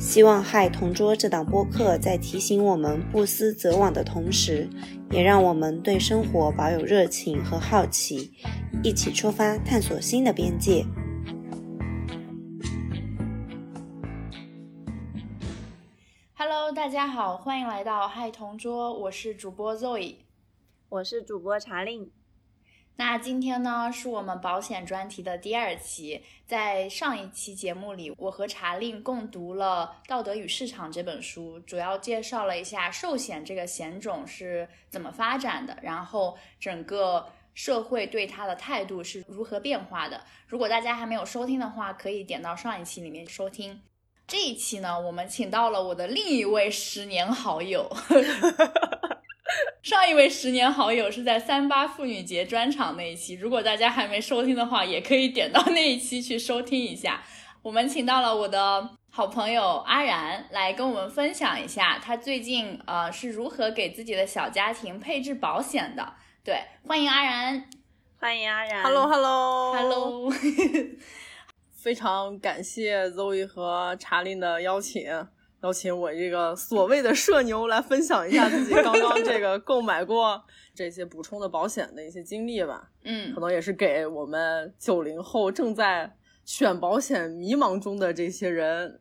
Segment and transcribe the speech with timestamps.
[0.00, 4.66] 希望《嗨同桌》这档播客在提醒我们不思则罔的同时，
[5.10, 8.32] 也让我们对生活保有热情和好奇，
[8.82, 10.86] 一起出发探索新的边界。
[16.34, 20.16] Hello，大家好，欢迎来到《嗨同桌》，我是主播 Zoe，
[20.88, 22.10] 我是主播查令。
[23.00, 26.22] 那今天呢，是我们保险专题的第二期。
[26.46, 40.22] 在上一期节目里，我和查令共读了《道德与市场》这本书，主要介绍了一下寿险这个险种是怎么发展的，然后整个社会对它的态度是如何变化的。
[40.46, 43.80] 如果大家还没有收听的话，可以点到上一期里面收听。
[44.26, 47.90] 这一期呢，我们请到了我的另一位十年好友。
[49.82, 57.22] 上一位十年好友是在三八妇女节专场那一期，如果大家还没收听的话，也可以点到那一期去收听一下。
[57.62, 66.14] 我们请到了我的好朋友阿然来跟我们分享一下，他最近呃是如何给自己的小家庭配置保险的。
[66.42, 67.68] 对，欢迎阿然，
[68.18, 70.32] 欢迎阿然，Hello Hello Hello，
[71.70, 75.04] 非常感谢 Zoe 和查令的邀请。
[75.62, 80.42] 邀请我这个所谓的社牛来分享一下自己刚刚这个购买过
[80.74, 82.90] 这些补充的保险的一些经历吧。
[83.04, 89.00] 嗯，可能也是给我们九零后正在选保险迷茫中的这些人，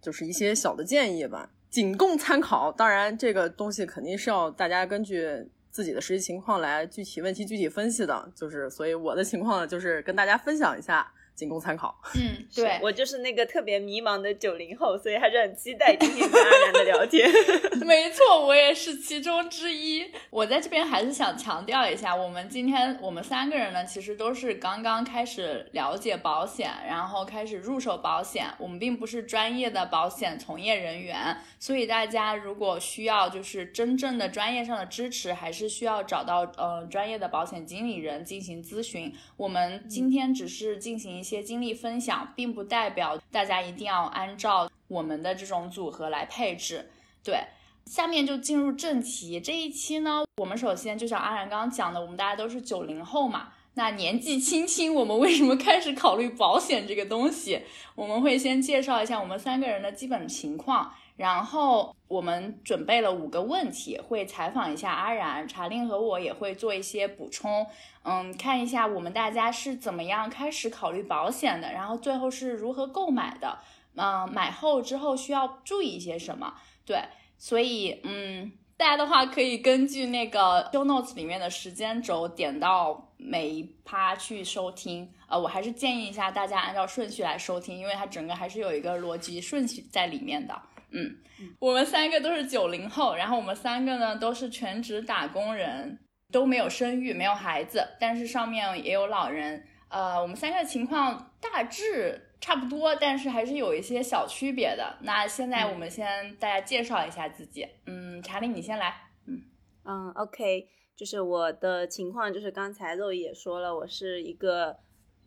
[0.00, 2.70] 就是一些小的建议吧，仅供参考。
[2.70, 8.30] 当然，这个东西肯定是要大家根据自己的实际情况来具体问题具体分析的。
[8.36, 11.12] 就是，所以我的情况呢，就是跟大家分享一下。
[11.38, 11.96] 仅供参考。
[12.16, 17.30] 嗯， 对我就是那个特别迷茫的九零后，所以还是很期待今天跟阿然的聊天。
[17.86, 20.10] 没错，我也是其中之一。
[20.30, 28.46] 我在这边还是想强调一下，我们今天我们三个人呢，其实都是刚刚开始了解保险，然后开始入手保险。
[28.58, 39.14] 我们并不是专业的保险从业人员，所以大家如果需要就是真正的专业上的支持，还是需要找到呃专业的保险经理人进行咨询。
[39.36, 41.27] 我们今天只是进行一。
[41.28, 46.90] 些经历分享，并不代表大家一定要按照我们的这种组合来配置。
[47.22, 47.38] 对，
[47.84, 49.38] 下面就进入正题。
[49.38, 57.60] 这一期呢，我们首先就像阿然刚刚讲的，我们大家都是九零后嘛，那年纪轻轻，我们为什么开始考虑保险这个东西？
[57.94, 60.94] 我们会先介绍一下我们三个人的基本情况。
[61.18, 67.66] 然后我们准备了五个问题，会采访一下阿然、查令和我，也会做一些补充。
[68.04, 73.58] 嗯，看一下我们大家是怎么样开始考虑保险的，然后最后是如何购买的。
[73.96, 76.54] 嗯，买后之后需要注意一些什么？
[76.86, 77.02] 对，
[77.36, 85.12] 所以嗯，大家的话可以根据那个 show notes 里面的时间轴点到每一趴去收听。
[85.26, 90.54] 呃，我还是建议一下大家按照顺序来收听，因为它整个还是有一个逻辑顺序在里面的。
[90.90, 91.16] 嗯，
[91.58, 95.98] 我们三个都是九零后，然后我们三个呢都是全职打工人，
[96.32, 99.66] 都没有生育，没有孩子，但是上面也有老人。
[99.90, 104.96] 呃，我们三个情况大致差不多，但是还是有一些小区别的。
[105.02, 107.66] 那现在我们先大家介绍一下自己。
[107.86, 108.94] 嗯，查理你先来。
[109.26, 109.42] 嗯
[109.84, 114.76] 嗯，OK，就是我的情况，就是刚才肉也说了，我是一个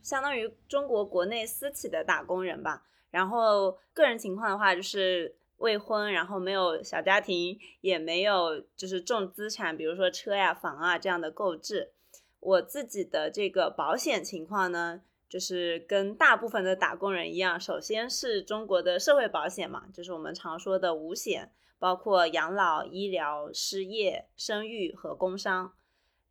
[0.02, 2.84] 相当于中国国内私企的打工人吧。
[3.12, 5.36] 然后个人情况的话，就是。
[5.62, 11.94] 未婚，然后没有小家庭，也没有就是重资产，比如说车呀、房啊这样的购置。
[12.40, 25.74] 我自己的这个保险情况呢，就是跟大部分的打工人一样，首先是中国的社会保险嘛，就是我们常说的五险，包括养老、医疗、失业、生育和工伤。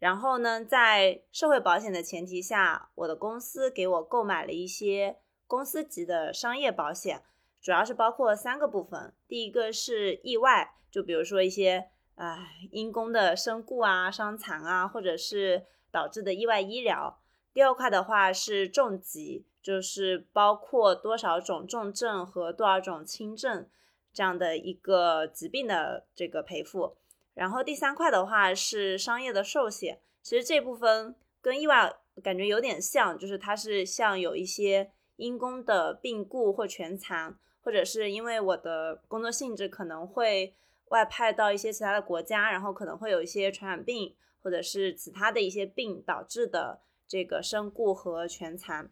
[0.01, 7.23] 然后呢，在社会保险的前提下，我的公司给我购买了一些公司级的商业保险。
[7.63, 17.21] 主要是包括三个部分，第一个是意外，就比如说一些啊因公的身故啊、伤残啊，或者是导致的意外医疗。
[17.53, 23.69] 第二块的话是重疾，就是包括多少种重症和多少种轻症
[24.13, 26.97] 这样的一个疾病的这个赔付。
[27.35, 37.37] 然后第三块的话是商业的寿险，其实这部分跟意外感觉有点像，就是它是像有一些因公的病故或全残。
[37.63, 40.55] 或者是因为我的工作性质可能会
[40.87, 48.91] 外派到一些其他的国家，然后可能会有一些传染病或者是其他的一些病导致的这个身故和全残。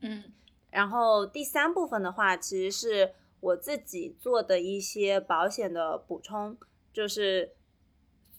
[0.00, 0.24] 嗯
[0.70, 6.56] 然后第三部分的话，其实是我自己做的一些保险的补充，
[6.92, 7.54] 就是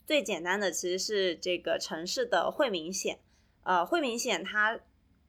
[0.05, 3.19] 最简单的其实是这个城市的惠民险。
[3.63, 4.79] 呃，惠民险它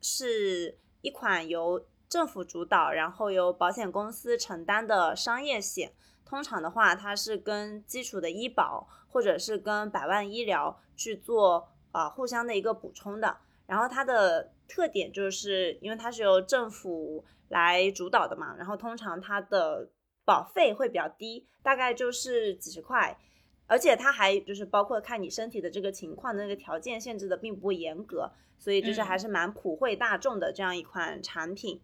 [0.00, 5.94] 是一款由政府主导，然后由保险公司承担的商业险。
[6.26, 13.38] 通常的话，它是跟基础的医保或者是跟百万医疗去做啊、呃互相的一个补充的。
[13.64, 19.88] 然后它的特点就是因为它是由政府来主导的嘛，然后通常它的
[20.26, 23.19] 保费会比较低，大概就是几十块，
[23.67, 31.81] 而且它还就是包括看你身体的这个情况的那个条件限制的并不严格，所以就是还是蛮普惠大众的这样一款产品，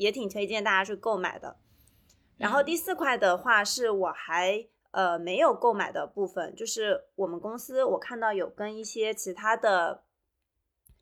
[0.00, 1.58] 也挺推荐大家去购买的。
[2.38, 10.04] 然后第四块的话是我还呃没有购买的部分，就是我们公司我看到有跟一些其他的，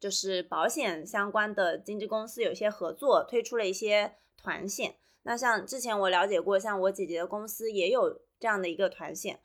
[0.00, 4.96] 就是保险相关的经纪公司有一些合作，推出了一些团险。
[5.22, 9.38] 那像之前我了解过，像我姐姐的公司也有这样的一个团险，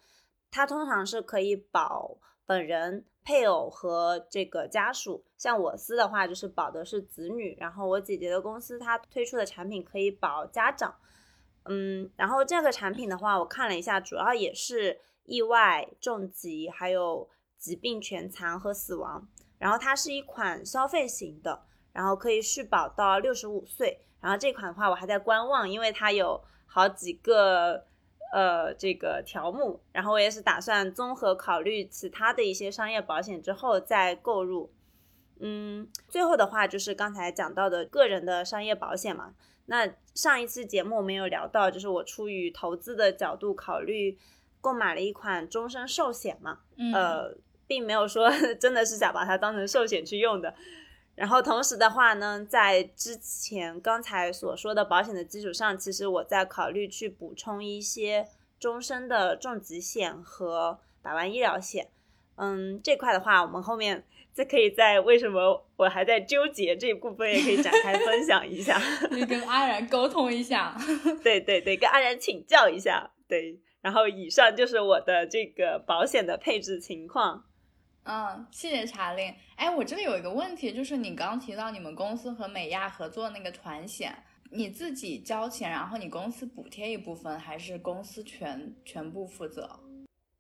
[0.54, 2.16] 它通常是可以保
[2.46, 5.26] 本人、配偶和这个家属。
[5.36, 10.94] 像我司的话，就是保的是子女，然后我姐姐的公司它推出的产品可以保家长。
[11.66, 17.28] 嗯，然后这个产品的话，我看了一下，主要也是意外、重疾，还有
[17.58, 19.28] 疾病全残和死亡。
[19.58, 21.64] 然后它是一款消费型的，
[21.94, 24.06] 然后可以续保到六十五岁。
[24.22, 27.86] 然后这款的话，我还在观望，因为它有好几个
[28.34, 34.72] 呃这个条目，然后我也是打算综合考虑其他的一些商业保险之后再购入。
[35.40, 39.36] 嗯，最后的话就是刚才讲到的个人的商业保险嘛。
[39.68, 44.18] 那上一次节目我们有聊到，就是我出于投资的角度考虑
[44.60, 47.38] 购买了一款终身寿险嘛，嗯呃，
[47.68, 50.56] 并没有说 真的是想把它当成寿险去用的。
[51.16, 58.28] 然后同时的话呢，在之前刚才所说的保险的基础上，其实我在考虑去补充一些
[58.60, 61.90] 终身的重疾险和百万医疗险。
[62.36, 68.82] 嗯，这块的话，我们后面再可以在为什么我还在纠结这一部分，也可以展开分享一下。
[69.12, 70.76] 你跟安然沟通一下。
[71.24, 73.12] 对对对，跟安然请教一下。
[73.28, 77.46] 对，然后以上就是我的这个保险的配置情况。
[78.06, 79.34] 嗯，谢谢查令。
[79.56, 84.14] 哎，我这里有一个问题，就是你刚提到你们公司和美亚合作那个团险，
[84.52, 89.80] 你自己交钱，然后你公司补贴一部分，还是公司全全部负责？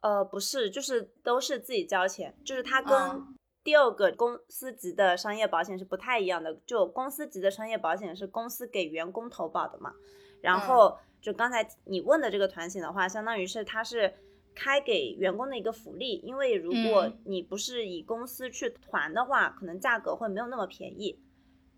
[0.02, 6.54] 呃，不是，就是都是自己交钱，就是它跟嗯第二个公司级的商业保险是不太一样的。
[6.66, 9.94] 就公司级的商业保险是公司给员工投保的嘛，
[10.42, 14.14] 然后就刚才你问的这个团险的话，相当于是它是
[14.56, 21.20] 开给员工的一个福利，因为如果嗯你不是以公司去团的话，可能价格会没有那么便宜，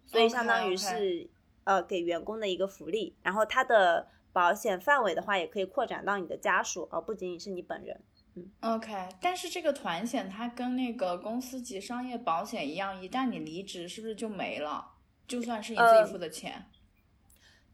[0.06, 1.30] 所以相当于是
[1.63, 8.01] 呃给员工的一个福利，然后它的保险范围的话也可以扩展到你的家属，而不仅仅是你本人。
[8.36, 14.92] 嗯 OK，但是这个团险它跟那个公司级商业保险一样，一旦你离职，是不是就没了？
[15.25, 16.65] 就算是你自呃己付的钱。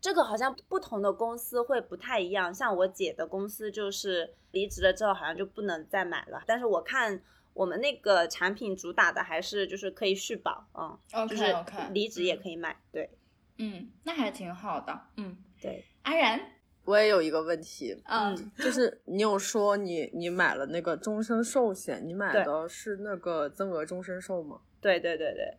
[0.01, 7.21] 这个好像不同的公司会不太一样，像我姐的公司就是离职了之后好像就不能再买了，但是我看
[7.53, 10.97] 我们那个产品主打的还是就是可以续保，嗯，
[11.29, 11.55] 就是
[11.93, 13.09] 离职也可以买，对。
[13.57, 15.01] 嗯，那还挺好的。
[15.17, 16.39] 嗯，对，安然，
[16.83, 24.61] 我也有一个问题，嗯，就是你有说你你买了那个终身寿险，你买的是那个增额终身寿吗？
[24.79, 25.57] 对对对对，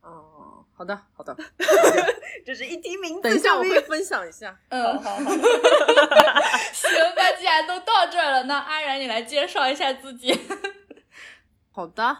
[0.00, 0.33] 哦，
[0.76, 1.36] 好的好的，
[2.44, 4.58] 就 是一提名字等一下我会分享一下。
[4.68, 5.30] 嗯，好好好
[6.72, 10.36] 行，那既然都到这儿了，那安然你来介绍一下自己。
[11.70, 12.16] 好的，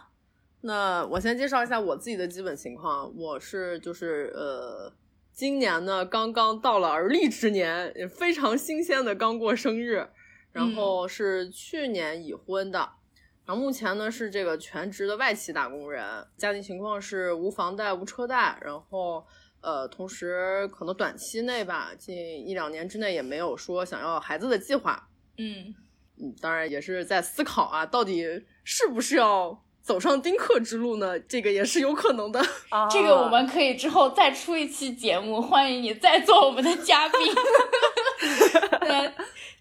[0.61, 3.13] 那我先介绍一下我自己的基本情况。
[3.17, 4.93] 我是就是呃，
[5.33, 10.07] 今年呢刚刚到了而立之年，也非常新鲜的刚过生日，
[10.53, 12.89] 然后是去年已婚的。
[13.45, 16.03] 然后目前呢是这个全职的外企打工人，
[16.35, 19.23] 家庭情况是无房贷无车贷，然后
[19.61, 22.15] 呃，同时可能短期内吧，近
[22.47, 25.07] 一两年之内也没有说想要孩子的计划。
[25.37, 25.75] 嗯
[26.17, 28.23] 嗯，当然也是在思考啊，到底
[28.63, 31.19] 是不是要走上丁克之路呢？
[31.19, 32.39] 这个也是有可能的。
[32.69, 37.19] 啊这个我们可以之后再出一期节目，欢迎你再做我们的嘉宾，
[38.89, 39.13] 来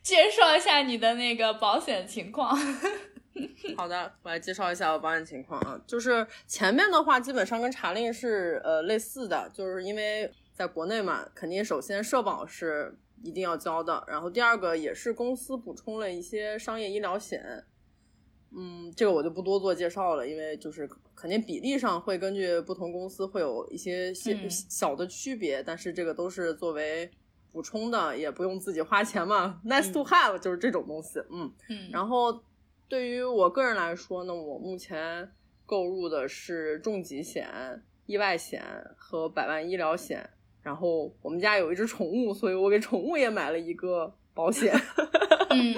[0.03, 2.59] 介绍一下你的那个保险情况。
[3.77, 14.05] 好的，我来介绍一下我保险情况啊，就是前面的话基本上跟查令是呃类似的，就是因为在国内嘛，肯定首先社保是一定要交的。
[14.07, 17.65] 然后第二个也是公司补充了一些商业医疗险，
[18.57, 24.49] 嗯，这个我就不多做介绍了，因为就是肯定比例上会根据不同公司会有一些些嗯。
[24.49, 27.11] 小的区别，但是这个都是作为
[27.51, 31.53] 补充的，也不用自己花钱嘛，nice to have 就是这种东西，嗯。
[31.69, 32.41] 嗯，然后
[32.95, 35.29] 对于我个人来说呢，我目前
[35.67, 38.63] 购入的是重疾险、意外险
[38.97, 40.31] 和百万医疗险。
[40.63, 44.73] 然后我们家有一只宠物，所以我给宠物也买了一个保险。
[45.51, 45.75] 嗯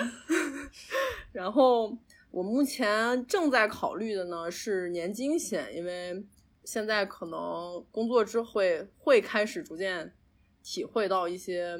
[1.32, 1.96] 然后
[2.30, 6.22] 我目前正在考虑的呢是年金险，因为
[6.64, 10.12] 现在可能工作之后会会开始逐渐
[10.62, 11.78] 体会到一些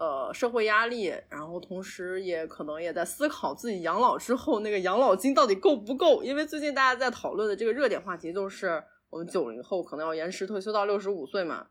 [0.00, 11.66] 呃社会压力，然后同时也可能也在思考自己养老之后那个养老金到底够不够，因为最近大家在讨论的这个热点话题就是我们九零后可能要延迟退休到六十五岁嘛。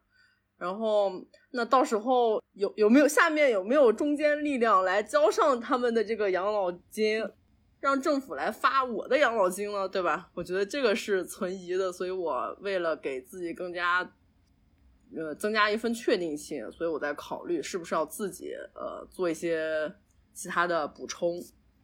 [0.59, 1.09] 然后，
[1.51, 7.25] 那到时候有有没有下面有没有中间力量来交上他们的这个养老金，
[7.79, 9.87] 让政府来发我的养老金呢？
[9.87, 10.29] 对吧？
[10.33, 14.11] 我觉得这个是存疑的，所以我为了给自己更加
[15.15, 19.93] 呃增加一份确定性，所以我在考虑是不是要自己呃做一些
[20.33, 21.41] 其他的补充。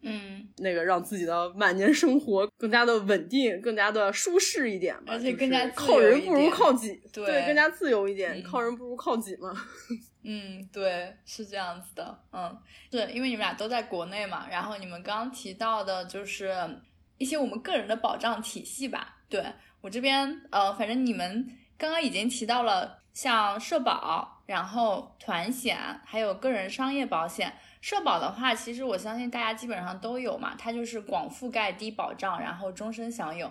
[0.07, 9.51] 嗯，那个让自己的晚年生活更加的稳定，更加的舒适一点吧，而且更加就是靠人不如靠己，对更加自由一点，嗯靠人不如靠己嘛。
[10.21, 12.55] 嗯，对，是这样子的，嗯，
[12.91, 16.53] 是因为你们俩都在国内嘛，然后你们刚刚提到的就是
[17.17, 19.17] 一些我们个人的保障体系吧。
[19.27, 19.43] 对
[19.81, 21.47] 我这边，呃，反正你们
[21.79, 27.53] 刚刚已经提到了像社保，然后团险，还有个人商业保险。
[27.79, 33.49] 社保的话，其实我相信大家基本上都有嘛，它就是广覆盖、低保障，然后终身享有。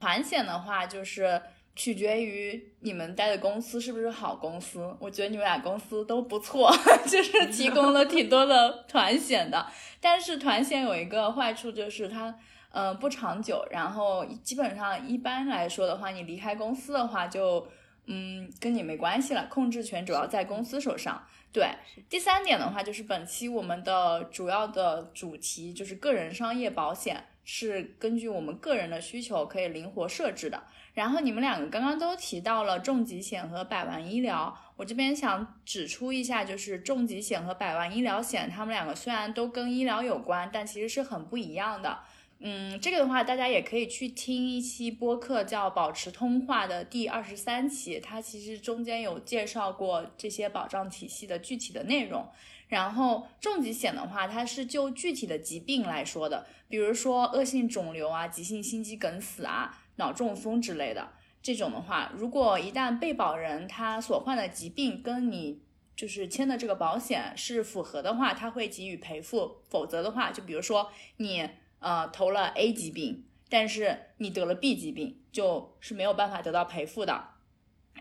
[0.00, 1.40] 团险的话，就是
[1.76, 4.96] 取决于你们待的公司是不是好公司。
[4.98, 6.74] 我觉得你们俩公司都不错，
[7.06, 9.64] 就是提供了挺多的团险的。
[10.00, 12.34] 但是团险有一个坏处，就是它
[12.72, 17.68] 嗯不长久，然后基本上一般来说的话，你离开公司的话就
[18.06, 21.26] 嗯跟你没关系了，控制权主要在公司手上。
[21.52, 21.68] 对，
[22.08, 30.64] 第三点的话就是本期我们的主要的主题就是个人商业保险，是根据我们个人的需求可以灵活设置的。
[30.94, 42.00] 然后你们两个刚刚都提到了重疾险和百万医疗，我这边想指出一下，就是重疾险和百万医疗险，它们两个虽然都跟医疗有关，但其实是很不一样的。
[42.40, 52.28] 嗯，这个的话，大家也可以去听一期播客，叫《保持通话》的第二十三期，它其实中间有介绍过这些保障体系的具体的内容。
[52.68, 61.12] 然后重疾险的话，它是就具体的疾病来说的，比如说恶性肿瘤啊、急性心肌梗死啊、脑中风之类的。
[61.42, 65.62] 这种的话，如果一旦被保人他所患的疾病跟你
[65.94, 71.48] 就是签的这个保险是符合的话，他会给予赔付；否则的话，就比如说你
[71.84, 77.28] 呃投了 A 疾病，但是你得了 B 疾病，就是没有办法得到赔付的。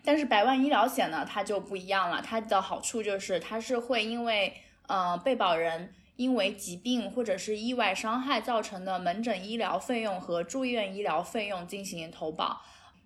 [0.04, 4.54] 但是百万医疗险呢，它就不一样了，它的好处就是它是会因为
[4.88, 12.62] 呃被保人因为疾病或者是意外伤害造成的门诊医疗费用和住院医疗费用进行投保，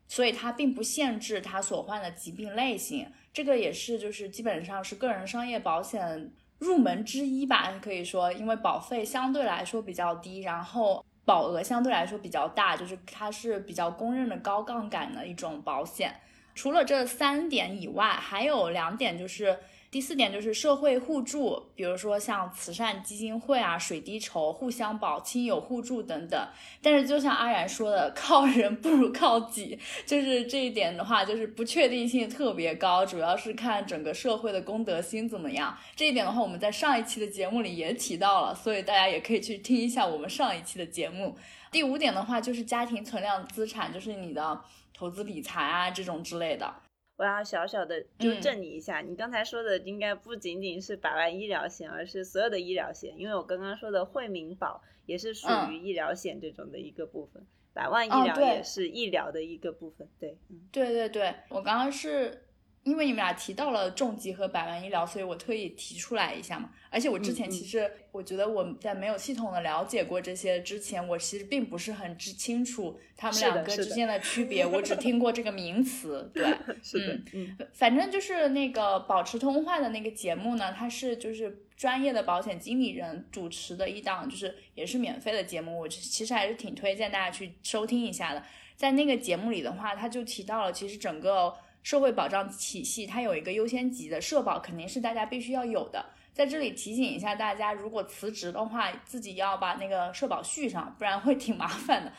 [0.07, 3.11] 所以它并不限制他所患的疾病类型。
[3.33, 16.13] 这个也是就是基本上是个人商业保险入门之一吧，可以说，因为保费相对来说比较低，然后保额相对来说比较大，就是它是比较公认的高杠杆的一种保险。
[16.55, 19.59] 除了这三点以外，还有两点，就是
[19.97, 26.39] 第四点就是社会互助，比如说像慈善基金会啊、水滴筹、互相保、亲友互助等等。
[26.83, 35.75] 但是就像阿然说的，靠人不如靠己，就是这一点的话，就是不确定性特别高，主要是看整个社会的公德心怎么样。
[35.95, 41.35] 这一点的话，我们在上一期的节目里也提到了，所以大家也可以去听一下我们上一期的节目。
[41.71, 44.61] 第五点的话，就是家庭存量资产，就是你的
[44.93, 46.71] 投资理财啊这种之类的。
[47.17, 57.43] 我要小小的纠正你一下，你刚才说的应该不仅仅是百万医疗险，而是所有的医疗险，因为我刚刚说的惠民保也是属于医疗险这种的一个部分，
[57.73, 62.46] 百万医疗也是医疗的一个部分，对，嗯，对对对，我刚刚是
[62.87, 66.69] 因为你们俩提到了重疾和百万医疗，所以我特意提出来一下嘛。
[66.89, 76.31] 而且我之前其实，我觉得我在没有系统的了解过这些之前，我其实并不是很知清楚他们两个之间的区别，我只听过这个名词。
[76.33, 76.45] 对，
[76.81, 88.41] 是的，嗯反正就是那个保持通话的那个节目呢，它是就是专业的保险经理人主持的一档，就是也是免费的节目，我其实还是挺推荐大家去收听一下的。
[88.77, 91.53] 在那个节目里的话，他就提到了，其实整个
[91.87, 96.05] 社会保障体系它有一个优先级的，社保肯定是大家必须要有的。
[96.33, 102.11] 在这里提醒一下大家，如果辞职的话，自己要把那个社保续上，不然会挺麻烦的。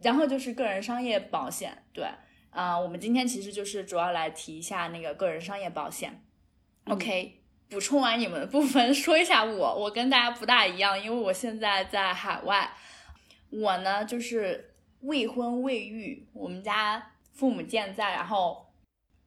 [0.00, 2.06] 然后就是个人商业保险，对，
[2.48, 6.24] 啊、我们今天其实就是主要来提一下那个个人商业保险。
[6.86, 12.70] OK，补充完你们的部分，说一下我，我跟大家不大一样，因为我现在在海外，
[13.50, 18.66] 我呢就是未婚未育，我们家父母健在，然后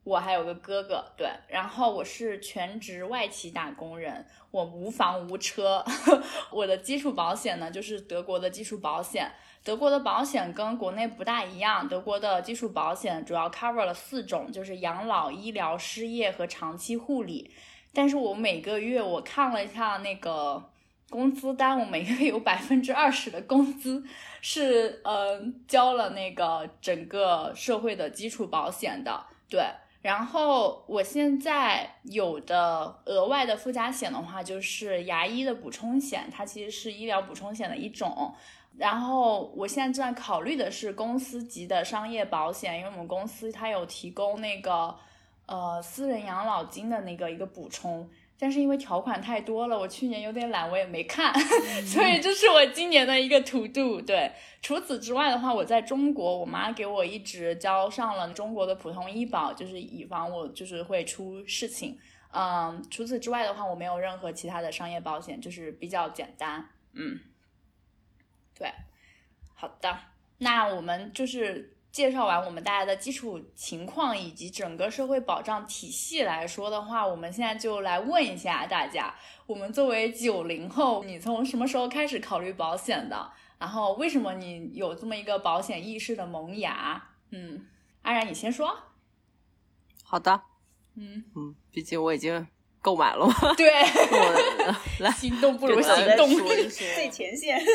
[0.03, 5.81] 我还有个哥哥，对，然后我是全职外企打工人，我无房无车，
[6.51, 9.31] 我的基础保险呢就是德国的基础保险，
[9.63, 17.51] 德国的保险跟国内不大一样，德国的基础保险主要 cover 了四种，就是养老、医疗、失业和长期护理。
[17.93, 20.69] 但是我每个月我看了一下那个
[21.09, 24.03] 工资单，我每个月有百分之二十的工资
[24.41, 29.63] 是呃交了那个整个社会的基础保险的，对。
[30.03, 38.35] 然后我现在有的额外的附加险的话，就是牙医的补充险，它其实是医疗补充险的一种。
[38.77, 44.93] 然后我现在正在考虑的是公司级的商业保险，因为我们公司它有提供那个
[45.45, 48.09] 呃私人养老金的那个一个补充，
[48.43, 51.33] 但是因为条款太多了，我去年有点懒，我也没看，
[51.87, 54.01] 所以这是我今年的一个 to do。
[54.01, 54.29] 对，
[54.61, 61.97] 除此之外的话，我在中国，我妈给我一直交上了中国的普通医保，就是以防我就是会出事情。
[62.33, 66.67] 嗯，除此之外的话，我没有任何其他的商业保险，就是比较简单。
[66.91, 67.21] 嗯，
[68.59, 68.69] 对，
[69.55, 69.97] 好的，
[70.39, 79.13] 那我们就是介绍完我们大家的基础情况以及整个社会保障体系来说的话，我们现在就来问一下大家，
[79.45, 83.31] 我们作为九零后，你从什么时候开始考虑保险的？
[83.59, 87.11] 然后为什么你有这么一个保险意识的萌芽？
[87.29, 87.67] 嗯，
[88.01, 88.75] 安然你先说。
[90.03, 90.41] 好的，
[90.95, 92.47] 嗯，嗯，毕竟我已经
[92.81, 93.69] 购买了嘛，对，
[94.11, 95.11] 我来。
[95.11, 96.27] 心动不如行动。
[96.67, 97.61] 最前线。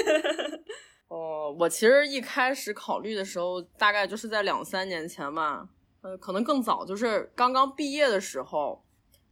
[1.08, 5.68] 哦，我其实一开始考虑的时候，大概就是在两三年前吧，
[6.02, 8.84] 呃，可能更早，就是刚刚毕业的时候，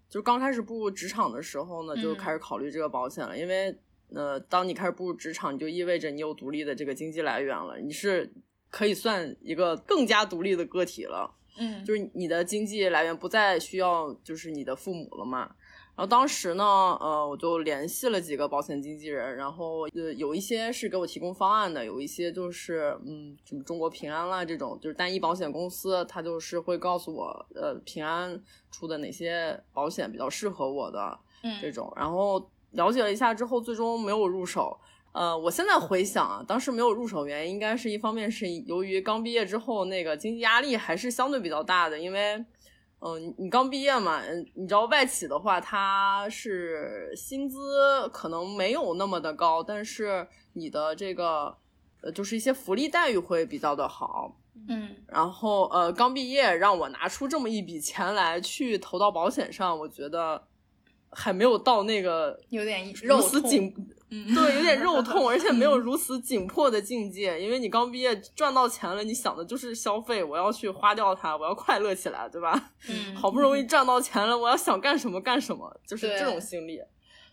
[0.08, 3.36] 就刚开始步入职场的时候呢，就嗯开始考虑这个保险了。
[3.36, 3.78] 因为，
[4.14, 8.32] 呃，当你开始步入职场，你就意味着你有独立的这个经济来源了，你是
[8.70, 11.34] 可以算一个更加独立的个体了。
[11.58, 15.54] 嗯，就是你的经济来源不再需要就是你的父母了嘛。
[15.96, 16.62] 然后当时呢，
[17.00, 28.38] 呃，我就联系了几个保险经纪人，然后呃，有一些是给我提供方案的，有一些就是嗯，什么中国平安啦这种，就是单一保险公司，它就是会告诉我，呃，平安
[28.70, 31.18] 出的哪些保险比较适合我的
[31.62, 31.90] 这嗯种。
[31.96, 34.78] 然后了解了一下之后，最终没有入手。
[35.12, 42.44] 呃，我现在回想啊，当时没有入手原因，应该是一方面是由于刚毕业之后那个经济压力还是相对比较大的，因为，
[43.06, 51.56] 嗯、你你刚毕业嘛，嗯，你知道外企的话，它是薪资可能没有那么的高，但是你的这个
[52.00, 54.36] 呃，就是一些福利待遇会比较的好。
[54.68, 60.42] 嗯然后呃，刚毕业让我拿出这么一笔钱来去投到保险上，我觉得
[61.10, 63.72] 还没有到那个有点如肉丝紧，
[64.08, 67.40] 嗯对，有点肉痛，而且没有如此紧迫的境界。
[67.40, 72.70] 因为你刚毕业赚到钱了，你想的就是消费，我要去花掉它，我要快乐起来，对吧？
[72.88, 76.80] 嗯， 好不容易赚到钱了，我要想干什么干什么，就是这种心理。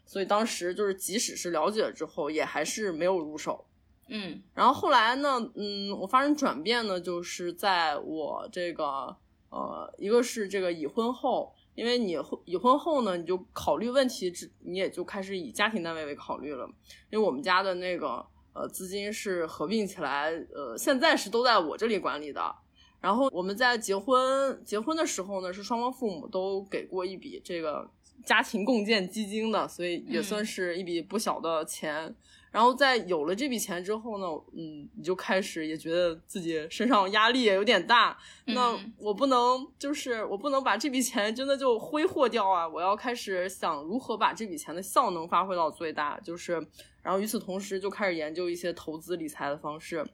[0.05, 3.65] 所以当时就是，即使是了解了之后，也还是没有入手。
[4.09, 9.15] 嗯然后后来呢，嗯，我发生转变呢，就是在我这个
[9.49, 16.67] 呃，一个是这个已婚后，因为你后已婚后呢，你就考虑问题只，你也就开始以家庭单位为考虑了，
[17.09, 22.55] 因为我们家的那个呃资金是合并起来，呃，现在是都在我这里管理的。
[23.01, 27.89] 然后我们在结婚结婚的时候呢，是双方父母都给过一笔这个
[28.25, 32.15] 家庭共建基金的，所以也嗯算是一笔不小的钱。
[32.53, 38.15] 然后在有了这笔钱之后呢，嗯，你就开始也觉得自己身上压力也有点大。
[38.45, 42.67] 那嗯我不能就是我不能把这笔钱真的就挥霍掉啊！
[42.67, 46.53] 我要开始想如何把这笔钱的效能发挥到最大，就是
[47.01, 50.05] 然后与此同时就开始研究一些投资理财的方式。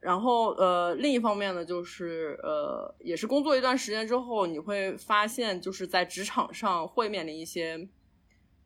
[0.00, 7.88] 然后呃，另一方面呢，就是呃，也是工作一段时间之后，你会发现就是在职场上会面临一些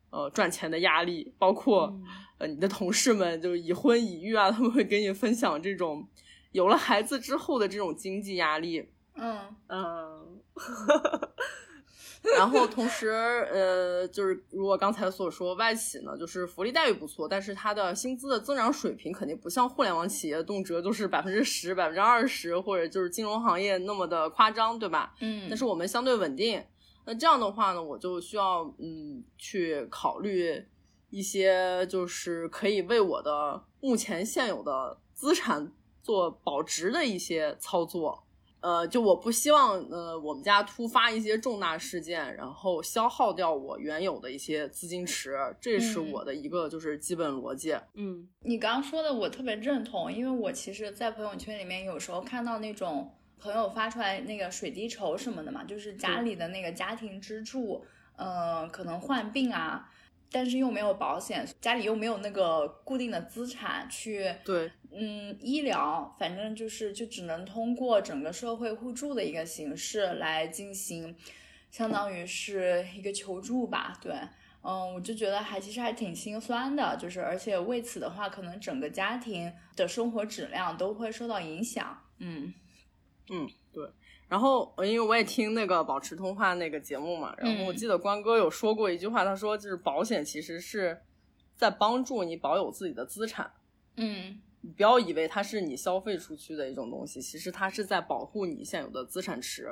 [0.09, 1.93] 呃赚钱的压力，包括、
[2.39, 6.07] 呃你的同事们就是已婚已育啊，他们会跟你分享这种
[6.51, 8.87] 有了孩子之后的这种经济压力。
[9.15, 9.39] 嗯
[9.69, 10.39] 嗯，
[12.37, 25.15] 然后同时，呃，就是如我刚才所说，外企呢，就是福利待遇不错，但是它的薪资的增长水平肯定不像互联网企业动辄就是百分之十、百分之二十，或者就是金融行业那么的夸张，对吧？
[25.21, 26.63] 嗯，但是我们相对稳定。
[27.07, 30.61] 那这样的话呢，我就需要嗯去考虑
[31.09, 35.71] 一些就是可以为我的目前现有的资产
[36.03, 38.25] 做保值的一些操作。
[38.59, 47.73] 呃，就我不希望呃我们家突发一些重大事件，然后消耗掉我原有的一些资金池，这是我的一个就是基本逻辑。
[47.93, 59.89] 嗯，你刚刚说的我特别认同，因为我其实，在朋友圈里面有时候看到那种朋友发出来那个水滴筹什么的嘛，就是家里的那个家庭支柱，呃，可能患病啊。
[60.29, 71.15] 但是又没有保险，家里又没有那个固定的资产去，对，嗯，医疗，反正就是就只能通过整个社会互助的一个形式来进行，
[71.71, 74.13] 相当于是一个求助吧，对，
[74.61, 82.53] 嗯，我就觉得还其实还挺心酸的，就是而且为此的话，可能整个家庭的生活质量都会受到影响，嗯，
[83.29, 83.89] 嗯，对。
[84.29, 91.01] 然后，因为我也听那个保持通话那个节目嘛，然后我记得关哥有说过一句话，他说就是保险其实是
[91.55, 93.49] 在帮助你保有自己的资产，
[93.95, 99.69] 嗯，你不要以为它是你消费出去的一种东西，其实它是在保护你现有的资产池。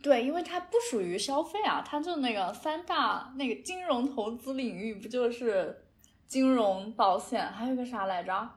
[0.00, 5.84] 对，因为它不属于消费啊，它就那个三大那个金融投资领域不就是
[6.28, 8.48] 金融、保险，还有个啥来着？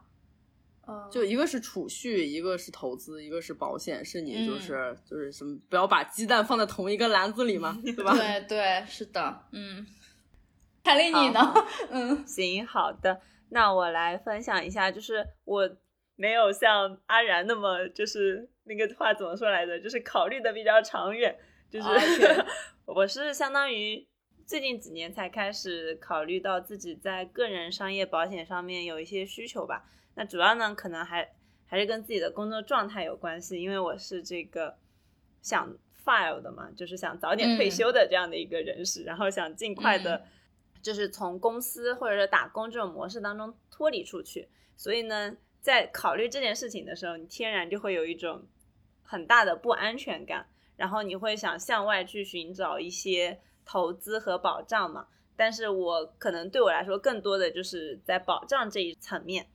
[1.12, 8.14] 就一个是储蓄，一个是投资，一个是保险，是你就是就是什么，不要把鸡蛋放在同一个篮子里嘛，对吧？
[8.18, 9.86] 对对，是的，嗯。
[10.84, 11.54] 凯丽，你 呢？
[11.92, 15.70] 嗯，行，好的，那我来分享一下，就是我
[16.16, 19.80] 没有像阿然那么，就是那个话怎么说来着？
[19.80, 21.38] 就是考虑的比较长远，
[21.70, 21.88] 就是
[22.86, 24.08] 我是相当于
[24.48, 29.86] 最近几年才开始考虑到自己在个人商业保险上面有一些需求吧。
[30.16, 31.28] 那主要呢，可能还
[31.66, 34.78] 还是跟自己的工作状态有关系，因为我是这个
[35.42, 40.22] 想 file 的嘛，就是想早点退休的这样的一个人士，然后想尽快的，
[40.82, 44.50] 就是从公司或者是打工这种模式当中脱离出去。
[44.76, 48.44] 所以呢，在考虑这件事情的时候，你天然就会有一种
[49.04, 50.46] 很大的不安全感，
[50.76, 55.08] 然后你会想向外去寻找一些投资和保障嘛。
[55.38, 59.48] 但是我可能对我来说，更多的就是在保障这一层面。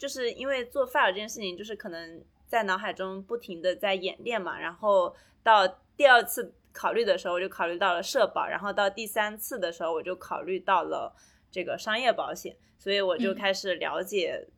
[0.00, 11.14] 就是因为做 file 这件事情，就是可能在脑海中不停的在演练嘛，然后到第二次考虑的时候，我就考虑到了社保，然后到第三次的时候，我就考虑到了
[11.50, 14.48] 这个商业保险，所以我就开始了解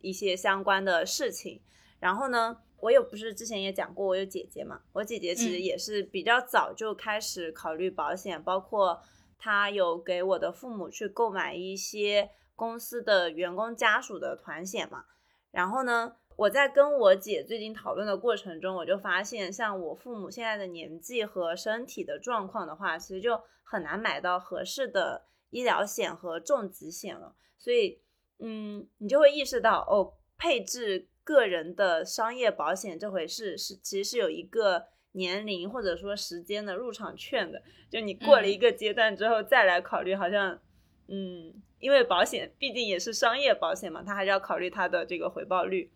[0.00, 1.60] 一些相关的事情。
[2.00, 9.00] 然后呢，我有不是之前也讲过，我有姐姐嘛，我姐姐其实也是比较早就开始考虑保险，包括
[9.38, 12.30] 她有给我的父母去购买一些。
[12.60, 15.06] 公司的员工家属的团险嘛，
[15.50, 27.34] 然后呢，我在跟我姐最近讨论的过程中，我就发现，像我父母现在的年纪和身体的状况的话，其实就很难买到合适的医疗险和重疾险了。
[27.56, 28.02] 所以，
[28.40, 40.60] 嗯，你就会意识到，哦，配置个人的商业保险这回事是其实是有一个年龄或者说时间的入场券的，就你过了一个阶段之后再来考虑，好像，
[41.08, 41.62] 嗯。
[41.80, 45.90] 因为保险毕竟也是商业保险嘛，它还是要考虑它的这个回报率。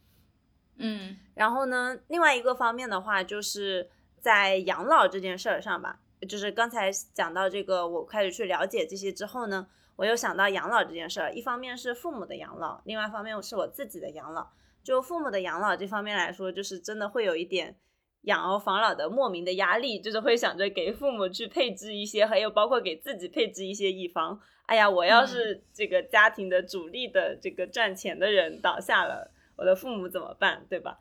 [0.76, 14.50] 嗯，然后呢，另外一个方面的话，就是在养老这件事儿上吧，就是刚才讲到这个，我开始去了解这些之后呢，我又想到养老这件事儿，一方面是父母的养老，另外一方面是我自己的养老。
[14.82, 17.76] 就父母的养老这方面来说，就是真的会有一点
[18.24, 24.38] 养儿防老的莫名的压力，就是会想着给父母去配置一些，还有包括给自己配置一些以防。
[24.66, 30.98] 哎呀，我要是这个家庭的主力的这个赚钱的人倒下了，我的父母怎么办，对吧？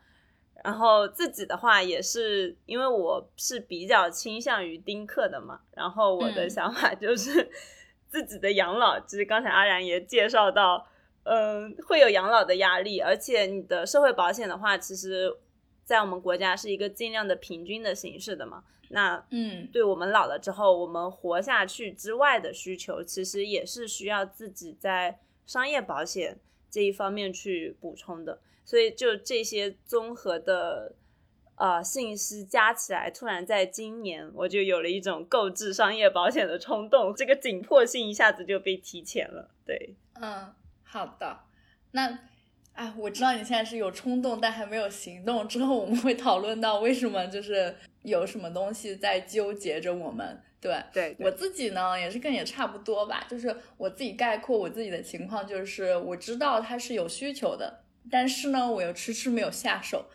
[0.64, 7.50] 然后自己的话也是，因为我是比较倾向于丁克的嘛，然后我的想法就是
[8.08, 10.86] 自己的养老，其实刚才阿然也介绍到，
[11.24, 15.34] 嗯，会有养老的压力，而且你的社会保险的话，其实
[15.84, 18.64] 在我们国家是一个尽量的平均的形式的嘛。
[18.90, 26.38] 那嗯，对我们老了之后，我们活下去之外的需求，其实也是需要自己在商业保险
[26.70, 28.40] 这一方面去补充的。
[28.64, 30.94] 所以就这些综合的
[31.56, 39.50] 呃信息加起来，突然在今年我就有了一种购置商业保险的冲动，这个紧迫性一下子就被提前了。
[39.66, 41.40] 对，嗯，好的，
[41.92, 42.20] 那。
[42.74, 45.48] 哎，我知道你现在是有冲动，但还没有行动。
[45.48, 50.42] 之后我们会讨论到为什么就是有什么东西在纠结着我们。
[50.60, 53.26] 对，对我自己呢也是跟也差不多吧。
[53.30, 60.06] 就是我自己概括我自己的情况，就是我知道他是有需求的，但是呢我又迟迟没有下手。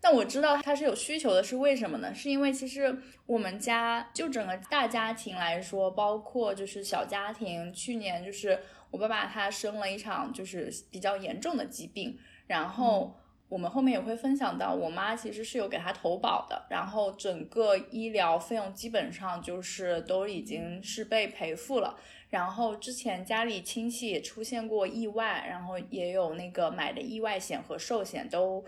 [0.00, 2.14] 但我知道他是有需求的，是为什么呢？
[2.14, 8.60] 是因为其实我们家就整个大家庭来说，包括就是小家庭，去年就是
[8.92, 13.12] 我爸爸他生了一场就是比较严重的疾病，然后
[13.48, 21.98] 我们后面也会分享到，我妈其实是有给他投保的，然后整个医疗费用基本上就是都已经是被赔付了。
[22.30, 28.64] 然后之前家里亲戚也出现过意外，然后也有那个买的意外险和寿险都。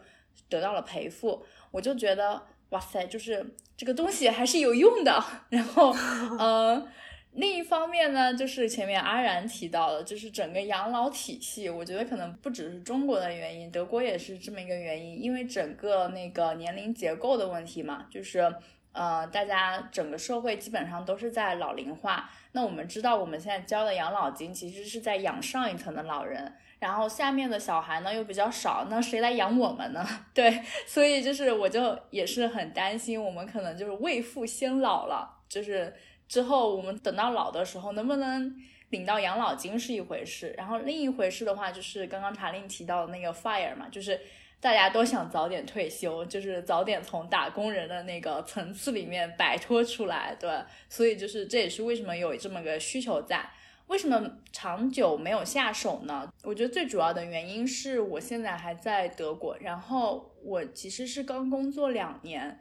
[0.48, 5.22] 得到了赔付，我就觉得哇塞，就是这个东西还是有用的。
[5.50, 5.90] 然后，
[6.38, 6.88] 呃，
[7.32, 18.52] 另一方面呢，就是前面阿然提到的，就是整个养老体系，我觉得可能不只是中国的原因，德国也是这么一个原因，因为整个那个年龄结构的问题嘛，就是
[18.92, 22.28] 呃，大家整个社会基本上都是在老龄化。
[22.52, 26.52] 那我们知道，我们现在交的养老金其实是在养上一层的老人。
[26.80, 30.02] 然后下面的小孩呢又比较少，那谁来养我们呢？
[30.32, 35.94] 对，所以就是我就也是很担心，我们可能就是未富先老了，就是
[36.26, 38.56] 之后我们等到老的时候能不能
[38.88, 44.18] 领到养老金是一回事，然后另一回事的话就是刚刚查令提到的那个 fire 嘛，就是
[44.58, 50.50] 大家都想早点退休，就是早点从打工人的那个层次里面摆脱出来，对，
[50.88, 53.50] 所以就是这也是为什么有这么个需求在。
[53.90, 56.32] 为什么长久没有下手呢？
[56.44, 62.60] 我觉得最主要的原因是我现在还在德国，然后我其实是刚工作两年。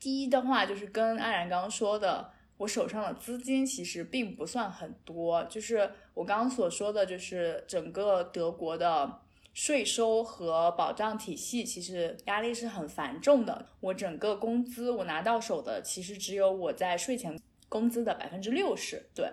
[0.00, 9.20] 第一的话就是跟安然刚刚说的，我手上的资金其实并不算很多，就是我刚刚所说的，就是整个德国的
[9.54, 13.66] 税收和保障体系其实压力是很繁重的。
[13.78, 19.30] 我整个工资我拿到手的其实只有我在税前工资的百分之六十，对。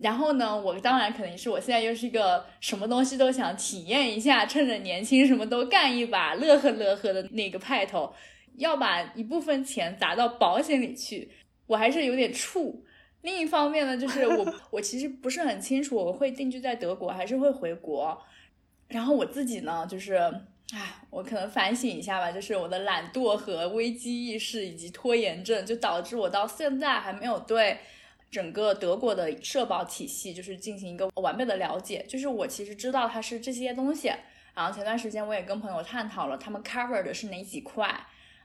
[0.00, 8.12] 然后呢，我当然肯定是我现在又是一个什么东西都想体验一下，趁着年轻什么都干一把，乐呵乐呵的那个派头，
[8.56, 11.30] 要把一部分钱砸到保险里去，
[11.66, 12.74] 我还是有点怵。
[13.22, 18.20] 另一方面呢，就是我 我其实不是很清楚我会定居在德国还是会回国。
[18.88, 20.16] 然后我自己呢，就是
[20.72, 27.78] 唉，我可能反省一下吧，就是我的懒惰和危机意识以及拖延症，就导致我到现在还没有对。
[28.34, 34.12] 整个德国的社保体系就是进行一个完备的了解，就是我其实知道它是这些东西，
[34.54, 37.88] 然后前段时间我也跟朋友探讨了，他们 cover 的是哪几块，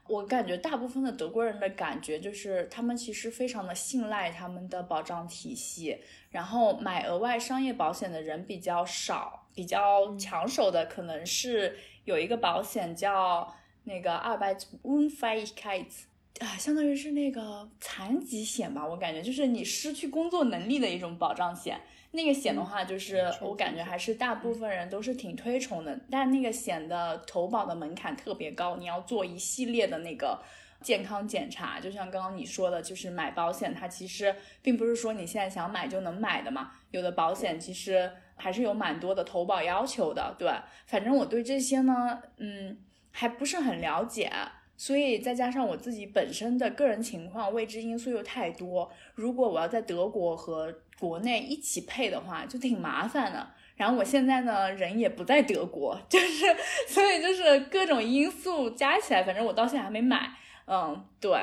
[0.06, 5.98] 我感觉大部分的德国人的感觉就是他们其实非常的信赖他们的保障体系，
[6.30, 16.09] 然后买额外商业保险的人比较少，比较抢手的可能是有一个保险叫那个 Arbeitsunfähigkeit。
[16.38, 21.78] 啊，相当于是那个残疾险吧，我感觉就是你失去工作能力的一种保障险。
[22.12, 26.00] 那个险的话，就是我感觉还是大部分人都是挺推崇的。
[26.10, 30.40] 但那个险的投保的门槛特别高，你要做一系列的那个
[30.82, 31.78] 健康检查。
[31.78, 36.72] 就像刚刚你说的，就是买保险，它其实并不是说你现在想买就能买的嘛。
[36.90, 40.34] 有的保险其实还是有蛮多的投保要求的。
[40.38, 40.50] 对，
[40.86, 42.78] 反正我对这些呢，嗯，
[43.12, 44.32] 还不是很了解。
[44.80, 48.90] 所以再加上我自己本身的个人情况，未知因素又太多。
[49.14, 53.46] 如果我要在德国和国内一起配的话，就挺麻烦的。
[53.76, 56.46] 然后我现在呢，人也不在德国，就是
[56.88, 60.30] 所以就是各种因素加起来，反正我到现在还没买。
[60.66, 61.38] 嗯，对。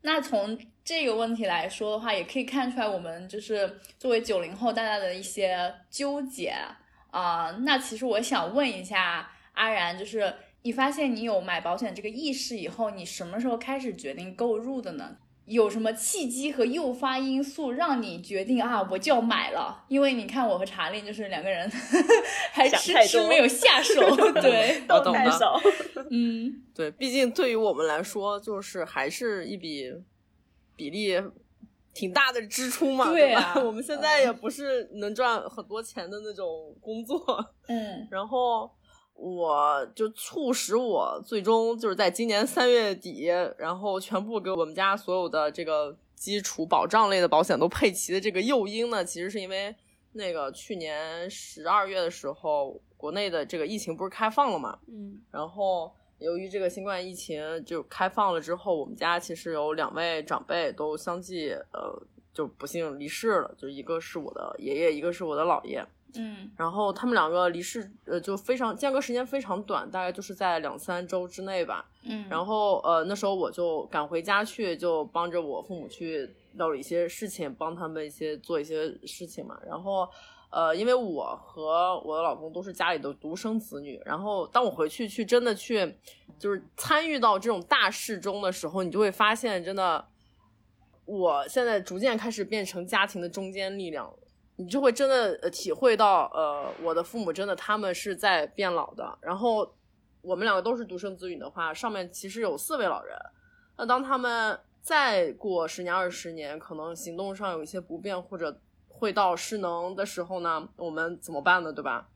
[0.00, 6.52] 那从这个问题来说的话，也可以看出来我们就是作为九零后大家的一些纠结
[7.12, 7.56] 啊。
[7.60, 10.34] 那其实我想问一下阿然，就是。
[10.62, 15.16] 你发现你有买保险这个意识以后，你什么时候开始决定购入的呢？
[15.46, 19.84] 有什么契机和诱发因素让你决定啊，我就要买了？
[19.88, 21.68] 因为你看我和查令就是两个人
[22.52, 24.00] 还迟迟没有下手，
[24.40, 25.30] 对，我懂的。
[26.10, 29.92] 嗯，对，毕竟对于我们来说，就是还是一笔
[30.76, 31.20] 比例
[31.92, 33.54] 挺大的支出嘛，对吧？
[33.56, 37.20] 我们现在也不是能赚很多钱的那种工作，
[37.66, 38.70] 嗯，然后。
[39.22, 49.72] 我就促使我最终就是在今年三月底，然后全部给我们家所有的这个基础保障类的保险都配齐的这个诱因呢，其实是因为
[50.14, 62.02] 那个去年十二月的时候，国内的这个疫情不是开放了嘛，嗯，然后由于这个新冠疫情就开放了之后，我们家其实有两位长辈都相继呃
[62.34, 65.86] 就不幸离世了，就一个是我的爷爷，一个是我的姥爷。
[66.14, 71.84] 嗯，然后他们两个离世，呃，就非常间隔时间非常短，大概就是在两三周之内吧。
[72.04, 79.58] 嗯，然后呃，那时候我就赶回家去，就帮着我父母去料理一些事情，帮他们一些做一些事情嘛。
[79.66, 80.08] 然后
[80.50, 85.96] 呃，因为我和我的老公都是家里的独生子女，然后当我回去去真的去
[86.38, 90.04] 就是参与到这种大事中的时候，你就会发现，真的，
[91.06, 94.12] 我现在逐渐开始变成家庭的中坚力量，
[94.62, 99.74] 你就会真的体会到，呃，我的父母真的他们是在变老的，然后
[100.20, 103.16] 我们两个都是独生子女的话，上面其实有四位老人，
[103.76, 108.60] 那当他们再过十年二十年，可能行动上有一些不便或者。
[108.94, 111.72] 会到失能的时候呢，我们怎么办呢？
[111.72, 112.08] 对吧？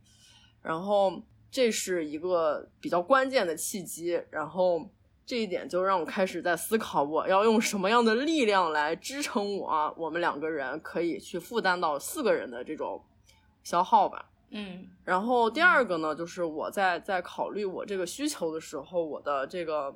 [0.62, 4.88] 然后这是一个比较关键的契机，然后
[5.26, 13.02] 这一点就让我开始在思考，我要用什么样的力量来支撑我，我们两个人可以去负担到四个人的这种
[13.64, 14.30] 消耗吧。
[14.50, 19.94] 嗯，然后第二个呢，就是我在在考虑我这个需求的时候，我的这个。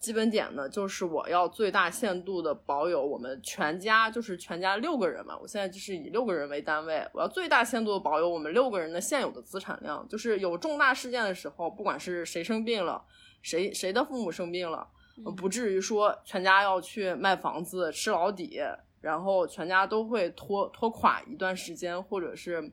[0.00, 5.34] 基本点呢，就是我要最大限度的保有我们全家，就是全家六个人嘛。
[5.40, 10.06] 我现在就是以六个人为单位，我要最大限度的保有我们六个人的现有的资产量。
[10.06, 13.02] 就是有重大事件的时候，不管是谁生病了，
[13.44, 14.88] 谁谁的父母生病了，
[15.36, 18.58] 不至于说全家要去卖房子吃老底，
[19.02, 22.72] 然后全家都会拖拖垮一段时间，或者是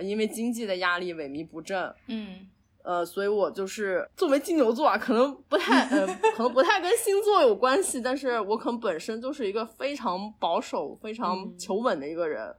[0.00, 1.92] 因为经济的压力萎靡不振。
[2.06, 2.48] 嗯。
[2.84, 6.04] 呃，所以我就是作为金牛座啊，可能不太，呃，
[6.34, 12.52] 可能不太跟星座有关系，但是我可能本身就是一个非常保守、非常求稳的一个人，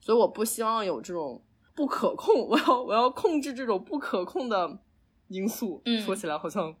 [0.00, 1.40] 所以我不希望有这种
[1.76, 4.78] 不可控，我要我要控制这种不可控的
[5.28, 5.80] 因素。
[6.04, 6.74] 说起来好像。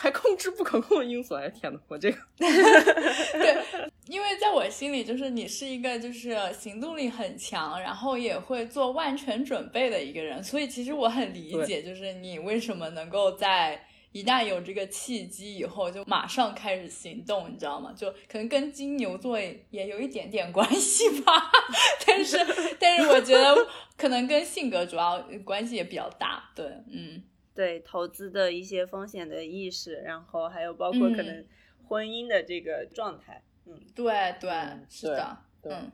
[0.00, 17.92] 还控制不可控的因素，哎天呐，我这个， 对，因为在我心里，就是你是一个就是行动力很强，然后也会做万全准备的一个人，所以其实我很理解，就是你为什么能够在一旦有这个契机以后，就马上开始行动，你知道吗？
[17.94, 21.52] 就可能跟金牛座也有一点点关系吧，
[22.06, 22.38] 但是
[22.78, 23.54] 但是我觉得
[23.98, 27.22] 可能跟性格主要关系也比较大，对，嗯。
[27.54, 31.44] 对投资的一些风险的意识，然后还有包括可能
[31.86, 34.50] 婚姻的这个状态，嗯，对对
[34.88, 35.90] 是的，嗯，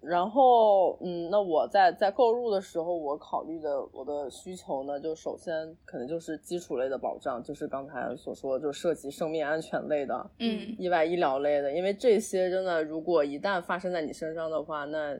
[0.00, 15.16] 然后嗯，那我在在购入的时候，我考虑的我的需求呢，就首先可能就是基础类的保障，就是刚才所说，就涉及生命安全类的，嗯，意外医疗类的，因为这些真的如果一旦发生在你身上的话，那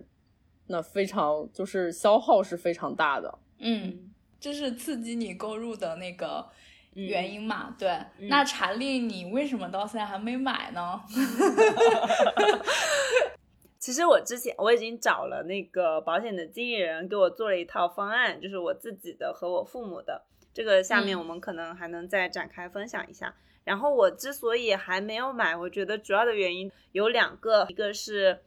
[0.67, 4.12] 那非常就是消耗是非常大的，嗯。
[4.43, 6.45] 这是刺激你购入的那个
[6.95, 7.77] 原因嘛？
[7.79, 7.97] 对，
[8.29, 11.01] 那查理，你为什么到现在还没买呢？
[13.79, 20.25] 其实我之前我已经找了那个保险的经纪人，给我做了一套方案，就是我自己的和我父母的。
[20.53, 23.33] 这个下面我们可能还能再展开分享一下。
[23.63, 28.41] 然后我之所以还没有买，我觉得主要的原因有两个，一个是。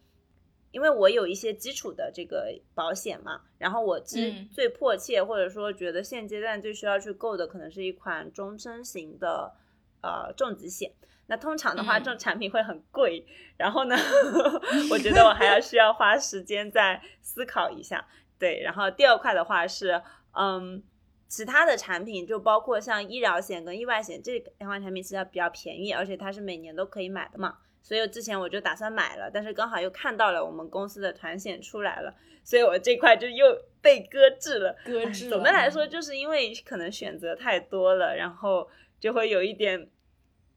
[0.76, 9.54] 因为我有一些基础的这个保险嘛，然后我最最迫切或者说觉得现阶段最需要去购的，可能是一款终身型的
[10.02, 10.92] 呃重疾险。
[11.28, 13.96] 那通常的话，这种产品会很贵，然后呢，
[14.92, 18.06] 我觉得我还要需要花时间再思考一下。
[18.38, 20.02] 对，然后第二块的话是，
[20.34, 20.84] 嗯，
[21.30, 27.60] 其他的产品就包括像医疗险跟意外险这两款产品，是要比较便宜，而且它是每年都可以买的嘛。
[27.86, 32.12] 所以之前我就打算买了，但是刚好又看到了我们公司的团险出来了，
[32.44, 33.46] 所以我这块就又
[33.80, 34.76] 被搁置了。
[34.84, 35.30] 搁置。
[35.30, 38.68] 总的来说，就是因为可能选择太多了，然后
[39.00, 39.88] 就会有一点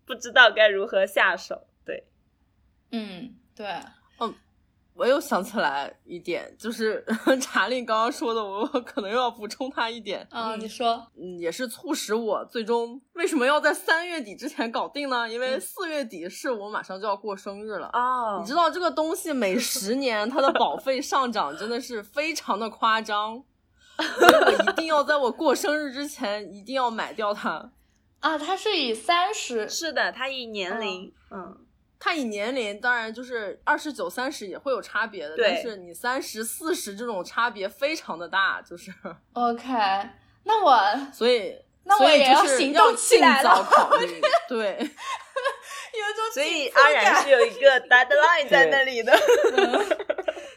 [0.07, 1.67] 不知道该如何下手。
[1.85, 2.03] 对，
[2.93, 3.67] 嗯，对。
[4.99, 7.05] 我又想起来一点，就是
[7.41, 10.57] 查令刚刚说的，我可能又要补充他一点啊。
[10.57, 15.31] 你说，嗯，也是促使我最终为什么要在三月底之前搞定呢？
[15.31, 18.39] 因为四月底是我马上就要过生日了哦。
[18.41, 23.41] 你知道这个东西每十年它的保费上涨真的是非常的夸张，
[24.19, 27.71] 所以我一定要在我过生日之前一定要买掉它
[28.19, 28.37] 啊。
[28.37, 31.57] 它是以三十，是的，它以年龄，嗯。
[32.01, 38.93] 它以年龄，当然就是二十九、三十也会有差别的，但是你三十四十这种差别非常的大，就是。
[39.35, 39.65] OK，
[40.45, 43.67] 那我所以那我也要行动起来了。
[44.49, 49.19] 对， 有种所以阿然是有一个 deadline 在那里的。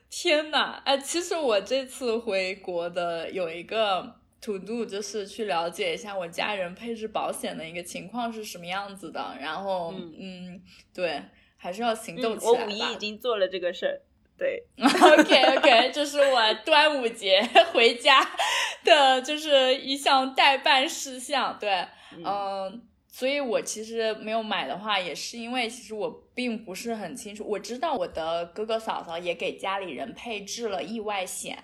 [0.10, 10.62] 天呐，哎，其实我这次回国的有一个 to do，就是去了解一下我家人配置保险的一个情况是什么样子的，然后嗯，
[10.94, 11.22] 对。
[11.64, 14.02] 还是要行动起来我五一已经做了这个事儿，
[14.36, 14.64] 对。
[14.82, 17.40] OK OK，这是我端午节
[17.72, 18.28] 回家
[18.84, 21.56] 的，就是一项代办事项。
[21.60, 21.86] 对，
[22.18, 27.46] 嗯，所以我其实没有买的话，也是因为其实我并不是很清楚。
[27.48, 31.64] 我知道我的哥哥嫂嫂也给家里人配置了意外险，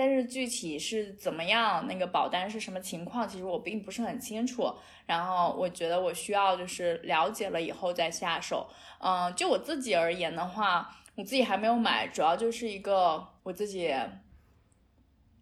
[0.00, 4.72] 但是具体是怎么样，那个保单是什么情况，其实我并不是很清楚。
[5.04, 8.66] 然后我觉得我需要就是了解了以后再下手。
[9.00, 13.92] 嗯，就我自己而言的话，我自己还没有买，主要就是一个我自己。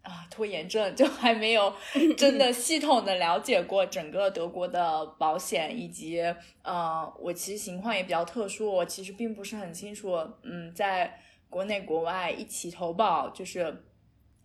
[0.01, 1.71] 啊，拖延症就还没有
[2.17, 6.21] 真的系统的了解过整个德国的保险，以及
[6.63, 13.83] 呃，我其实情况也比较特殊，我其实并不是很清楚，嗯，在国内国外一起投保，就是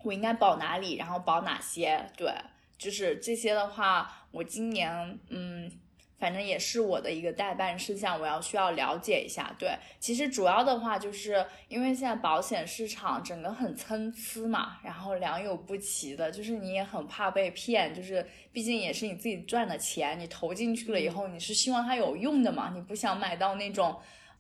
[0.05, 2.32] 我应该保哪里，然后保哪些，对，
[2.78, 5.70] 就是这些的话，我今年嗯。
[6.16, 9.55] 反正也是我的一个代办事项，我要需要了解一下。
[9.59, 23.94] 对，其实主要的话就是因为现在保险市场整个很参差嘛，然后良莠不齐的，就是你也很怕被骗，就是毕竟也是你自己赚的钱，你投进去了以后，你是希望它有用的嘛，你不想买到那种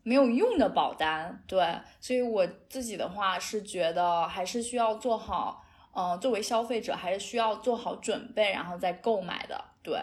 [0.04, 1.42] 没有用的保单。
[1.48, 1.66] 对，
[2.00, 5.64] 所以我自己的话是觉得还是需要做好，
[5.96, 9.64] 嗯，作为消费者还是需要做好准备，然后再购买的。
[9.82, 9.98] 对。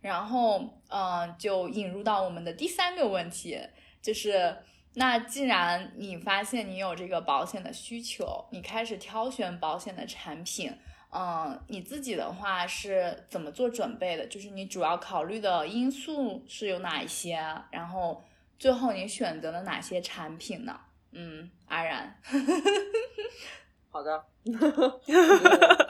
[0.00, 3.56] 然后，嗯，就引入到我们的第三个问题，
[4.02, 4.56] 就是
[4.94, 10.76] 那既然你发现你有这个保险的需求，你开始挑选保险的产品，
[11.12, 14.26] 嗯，你自己的话是怎么做准备的？
[14.26, 17.36] 就是你主要考虑的因素是有哪一些？
[17.70, 18.24] 然后
[18.62, 20.78] 最后你选择了哪些产品呢？
[21.10, 22.16] 嗯，阿然，
[23.90, 24.24] 好的，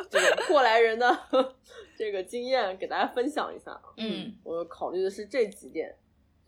[0.09, 1.07] 这个过来人的。
[1.99, 5.95] 这个经验给大家分享一下啊，嗯，我考虑的是这几点，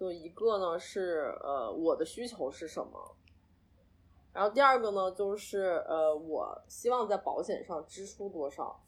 [0.00, 3.16] 就一个呢是呃我的需求是什么，
[4.32, 8.82] 然后第二个呢就是呃我希望在保险上支出多少，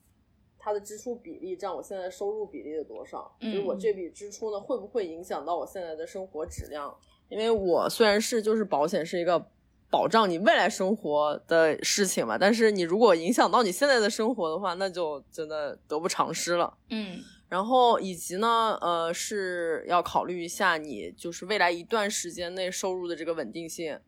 [0.58, 6.98] 它的支出比例占我现在收入比例的多少，就是我这笔支出呢会不会影响到我现在的生活质量？
[7.28, 9.46] 因为我虽然是就是保险是一个。
[9.88, 16.76] 保障你未来生活的事情嘛，但是你如果影响到你现在的生活的话，那就真的得不偿失了。
[16.90, 23.98] 嗯，然后以及呢，呃，是要考虑一下你就是未来一段时间内收入的这个稳定性，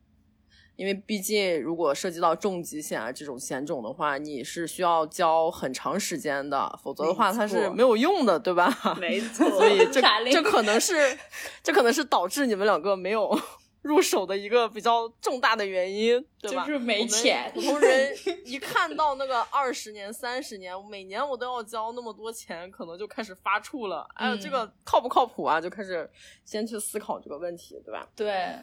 [0.79, 8.73] 因为毕竟如果涉及到重疾险啊这种险种的话，你是需要交很长时间的，否则的话它是没有用的，对吧？
[9.01, 10.01] 没错，所以这
[10.31, 11.19] 这可能是
[11.65, 13.37] 这可能是导致你们两个没有。
[13.83, 16.67] 入手的一个比较重大的原因，对吧？
[16.67, 17.51] 就是没钱。
[17.55, 18.13] 普通人
[18.45, 24.07] 一看到那个二十年、三十年，每年我都要交那么多钱，可能就开始发怵了。
[24.15, 25.61] 哎呦，这个靠不靠谱啊？
[25.61, 26.11] 就开始
[26.45, 28.07] 先去思考这个问题，对吧？
[28.17, 28.59] 对，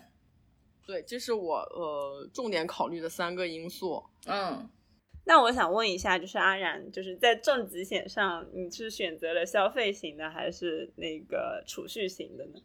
[0.86, 4.04] 对，这是我呃重点考虑的三个因素。
[4.28, 4.70] 嗯，
[5.26, 12.60] 那我想问一下，就是阿然，就是在重疾险上，你是选择了消费型的还是那个储蓄型的呢？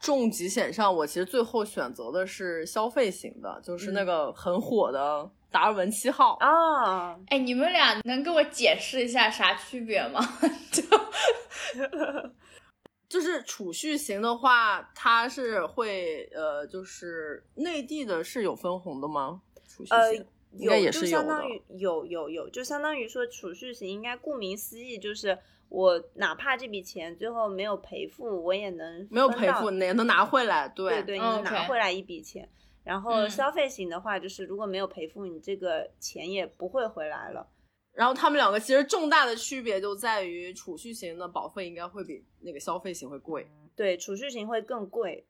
[0.00, 7.18] 重疾险上，我其实最后选择的是消费型的，就是那个很火的达尔文七号啊。
[7.28, 10.20] 哎，你们俩能给我解释一下啥区别吗？
[10.70, 10.82] 就
[13.08, 19.40] 就是储蓄型的话，它是会呃，就是内地的是有分红的吗？
[19.66, 21.42] 储蓄型应该也是有的，
[21.76, 25.38] 有有有，就相当于说储蓄型应该顾名思义就是。
[25.70, 30.66] 我哪怕这笔钱最后没有赔付，我也能没有赔付，也能拿回来。
[30.66, 32.48] 对对，你能拿回来一笔钱。
[32.84, 37.46] 然后消费型的话，就是如果没有赔付，你这个钱也不会回来了。
[37.98, 43.50] 然后他们两个其实重大的区别就在于，储蓄型的保费应该会比那个消费型会贵。
[43.74, 45.26] 对，储蓄型会更贵。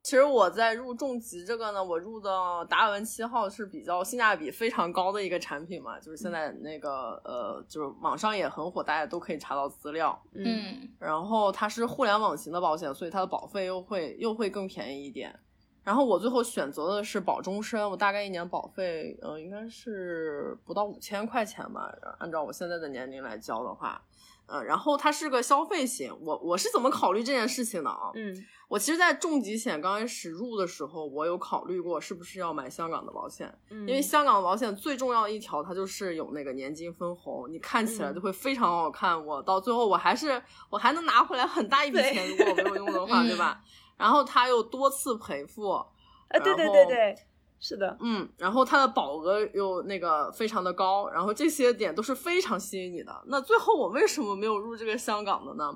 [0.00, 10.16] 其实我在入重疾这个呢，我入的达尔文七号是比较性价比非常高的一个产品嘛，就是现在那个呃，就是网上也很火，大家都可以查到资料。
[10.32, 15.36] 嗯，然后它是互联网型的保险，所以它的保费又会又会更便宜一点。
[15.84, 24.02] 然后我最后选择的是保终身，我大概一年保费呃应该是不到五千块钱吧，按照我现在的年龄来交的话。
[24.46, 28.10] 嗯，然后它是个消费型，我我是怎么考虑这件事情的啊？
[28.14, 39.24] 嗯，我其实，在重疾险刚开始入的时候，我有考虑过是不是要买香港的保险，因为香港的保险最重要的一条，它就是有那个年金分红，你看起来就会非常好看。
[39.24, 43.62] 我到最后，我还是我还能拿回来很大一笔钱，如果我没有用的话，对吧？
[43.96, 45.86] 然后他又多次赔付，啊，
[46.28, 47.16] 对对对对。
[47.60, 53.22] 是的，嗯，然后他的保额又那个非常的高，然后这些点都是非常吸引你的。
[53.28, 55.72] 那最后我为什么没有入这个香港的呢？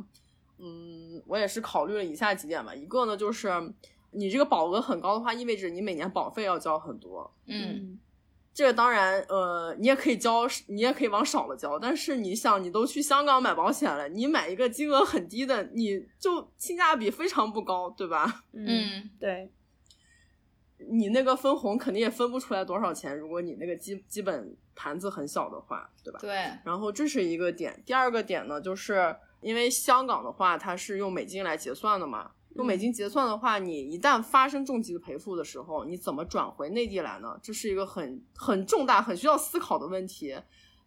[0.59, 2.75] 嗯，我也是考虑了以下几点吧。
[2.75, 3.51] 一个呢，就是
[4.11, 7.33] 你这个保额很高的话，意味着你每年保费要交很多。
[7.47, 7.99] 嗯，
[8.59, 11.79] 这个当然，呃，你也可以交，你也可以往少了交。
[11.79, 18.43] 但是你想，你都去香港买保险了，你买一个金额很低的，你就性价比非常不高，对吧？
[18.53, 19.53] 嗯，对，
[20.91, 26.19] 你那个分红肯定也分不出来多少钱，如果你那个基基本盘子很小的话，对吧？
[26.21, 26.33] 对，
[26.65, 32.33] 然后这是一个点，第二个点呢，就是因为香港的话，它是用美金来结算的嘛。
[32.55, 37.39] 用美金结算的话，你一旦发生重疾的赔付的时候，你怎么转回内地来呢？
[37.43, 40.37] 这是一个很很重大、很需要思考的问题。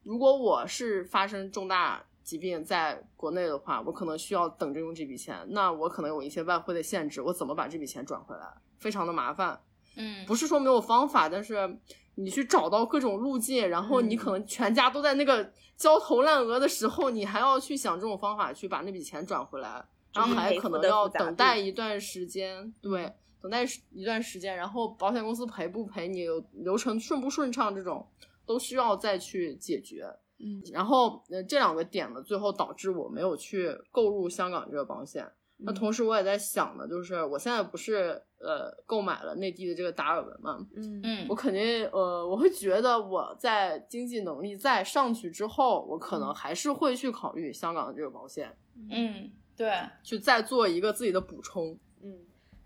[0.04, 8.46] 如果我是发生重大疾病在国内的话，我可能需要等着用这笔钱，那我可能有一些外汇的限制，我怎么把这笔钱转回来？
[8.80, 9.62] 非常的麻烦。
[9.96, 11.80] 嗯，不是说没有方法，但是
[12.16, 19.86] 你去找到各种路径，然后你可能全家都在那个焦头烂额的时候，你还要去想这种方法去把那笔钱转回来。
[20.14, 28.06] 然后还可能要等待一段时间，对，等待一段时间，然后保险公司赔不赔你，流程顺不顺畅，这种
[28.46, 30.06] 都需要再去解决。
[30.40, 35.26] 嗯，然后呃这两个点呢，最后导致我没有去购入香港这个保险。
[35.64, 48.58] 那同时我也在想呢，就是我现在不是呃购买了内地的这个达尔文嘛，嗯嗯，我肯定呃我会觉得我在经济能力再上去之后，我可能还是会去考虑香港的这个保险。
[48.90, 49.32] 嗯。
[49.62, 51.78] 对，去再做一个自己的补充。
[52.02, 52.18] 嗯，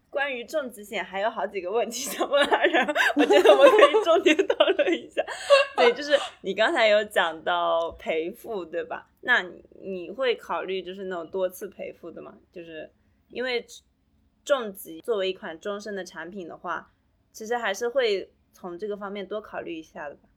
[0.09, 2.87] 关于重疾险还有好几个问题想问阿然，
[3.17, 5.21] 我觉得我们可以重点讨论一下。
[5.75, 9.09] 对，就是你刚才有讲到赔付，对吧？
[9.19, 12.37] 那你你会考虑就是那种多次赔付的吗？
[12.49, 12.89] 就是
[13.27, 13.65] 因为
[14.45, 16.93] 重疾作为一款终身的产品的话，
[17.33, 20.29] 其实还是会从这个方面多考虑一下的吧。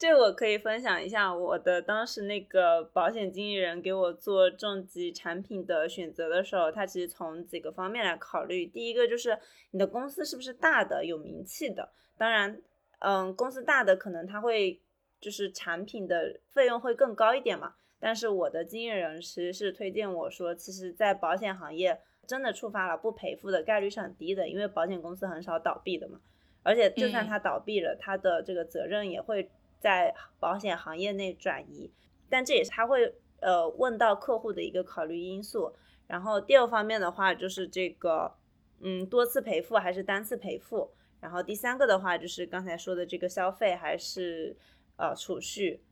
[0.00, 8.64] 这我可以分享一下我的当时那个保险经纪人给我做重疾产品的选择的时候，他其实从几个方面来考虑。
[8.64, 9.38] 第一个就是
[9.72, 11.90] 你的公司是不是大的、有名气的。
[12.16, 12.62] 当然，
[13.00, 14.80] 嗯，公司大的可能他会
[15.20, 17.74] 就是产品的费用会更高一点嘛。
[17.98, 26.18] 但是我的经纪人其实是推荐我说，其实，在保险行业真的触发了不赔付的概率是很低的，因为保险公司很少倒闭的嘛。
[26.62, 29.50] 而且就算他倒闭了，他的这个责任也会。
[29.80, 31.90] 在保险行业内转移，
[32.28, 35.74] 但这也是他会呃问到客户的一个考虑因素。
[36.06, 38.34] 然后第二方面的话就是这个
[38.80, 40.92] 嗯多次赔付还是单次赔付。
[41.20, 44.56] 然后第三个的话就是刚才说的这个消费还是
[44.96, 45.82] 呃储蓄。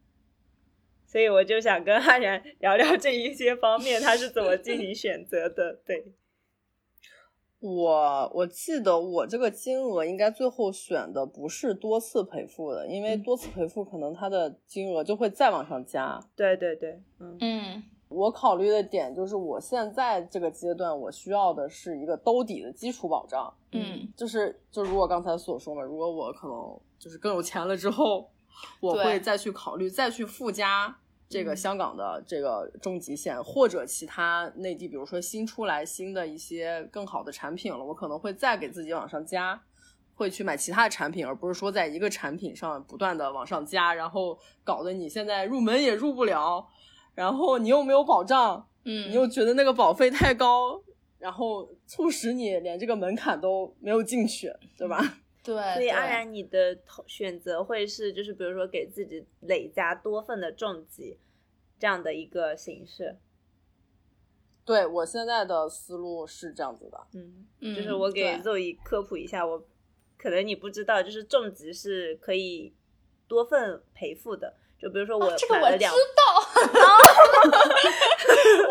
[1.07, 5.81] 所以我就想跟阿然聊聊这一些方面，他是怎么进行选择的？
[5.87, 6.13] 对。
[7.61, 16.21] 我我记得我这个金额应该最后选的不是多次赔付的，因为多次赔付可能它的金额就会再往上加。
[16.37, 23.53] 对对对，嗯嗯，我考虑的点就是我现在这个阶段我需要的是一个兜底的基础保障。
[23.73, 28.31] 嗯，就是就如我刚才所说嘛，如果我可能就是更有钱了之后，
[28.81, 30.97] 我会再去考虑再去附加。
[31.29, 39.61] 这个香港的这个重疾险，或者其他内地，比如说新出来新的一些更好的产品了，我可能会再给自己往上加，
[40.15, 46.67] 会去买其他的产品，而不是说在一个产品上不断的往上加，然后搞得你现在入门也入不了，
[47.15, 50.83] 然后你又没有保障，嗯，你又觉得那个保费太高，
[51.19, 55.19] 然后促使你连这个门槛都没有进去，对吧？
[55.49, 61.19] 对，所以安然，你的选择会是，就是比如说给自己累加多份的重疾，
[61.79, 63.17] 这样的一个形式。
[64.67, 69.67] 对我现在的思路是这样子的，嗯，就是我给肉姨科普一下，我
[70.19, 72.75] 可能你不知道，就是重疾是可以
[73.27, 74.55] 多份赔付的。
[74.81, 75.91] 就比如说我这个我知道，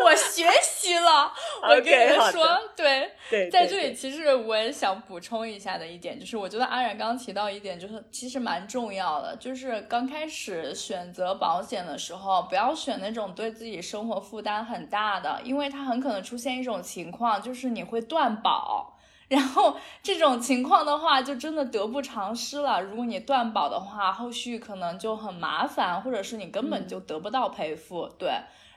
[0.04, 1.30] 我学习了。
[1.62, 18.94] 我跟你们说，对对，在这里其实我也想补充一下的一点，就是我觉得阿然刚刚提到一点，就是其实蛮重要的，就是刚开始选择保险的时候，不要选那种对自己生活负担很大的，因为它很可能出现一种情况，就是你会断保。
[19.28, 22.80] 然后这种情况的话，就真的得不偿失了。
[22.80, 28.08] 如果你断保的话，后续可能就很麻烦，或者是你根本就得不到赔付。
[28.18, 28.30] 对。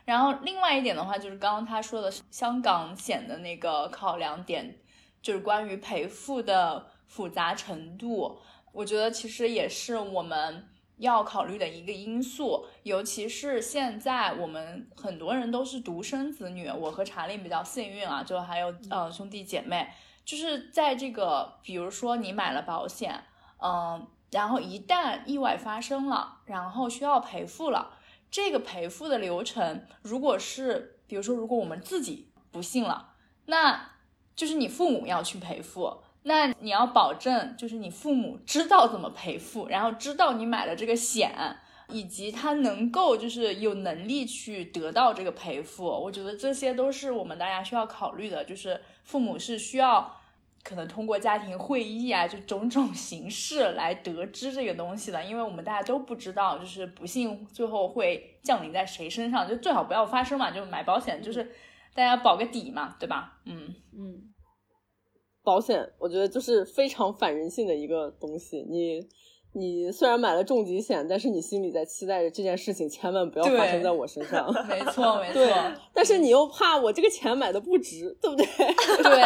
[0.04, 4.78] 然后另外一点的话，就是刚刚他说的香港险的那个考量点，
[5.22, 8.38] 就是关于赔付的复杂程度，
[8.74, 12.66] 我觉得其实也是我们要考虑的一个因素。
[12.84, 19.88] 尤其是现在我们很多人都是独生子女，我和查令比较幸运啊，就还有呃兄弟姐妹。
[20.32, 23.26] 就是在这个，比如说你买了保险，
[23.62, 27.90] 嗯，然后一旦意外发生了，然后需要赔付了，
[28.30, 33.16] 这个赔付的流程，如果是，比如说如果我们自己不幸了，
[33.48, 33.90] 那
[34.34, 41.58] 就是你父母要去赔付，那你要保证，就是你父母知道怎么赔付，然后知道你买了这个险，
[41.90, 45.84] 以及他能够就是有能力去得到这个赔付。
[45.84, 50.21] 我觉得这些都是我们大家需要考虑的，就是父母是需要
[50.64, 60.52] 可能通过家庭会议啊，就种种形式来得知这个东西的，因为我们大家都不知道，就是不幸最后会降临在谁身上，就最好不要发生嘛。
[60.52, 61.44] 就买保险，就是
[61.94, 63.42] 大家保个底嘛，对吧？
[63.46, 64.34] 嗯嗯。
[65.44, 68.62] 保险，我觉得就是非常反人性的一个东西。
[68.70, 69.00] 你，
[69.54, 74.52] 你虽然买了重疾险，但是你心里在期待着这件事情千万不要发生在我身上。
[74.68, 75.42] 没错， 没错。
[75.94, 78.46] 但是你又怕我这个钱买的不值，对不对？
[79.04, 79.22] 对，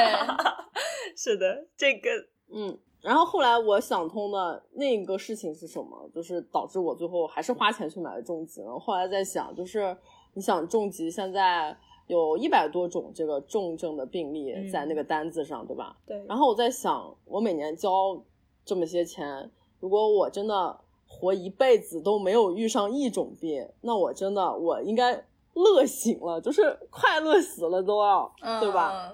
[1.16, 2.10] 是的，这个，
[2.54, 2.78] 嗯。
[3.02, 6.10] 然后后来我想通的那个事情是什么？
[6.14, 8.62] 就是导致我最后还是花钱去买了重疾。
[8.80, 9.96] 后来在想，就是
[10.34, 11.78] 你想重疾现在。
[12.08, 15.98] 有一百多种这个重症的病例在那个单子上，对吧？
[16.06, 16.24] 对。
[16.28, 18.24] 然后我在想，我每年交
[18.64, 19.50] 这么些钱，
[19.80, 29.12] 如果我真的活一辈子都没有遇上一种病，那我真的我应该乐醒了，就是快乐死了都要，对吧？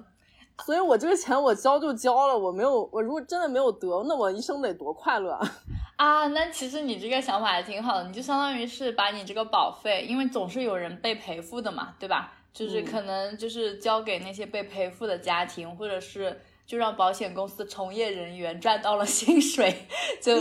[0.66, 5.51] 所以我这个钱我交就交了，我没有，我如果真的没有得，那我一生得多快乐啊！
[5.97, 12.34] 啊那其实你这个想法还挺好的，你就相当于是把你这个保费，因为总是有人被赔付的嘛，对吧？
[12.53, 16.41] 就是可能就是交给那些被赔付的家庭，或者是
[16.72, 19.76] 就让保险公司从业人员赚到了薪水，
[20.22, 20.32] 就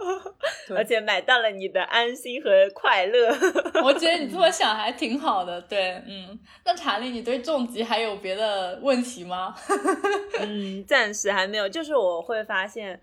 [0.74, 3.28] 而且买到了你的安心和快乐。
[3.84, 6.38] 我觉得你这么想还挺好的，对，嗯。
[6.64, 9.54] 那查理，你对重疾还有别的问题吗？
[10.40, 11.68] 嗯，暂时还没有。
[11.68, 12.98] 就是我会发现，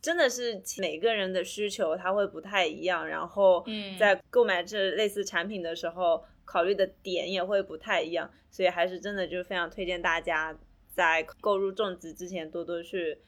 [0.00, 6.24] 真的是每个人的需求他会不太一样，然后嗯在购买这类似产品的时候。
[6.46, 10.54] 考虑的点也会不太一样，所以还是真的就是非常推荐大家
[10.94, 13.18] 在购入重疾之前多多去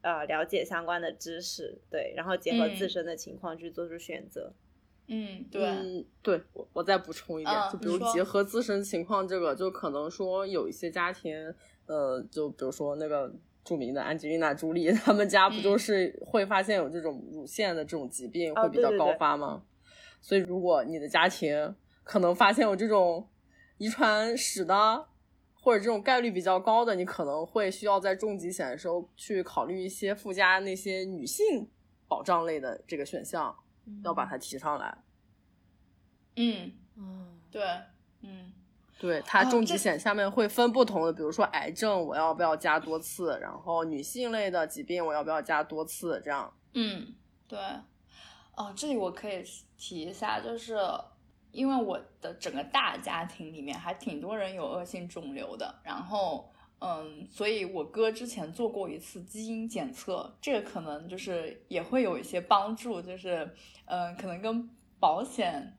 [0.00, 4.52] 呃了解相关的知识，对，然后结合自身的情况去做出选择。
[5.12, 11.52] 嗯，对，对我我再补充一点，就比如结合自身情况，这个就可能说有一些家庭，
[11.86, 13.32] 呃，就比如说那个
[13.64, 19.64] 著名的安吉丽娜·朱莉，他们家不就是会发现有这种乳腺的这种疾病会比较高发吗？
[20.20, 23.28] 所以如果你的家庭，可能发现有这种
[23.78, 25.06] 遗传史的，
[25.62, 31.68] 或者这种概率比较高的，你可能会需要在重疾险的时候去考虑一些附加那些女性
[32.08, 33.54] 保障类的这个选项，
[34.02, 34.98] 要把它提上来。
[36.36, 37.62] 嗯，嗯，对，
[38.22, 38.52] 嗯，
[38.98, 43.38] 对，它重疾险下面会分不同的，比如说癌症，我要不要加多次？
[43.40, 46.20] 然后女性类的疾病，我要不要加多次？
[46.24, 46.52] 这样。
[46.72, 47.14] 嗯，
[47.46, 47.58] 对。
[48.56, 49.44] 哦，这里我可以
[49.76, 50.78] 提一下，就是。
[51.52, 63.54] 因为我的整个大家庭里面还挺多人有恶性肿瘤的，然后，嗯，所以我哥之前做过一次基因检测，这个可能就是也会有一些帮助，就是，
[63.86, 65.76] 嗯，可能跟保险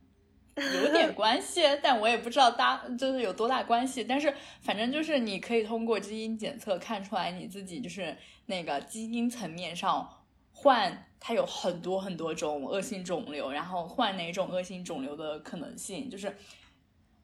[0.56, 10.18] 有点 关系，但我也不知道大就是有多大关系，但是反正就是你可以通过基因检测看出来你自己就是那个基因层面上。
[10.54, 16.36] 患它有很多很多种恶性肿瘤，然后患哪种恶性肿瘤的可能性，就是，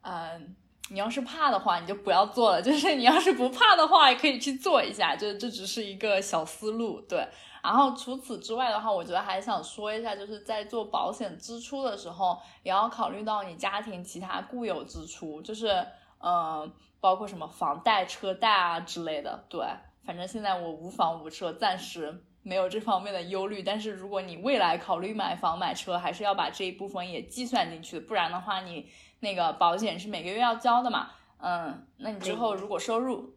[0.01, 0.55] 嗯，
[0.91, 5.15] 你要是怕的话，你就不要做了； 就是你要是不怕的话，也可以去做一下。
[5.15, 7.27] 就这只是一个小思路，对。
[7.63, 15.83] 然后除此之外的话，我觉得还想说一下，就是在做保险支出的时候，也要考虑到你家庭其他固有支出，就是
[16.19, 19.43] 嗯，包括什么房贷、车贷啊之类的。
[19.49, 19.65] 对，
[20.05, 22.23] 反正现在我无房无车，暂时。
[22.43, 33.33] 没有这方面的忧虑，但是如果你未来考虑买房买车，还是要把这一部分也计算进去，不然的话，你那个保险是每个月要交的嘛，嗯，那你之后如果收入，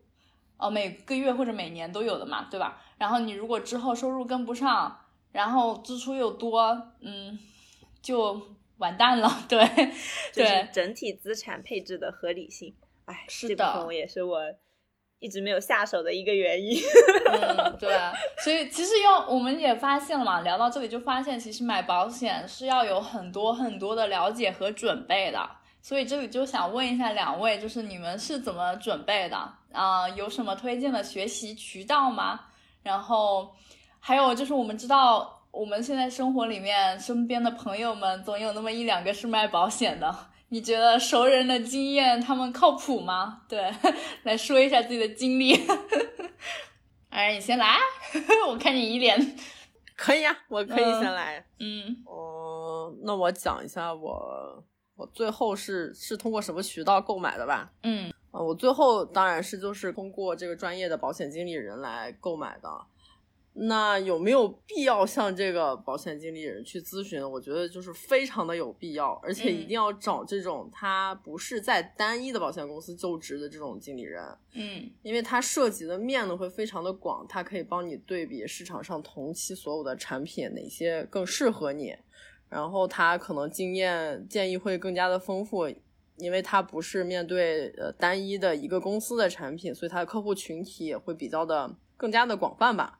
[0.56, 2.82] 哦，每个月或者每年都有的嘛，对吧？
[2.98, 4.96] 然后你如果之后收入跟不上，
[5.32, 7.38] 然后支出又多，嗯，
[8.00, 8.40] 就
[8.78, 9.66] 完蛋了， 对，
[10.32, 12.74] 对，整体资产配置的合理性，
[13.06, 14.40] 哎，是的，也是我。
[15.20, 16.80] 一直没有下手的一个原因，
[17.30, 17.94] 嗯，对，
[18.42, 25.48] 所以其实要我们也发现了嘛，聊到这里就发现，其实买保险是要有很多很多的了解和准备的。
[25.82, 29.36] 所以这里就想问一下两位，就是你们是怎么准备的
[29.72, 30.08] 啊？
[30.10, 32.40] 有什么推荐的学习渠道吗？
[32.82, 33.54] 然后
[33.98, 40.14] 还有就是我们知道我们现在生活里面身边的朋友们总有那么一两个是卖保险的。
[40.50, 43.42] 你觉得熟人的经验他们靠谱吗？
[43.48, 43.72] 对，
[44.24, 45.54] 来说一下自己的经历。
[47.08, 47.76] 哎，你先来，
[48.48, 49.36] 我看你一脸。
[49.96, 51.44] 可以啊，我可以先来。
[51.58, 51.96] 嗯。
[52.06, 54.64] 哦，那我讲一下我
[54.96, 57.70] 我最后是是通过什么渠道购买的吧。
[57.82, 58.12] 嗯。
[58.32, 62.68] 我最后当然是就是通过这个专业的保险经理人来购买的。
[63.52, 67.20] 那有没有必要向这个保险经理人去咨询？
[67.28, 74.24] 我觉得就是非常的有必要，而且一定要找这种他不是在单一的保险公司就职的这种经理人，
[74.54, 81.94] 嗯因为他涉及的面呢会非常的广，他可以帮你对比市场上同期所有的产品哪些更适合你，
[82.48, 85.68] 然后他可能经验建议会更加的丰富。
[86.16, 92.99] 因为他不是面对呃单一的一个公司的产品，所以他的客户群体也会比较的更加的广泛吧。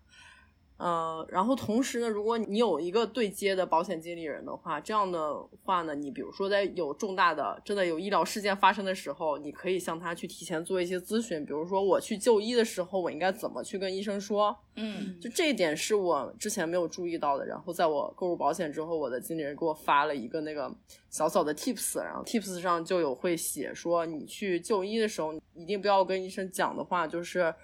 [0.80, 17.44] 呃，然后同时呢，如果你有一个对接的保险经理人的话，这样的话呢，你比如说在有重大的真的有医疗事件发生的时候，你可以向他去提前做一些咨询，比如说我去就医的时候，我应该怎么去跟医生说，嗯就这一点是我之前没有注意到的。
[17.44, 20.74] 然后在我购入保险之后，我的经理人给我发了一个那个
[21.10, 27.54] 小小的 tips，然后 tips 上就有会写说，你去就医的时候，一定不要跟医生讲的话就是。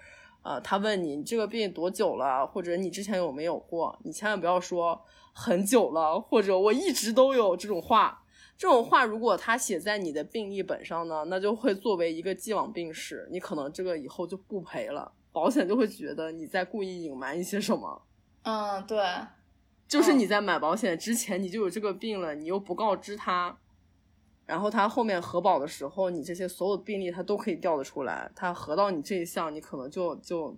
[0.43, 5.01] 呃，他问你你这个病多久了，或者你之前有没有过，你千万不要说
[5.33, 8.23] 很久了，或者我一直都有这种话。
[8.57, 18.01] 这种话如果他写在你的病历本上呢，那就会作为一个既往病史，你可能这个以后就不赔了，保险就会觉得你在故意隐瞒一些什么。
[18.41, 18.99] 嗯，对，
[19.87, 23.55] 就是你在买保险之前你就有这个病了，你又不告知他，
[24.47, 30.57] 然后他后面核保的时候，你这些所有病例他都可以调得出来，他核到你这一项，你可能就就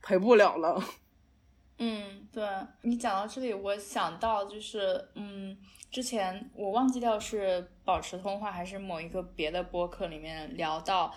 [0.00, 0.80] 赔不了了。
[1.78, 2.46] 嗯，对
[2.82, 5.56] 你讲到这里，我想到就是，嗯，
[5.90, 11.12] 之前我忘记掉是保持通话还是某一个别的播客里面聊到，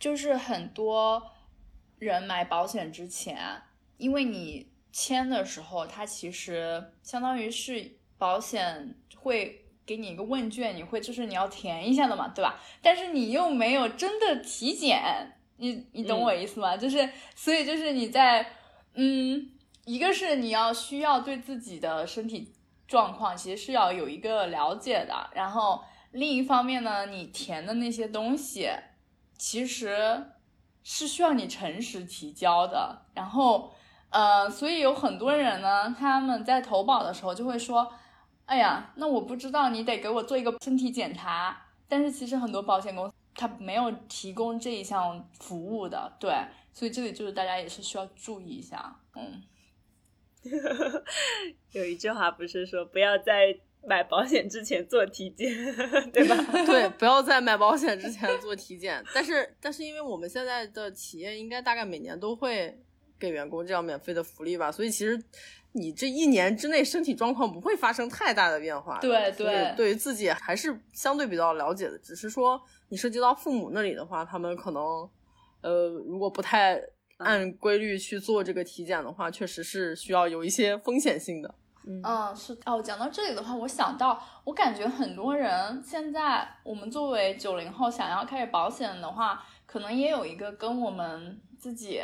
[0.00, 1.22] 就是很多
[1.98, 3.38] 人买保险之前，
[3.98, 12.60] 因为你签的时候，它其实相当于是保险会给你一个问卷，你会就是你要填一下的嘛，对吧？
[12.80, 15.02] 但是你又没有真的体检，
[15.56, 16.76] 你你懂我意思吗？
[16.76, 18.46] 就是所以就是你在
[18.94, 19.50] 嗯。
[19.86, 22.52] 一个是你要需要对自己的身体
[22.86, 25.82] 状况其实是要有一个了解的，然后
[26.12, 28.68] 另一方面呢，你填的那些东西
[29.36, 30.22] 其实
[30.84, 33.72] 是需要你诚实提交的，然后
[34.10, 37.90] 呃，所以有很多人呢，他们在投保的时候就会说，
[38.50, 41.56] 哎呀，那我不知道你得给我做一个身体检查，
[41.88, 46.34] 但是其实很多保险公司它没有提供这一项服务的，对，
[46.72, 49.40] 所以这里就是大家也是需要注意一下，嗯。
[51.70, 53.54] 有一句话不是说不要在
[53.86, 55.48] 买保险之前做体检，
[56.12, 56.34] 对吧？
[56.66, 59.00] 对，不要在买保险之前做体检。
[59.14, 62.82] 但是，但是因为我们现在的企业应该大概每年都会
[63.20, 65.22] 给员工这样免费的福利吧，所以其实
[65.72, 68.98] 你这一年之内身体状况不会发生太大的变化。
[68.98, 74.82] 对对对于自己还是相对比较了解的，只是说你涉及到父母那里的话，他们可能
[75.60, 76.80] 呃，如果不太
[77.18, 81.54] 按规律去做这个体检的话，确实是需要有一些风险性的。
[81.86, 82.80] 嗯，是哦。
[82.82, 92.02] 讲到这里的话，我想到，我感觉很多人现在，我们作为九零后想要开始保险的话，可能也有一个跟我们自己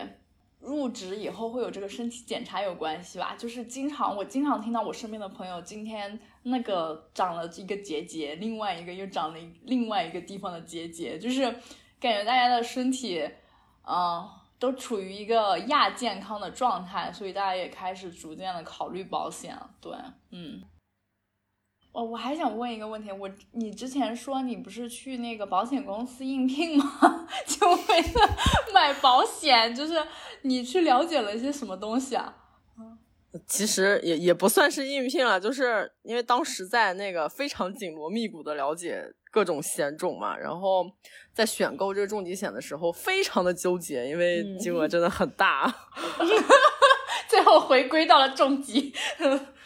[0.66, 3.34] 入职以后会有这个身体检查有关系吧。
[3.38, 11.44] 就是经常我经常听到我身边的朋友，今天那个长了一个结节，另外一个又长了另外一个地方的结节，就是
[11.98, 13.22] 感觉大家的身体，
[13.88, 14.28] 嗯。
[14.58, 19.54] 都处于一个亚健康的状态，所以大家也开始逐渐的考虑保险。
[19.82, 19.92] 对，
[20.30, 20.62] 嗯，
[21.96, 27.26] 我我还想问一个问题，我你之前说你不是去那个保险公司应聘吗？
[27.48, 28.36] 就为了
[28.74, 29.94] 买保险，就是
[30.42, 32.34] 你去了解了一些什么东西啊？
[33.46, 40.84] 其实也也不算是应聘了，就是因为当时在那个非常紧锣密鼓的了解各种险种嘛，然后
[41.32, 45.74] 在选购这个重疾险的时候非常的纠结，因为金额真的很大。
[47.26, 48.92] 最后回归到了重疾。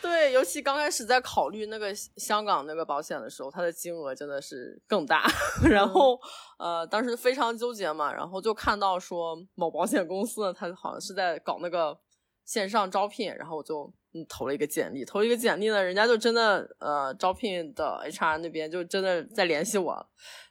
[0.03, 5.25] 对，尤其刚开始在考虑那个香港那个保险的时候，它的金额真的是更大。
[5.69, 6.19] 然后
[6.59, 11.99] 呃，当时非常纠结嘛，然后就看到说某保险公司呢，它好像是在搞那个。
[12.47, 20.05] 线上招聘，然后我就嗯投了一个简历，投一个简历呢，人家就真的呃招聘的 HR 那边就真的在联系我，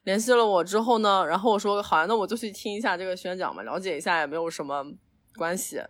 [0.04, 4.86] 联系了我之后呢，然后我说好呀，那我就去听一下这个宣讲嘛，了解一下也没有什么
[5.36, 5.82] 关系，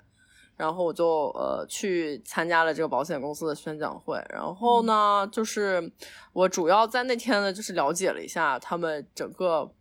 [0.60, 5.91] 然后我就呃去参加了这个保险公司的宣讲会，然后呢，就是
[6.34, 9.72] 我主要在那天呢，就是了解了一下他们整个。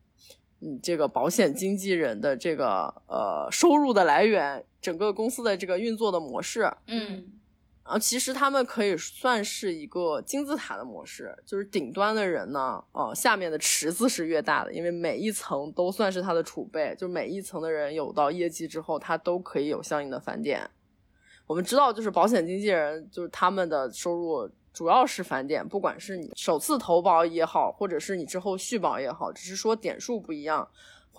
[0.61, 7.29] 嗯，这个保险经纪人的这个呃收入的来源，整个公司的这个运作的模式，嗯，
[7.89, 20.69] 啊，其实他们可以算是一个金字塔的模式，就是顶端的人呢，呃，下面的池子是越大的，因为每一层都算是他的储备，就每一层的人有到业绩之后，他都可以有相应的返点。
[21.47, 30.69] 我们知道，就是保险经纪人，就是他们的收入主要是返点，不管是你首次投保也好，或者是你之后续保也好，只是说点数不一样，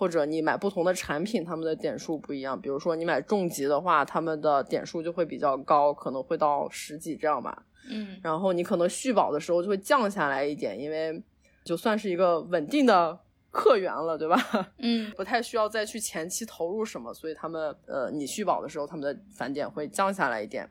[0.00, 2.58] 或者你买不同的产品，他们的点数不一样。
[2.58, 7.66] 比如说你买重疾的话，他们的点数就会比较高，可能会到十几这样吧。
[7.90, 11.22] 嗯，然后你可能续保的时候就会降下来一点，因为
[11.64, 13.18] 就算是一个稳定的
[13.50, 14.38] 客源了，对吧？
[14.78, 20.66] 嗯，不太需要再去前期投入什么，所以他们呃，你续保的时候，他们的返点会降下来一点。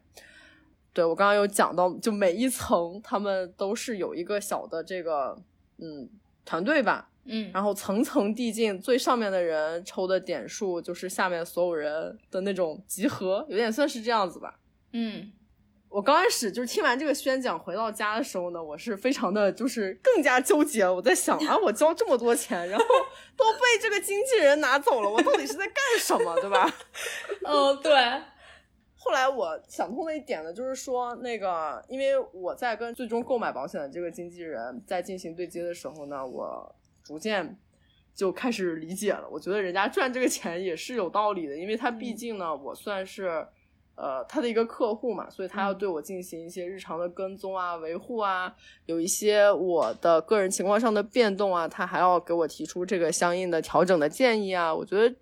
[0.92, 5.38] 对我刚刚有讲到，就每一层他们都是有一个小的这个
[5.78, 6.10] 嗯
[6.44, 14.60] 团队吧，嗯，然后层层递进，最上面的人抽的点数就是下面所有人的那种集合，有点算是这样子吧。
[14.94, 15.32] 嗯，
[15.90, 20.90] 我刚开始就是听完这个宣讲回到家的时候呢，我是非常的就是更加纠结。
[20.90, 22.86] 我在想啊，我交这么多钱，然后
[23.38, 26.68] 都被这个经纪人拿走了，我到底是在干什么，对吧？
[27.44, 27.94] 哦，对，
[28.98, 36.76] 后来我想通了一点呢，就是说那个，因为我在跟最终购买保险的这个经纪人在进行对接的时候呢，我
[37.10, 37.58] 逐渐
[38.14, 39.28] 就开始理解了。
[39.32, 43.48] 我觉得人家赚这个钱也是有道理的，因为他毕竟呢，我算是。
[44.02, 48.56] 呃，他的一个客户嘛，所以他要对我进行一些日常的跟踪啊、维护啊，
[48.86, 54.74] 有一些我的个人情况上的变动啊，他还要给我提出这个相应的调整的建议啊。
[54.74, 55.14] 我觉得，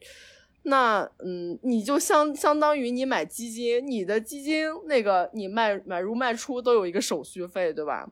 [0.62, 8.08] 那嗯，你就相相当于你买基金，你的基金那个你卖买入卖出都有一个手续费，对吧？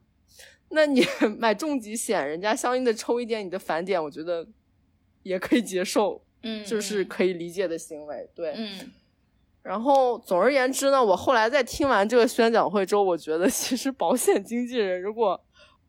[0.69, 1.05] 那你
[1.37, 4.45] 买重疾险，人家相应的抽一点你的返点，我觉得
[5.23, 8.91] 也可以接受，嗯，就是可以理解的行为，对，嗯。
[9.61, 15.43] 然后，总而言之呢，我后来在听完这个宣讲会之后，我觉得其实保险经纪人如果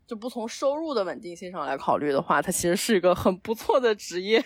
[0.06, 4.42] 就不从收入的稳定性上来考虑的话，他其实是一个很不错的职业，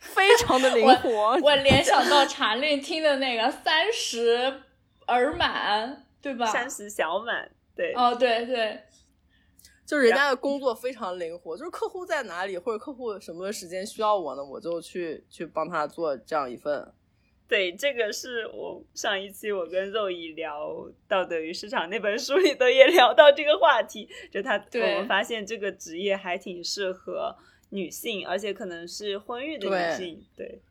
[0.00, 1.38] 非常的灵活。
[1.44, 4.62] 我联想到查令听的那个三十
[5.06, 6.46] 而满，对吧？
[6.46, 7.92] 三十小满，对。
[7.94, 8.80] 哦，对对，
[9.92, 16.90] 就是人家的工作非常灵活，就是客户在哪里或者客户什么时间需要我呢，我就去去帮他做这样一份。
[17.46, 20.70] 对，这个是我上一期我跟肉姨聊
[21.06, 27.36] 《道德与市场》那本书里头也聊到这个话题，就他我们发现这个职业还挺适合
[27.68, 30.46] 女性，而且可能是婚育的女性，对。
[30.46, 30.62] 对，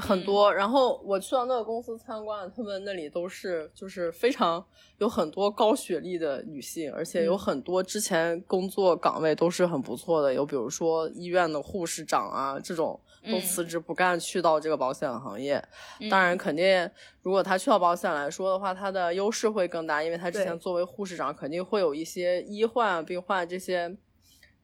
[0.00, 0.52] 很多。
[0.52, 4.64] 然后我去到那个公司参观，他们那里都是就是非常
[4.98, 13.00] 有很多高学历的女性，而且有很多之前工作岗位都是很不错的，有比如说医院的护士长啊这种
[13.30, 15.62] 都辞职不干，去到这个保险行业。
[16.10, 16.90] 当然，肯定
[17.22, 23.96] 如果他去到保险来说的话，他的优势会更大，因为他之前作为护士长，肯定会有一些医患病患这些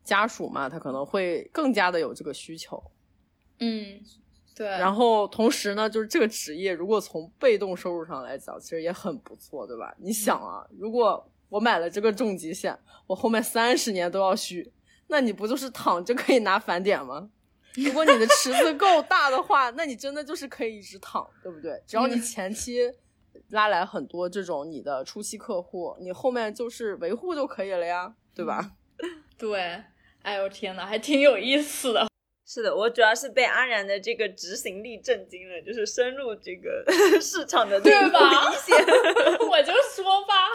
[0.03, 2.83] 家属嘛，他可能会更加的有这个需求。
[3.61, 4.01] 嗯。
[4.55, 9.93] 对，然后同时呢，就是这个职业，如果从被动收入上来讲，其实也很不错，对吧？
[9.99, 14.73] 你想啊，如果我买了这个重疾险，我后面三十年都要续，
[15.09, 17.31] 那你不就是躺着可以拿返点吗？
[17.75, 21.83] 如果你的池子够大的话，那你真的就是可以一直躺，对不对？
[21.85, 22.79] 只要你前期
[23.49, 28.71] 拉来很多这种你的初期客户，你后面就是维护就可以了呀，对吧？
[29.37, 29.83] 对，
[30.23, 32.07] 哎呦天呐，还挺有意思的。
[32.47, 36.85] 是的，我主要是被安然的这个执行力震惊了，就是深入这个
[37.19, 38.21] 市场的对吧？
[39.51, 40.49] 我就说吧，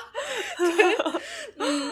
[1.58, 1.92] 嗯，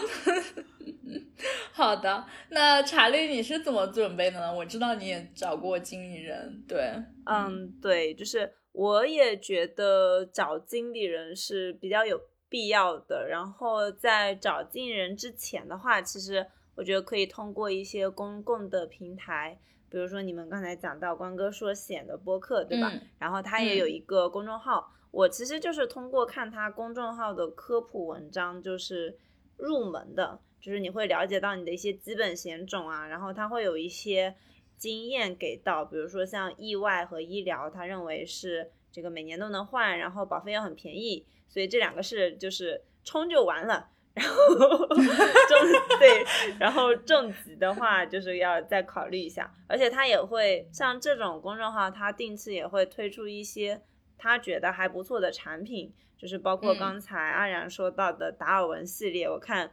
[1.72, 2.24] 好的。
[2.50, 4.54] 那查理，你是怎么准备的呢？
[4.54, 6.92] 我知道你也找过经理人，对，
[7.26, 13.26] 嗯，对，就是我也觉得找经理人是比较有必要的。
[13.28, 16.46] 然后在找经理人之前的话，其实
[16.76, 19.58] 我觉得可以通过一些公共的平台。
[19.90, 22.92] 比如说你们刚才讲到关哥说险的播客，对吧？
[23.18, 29.16] 然后他也有一个公众号，我其实就是通过看他公众号的科普文章，就是
[29.56, 34.34] 入门的，就是你会了解到你的一些基本险种啊，然后他会有一些
[34.76, 43.88] 经验给到，比如说像意外和医疗，他认为是这个每年都能换，然后保费又很便宜，所以这两个是就是冲就完了。
[44.18, 46.24] 然后 重对，
[46.58, 53.80] 然后重疾的话就是要再考虑一下，而且他也会像这种公众号，他定期也会推出一些
[54.16, 59.72] 他觉得还不错的产品，就是包括刚才安然说到的达尔文系列，我看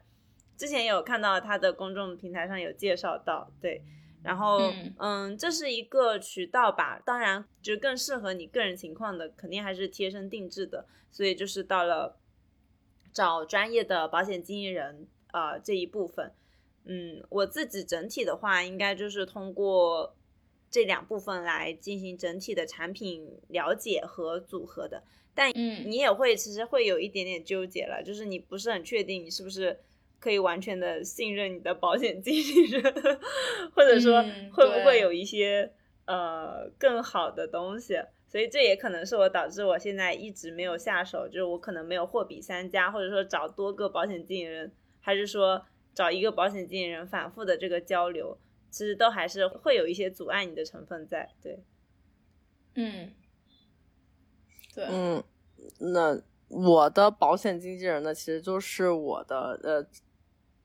[0.56, 3.84] 之前有看到他的公众平台上有介绍到，对，
[4.22, 12.18] 然后嗯，这是一个渠道吧，当然就更适合你个人情况的，肯定还是贴身定制的，所以就是到了。
[13.16, 16.34] 找专业的保险经纪人，呃，这一部分，
[16.84, 20.14] 嗯，我自己整体的话，应该就是通过
[20.70, 25.02] 这两部分来进行整体的产品了解和组合的。
[25.34, 29.80] 但嗯你也会其实会有一点点纠结了，就是你不是很确定你是不是
[30.20, 32.84] 可以完全的信任你的保险经纪人，
[33.74, 35.72] 或者说嗯会不会有一些
[36.06, 37.98] 呃更好的东西。
[38.36, 48.38] 所以这也可能是我导致我现在一直没有下手，就是我可能没有货比三家，或者说找多个保险经纪人，还是说找一个保险经纪人反复的这个交流，
[48.70, 51.30] 其实都还是会有一些阻碍你的成分在。
[51.42, 51.64] 对，
[52.74, 53.14] 嗯，
[54.74, 55.24] 对，嗯，
[55.80, 59.88] 那我的保险经纪人呢，其实就是我的呃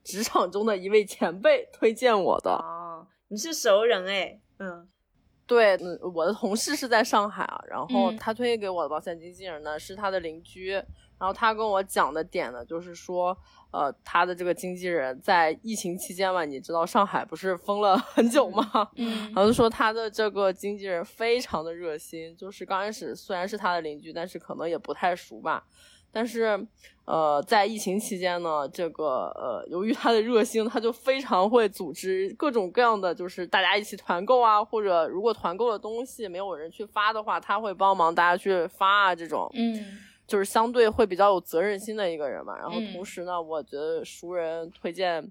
[0.03, 2.51] 职场中的一位前辈推荐我的。
[2.51, 4.89] 哦，你是熟人哎，嗯
[5.51, 13.37] 对，嗯，我的同事是在上海啊，然后嗯他推荐给我的保险经纪人呢是他的邻居，然后他跟我讲的点呢就是说，
[13.73, 18.89] 呃，他的这个经纪人在疫情期间嘛，你知道上海不是封了 很久吗？
[18.95, 25.65] 嗯然后就说他的这个经纪人非常的热心，就是刚开始虽然是他的邻居，但是可能也不太熟吧。
[26.13, 26.67] 但是，
[27.05, 39.51] 呃，在疫情期间呢，这个呃，由于他的热心，他就非常会组织各种各样的，就是大家一起团购啊，或者如果团购的东西没有人去发的话，他会帮忙大家去发啊，这种。
[39.55, 39.99] 嗯
[40.31, 42.57] 就是相对会比较有责任心的一个人嘛。
[42.57, 45.29] 然后嗯同时呢，我觉得熟人推荐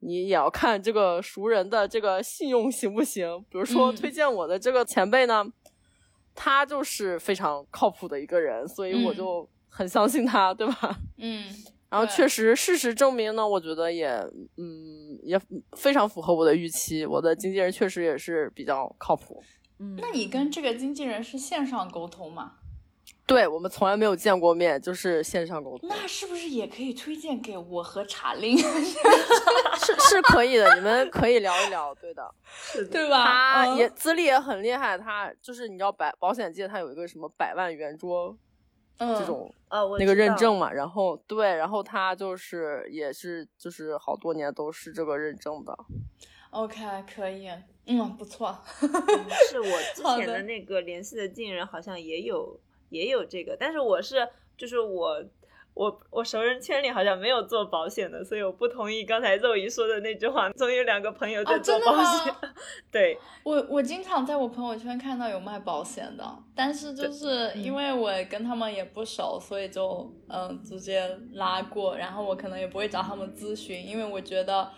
[0.00, 3.42] 你也要看这个熟人的这个信用行不行。
[3.48, 5.42] 比如说嗯推荐我的这个前辈呢，
[6.34, 10.96] 他就是非常靠谱的一个人，所以我嗯就很相信他，对吧？
[11.18, 11.44] 嗯，
[11.88, 14.08] 然后确实，事实证明呢，我觉得也，
[14.58, 15.40] 嗯，也
[15.76, 17.06] 非常符合我的预期。
[17.06, 19.42] 我的经纪人确实也是比较靠谱。
[19.78, 22.52] 嗯，那你跟这个经纪人是线上沟通吗？
[23.24, 25.88] 对我们从来没有见过面，就是线上沟通。
[25.88, 32.22] 那是不是也可以推荐给我和查令， 是是可以的，你们可以聊一聊，对的。
[32.44, 33.62] 是的，对吧？
[33.64, 38.38] 嗯他也资历也很厉害，他就是你知道百保险界他有一个什么百万圆桌嗯
[38.98, 45.76] 这种啊，我那个认证嘛，然后对，然后他就是也是就是好多年都是这个认证的。
[46.50, 46.80] OK
[47.12, 47.48] 可以，
[47.86, 48.56] 嗯，不错。
[48.80, 48.88] 嗯
[49.48, 55.24] 是我 之前的那个联系的经纪人好像也有也有这个，但是我是就是我
[55.74, 62.32] 我我熟人圈里好像没有做保险的，所以我不同意刚才肉姨说的那句话，总有两个朋友在哦做保险。
[62.32, 62.40] 吗
[62.92, 74.70] 对，我我经常在我朋友圈看到有卖保险的，但是就是因为我跟他们也不熟，所以就嗯直接拉过，然后我可能也不会找他们咨询，因为我觉得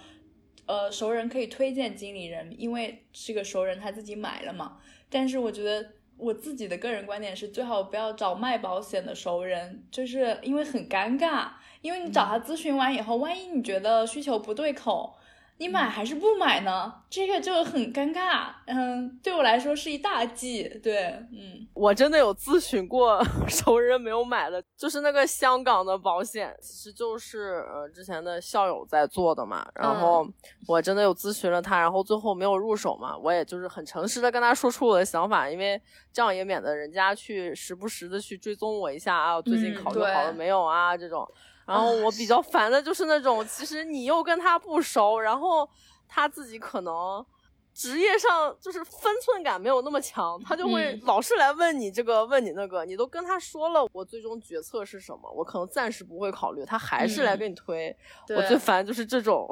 [0.66, 4.78] 呃熟人可以推荐经理人，因为是个熟人他自己买了嘛。
[5.10, 11.48] 但是我觉得我自己的个人观点是，最好不要找卖保险的熟人，就是因为很尴尬，
[11.80, 15.16] 因为你找他咨询完以后，万一你觉得需求不对口。
[15.56, 16.92] 你买还是不买呢？
[17.08, 18.46] 这个就很尴尬。
[18.66, 20.68] 嗯，对我来说是一大忌。
[20.82, 30.26] 对，嗯我真的有咨询过 熟人没有买的，就是那个香港的保险，其实就是呃之前的校友在做的嘛，然后
[30.66, 35.80] 我真的有咨询了他，然后最后没有入手嘛，我也就是很诚实的跟他说出我的想法，因为
[36.12, 41.26] 这样也免得人家去时不时的去追踪我一下啊，我最近嗯考虑好了没有啊这种。
[41.66, 45.68] 然后我比较烦的就是那种，其实你又跟他不熟，然后
[46.08, 47.24] 他自己可能
[47.72, 57.96] 职业上就是分寸感没有那么强，他就会嗯老是来问你这个问你那个，你都跟他说了，我最终决策是什么，我可能暂时不会考虑，他还是来嗯给你推，
[58.26, 59.48] 对 我最烦就是这种。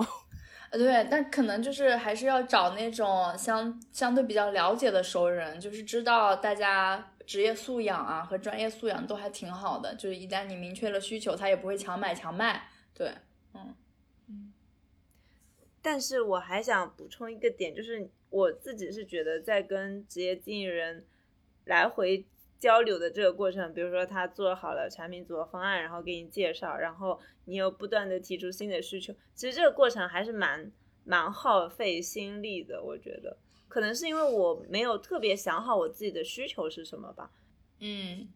[0.70, 12.68] 呃对，但可能就是还是要找那种相相对比较了解的熟人，就是知道大家职业素养啊和专业素养都还挺好的，就是一旦你明确了需求，他也不会强买强卖。
[12.94, 13.12] 对，
[13.54, 13.74] 嗯
[14.28, 14.52] 嗯
[15.80, 21.04] 但是我还想补充一个点，就是我自己是觉得在跟职业经纪人
[21.64, 22.24] 来回
[22.58, 30.70] 交流的这个过程，比如说他做好了产品组合方案，然后给你介绍，然后你又不断的提出新的需求，其实这个过程还是蛮
[31.02, 32.80] 蛮耗费心力的。
[32.80, 33.36] 我觉得
[33.72, 37.30] 可能是因为我没有特别想好我自己的需求是什么吧。
[37.80, 38.28] 嗯，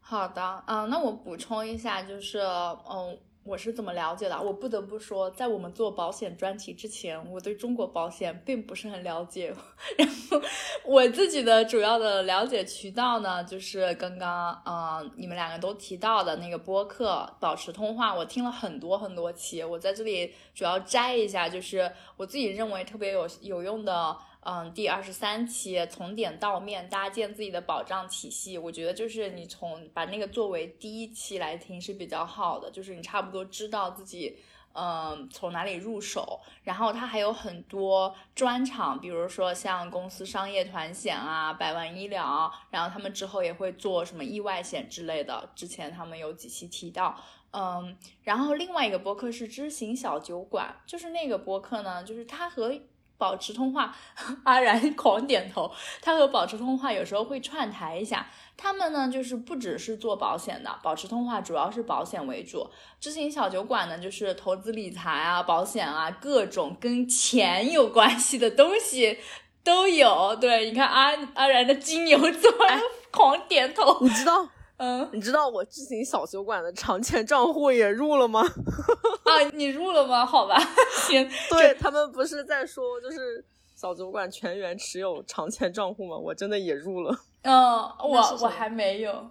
[0.00, 4.42] 好的，啊、那我补充一下，就是，嗯，我是怎么了解的？
[4.42, 9.54] 我不得不说，在我们做保险专题之前，我对中国保险并不是很了解。
[9.96, 10.42] 然后
[10.84, 24.16] 我自己的主要的了解渠道呢，就是刚刚，呃，你们两个都提到的那个播客《保持通话》，我听了很多很多期，我在这里主要摘一下，就是我自己认为特别有有用的。
[24.44, 34.36] 嗯，第二十三期从点到面搭建自己的保障体系，我觉得就是你从把那个作为第一期来听是比较好的，就是你差不多知道自己
[34.72, 36.40] 嗯，从哪里入手？
[36.64, 45.48] 然后它还有很多专场，比如说像公司商业团险啊、百万医疗，然后他们之后也会做什么意外险之类的。
[45.54, 47.16] 之前他们有几期提到，
[47.52, 52.74] 嗯，然后另外一个播客是知行小酒馆，就是那个播客呢，就是它和。
[53.22, 53.94] 保持通话，
[54.42, 55.70] 阿然狂点头。
[56.00, 58.26] 他和保持通话有时候会串台一下。
[58.56, 62.68] 他们呢，就是不只是做保险的，保持通话主要是保险为主。
[62.98, 69.18] 知行小酒馆呢，就是投资理财啊、保险啊，各种跟钱有关系的东西
[69.62, 70.36] 都有。
[70.40, 72.52] 对，你看阿阿然的金牛座
[73.12, 74.48] 狂点头，你知道。
[74.84, 78.40] 嗯，你知道我之前小酒馆的长钱账户也入了吗？
[79.22, 80.26] 啊，你入了吗？
[80.26, 80.58] 好吧，
[81.06, 81.30] 行。
[81.48, 83.44] 对他们不是在说，就是
[83.76, 86.16] 小酒馆全员持有长钱账户吗？
[86.16, 87.16] 我真的也入了。
[87.42, 87.54] 嗯，
[88.00, 89.30] 我我还没有。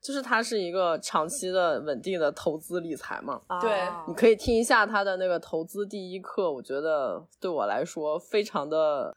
[0.00, 3.40] 就是它是一个长期的稳定的投资理财嘛。
[3.60, 9.14] 对，你可以听一下他的那个投资第一课，我觉得对我来说非常的，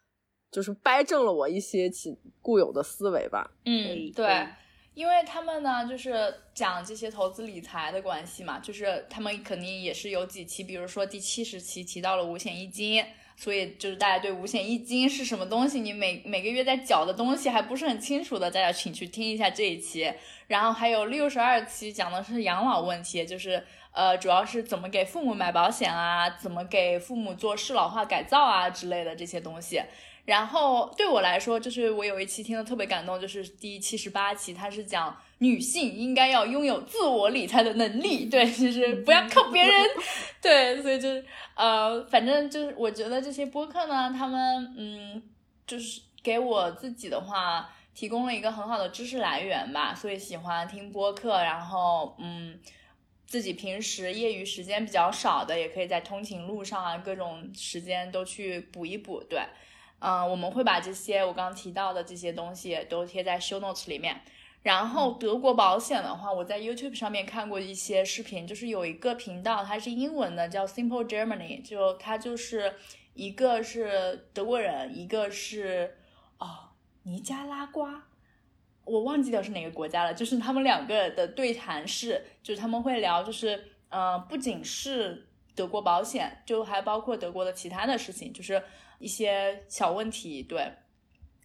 [0.51, 3.51] 就是掰正了我一些其固有的思维吧。
[3.66, 4.47] 嗯，对。
[4.94, 13.04] 因为他们呢，就是讲这些投资理财的关系嘛，就是他们肯定也是有几期，比如说第七十期提到了五险一金，
[13.36, 20.14] 所以就是大家对五险一金是什么东西，你每每个月在缴的东西还不是很清楚的，大家请去听一下这一期。
[20.48, 29.82] 然后还有六十二期讲的是养老问题，就是呃，主要是怎么给父母买保险啊，怎么给父母做适老化改造啊之类的这些东西。
[30.26, 39.74] 然后对我来说，就是我有一期听的特别感动，就是第七十八期，它是讲女性应该要拥有自我理财的能力，对，就是不要靠别人，
[40.41, 45.21] 对，所以就是呃，反正就是我觉得这些播客呢，他们嗯，
[45.67, 52.57] 就是给我自己的话提供了一个很好的知识来源吧，所以喜欢听播客，然后嗯，
[53.28, 59.41] 自己平时业余时间比较少的，也可以在通勤路上啊，各种时间都去补一补，对。
[60.06, 64.22] 嗯，我们会把这些我刚刚提到的这些东西都贴在 show notes 里面。
[64.62, 72.74] 然后德国保险的话，我在 YouTube 上面看过一些视频，就是有一个频道，它是英文的，叫 Simple Germany，就它就是
[73.14, 75.95] 一个是德国人，一个是
[76.38, 76.72] 哦
[77.04, 78.04] 尼加拉瓜，
[78.84, 80.14] 我忘记掉是哪个国家了。
[80.14, 88.62] 就是他们两个的对谈是，就是他们会聊，就是嗯，不仅是德国保险，就还包括德国的其他的事情，就是。
[89.04, 90.72] 一些小问题，对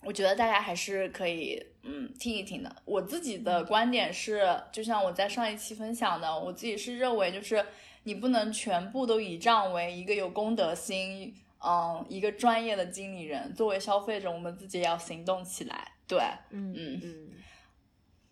[0.04, 2.76] 我觉得大家还是可以嗯听一听的。
[2.84, 7.66] 我自己的观点是，就像我在上一期分享的，我自己是认为，就是
[8.04, 13.52] 你不能全部都倚仗为一个有公德心，嗯，一个专业的经理人。
[13.54, 15.92] 作为消费者，我们自己也要行动起来。
[16.06, 17.28] 对，嗯嗯嗯，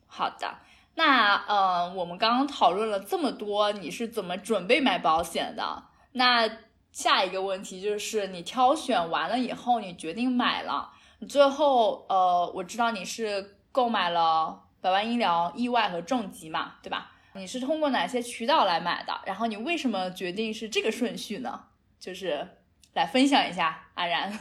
[0.06, 0.58] 好的。
[0.94, 5.82] 那呃，我们刚刚讨论了这么多，你是怎么准备买保险的？
[6.12, 6.48] 那
[6.96, 17.12] 下一个问题就是你挑选完了以后，你决定买了，你最后呃，我知道你是购买了百万医疗、意外和重疾嘛，对吧？
[17.34, 19.12] 你是通过哪些渠道来买的？
[19.26, 21.64] 然后你为什么决定是这个顺序呢？
[22.00, 22.48] 就是
[22.94, 24.32] 来分享一下，阿然。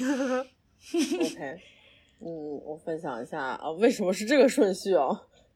[0.00, 1.60] OK，
[2.20, 5.08] 嗯，我分享一下啊，为什么是这个顺序啊？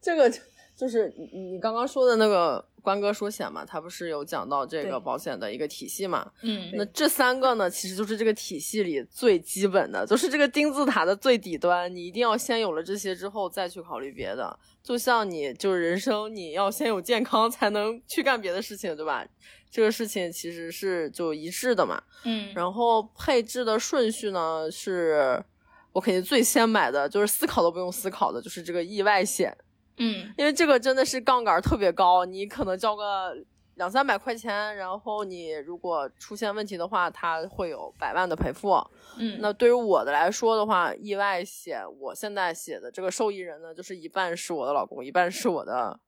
[0.03, 0.29] 这个
[0.75, 2.68] 就是你你刚刚说的那个。
[2.83, 6.31] 关哥说险嘛，他不是有讲到这个保险的一个体系嘛？
[6.43, 11.95] 嗯，那这三个呢，其实就是这个体系里最基本的，就是这个金字塔的最底端。
[11.95, 14.59] 你一定要先有了这些之后，再去考虑别的。
[14.83, 19.27] 就像你就是人生，你要先有健康，才能去干别的事情，对吧？
[19.71, 22.03] 这个事情其实是就一致的嘛。
[22.25, 25.45] 嗯，然后配置的顺序呢，是
[25.93, 29.55] 我肯定最先买的，就是思考都不用思考的，就是这个意外险。
[29.99, 33.37] 嗯，因为这个真的是杠杆特别高，你可能交个
[33.75, 38.71] 两三百块钱，然后你如果出现问题的话，它会有百万的赔付。
[39.19, 45.99] 嗯，那对于我的来说的话，意外险我现在写的这个受益人呢，就是一半是我的老公，一半是我的，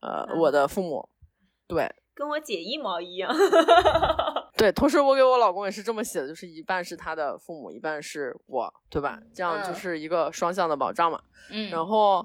[0.00, 1.08] 呃，我的父母。
[1.66, 3.34] 对，跟我姐一毛一样。
[4.56, 9.18] 对，同时我给我老公也是这么写的，就是一半是他的父母，一半是我，对吧？
[9.34, 11.20] 这样就是一个双向的保障嘛。
[11.50, 12.24] 嗯，然后。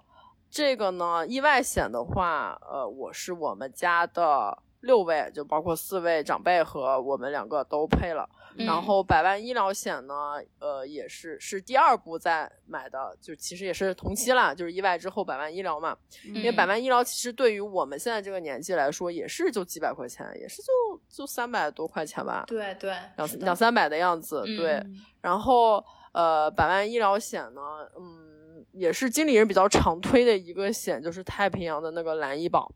[0.50, 8.28] 这个呢，意外险的话，呃，我是我们家的六位，就包括四位长辈和我们两个都配了。
[8.58, 15.96] 然后百万医疗险呢，呃，也是是第二步在买的，就其实也是同期啦，就是意外之后百万医疗嘛。
[16.24, 22.44] 因为百万医疗其实对于我们现在这个年纪来说，也是就几百块钱，也是就就三百多块钱吧。
[22.48, 24.44] 对对，两两三百的样子。
[24.58, 24.84] 对，
[25.22, 27.62] 然后呃，百万医疗险呢，
[28.00, 28.28] 嗯。
[28.72, 32.72] 也是经理人比较常推的一个险，就是太平洋的那个蓝医保，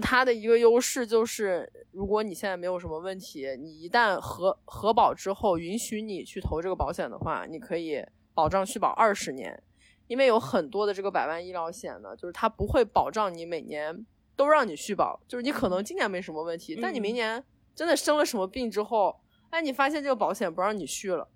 [0.00, 8.04] 它的一个优势就是，如果你现在没有什么问题，你一旦核核保之后，允许你去投这个保险的话，你可以
[8.34, 9.62] 保障续保二十年。
[10.08, 14.04] 因为有很多的这个百万医疗险呢，就是它不会保障你每年
[14.36, 17.42] 都让你续保，就是你可能今年没什么问题，但你明年
[17.74, 21.28] 真的生了什么病之后，哎，你发现这个保险不让你续了，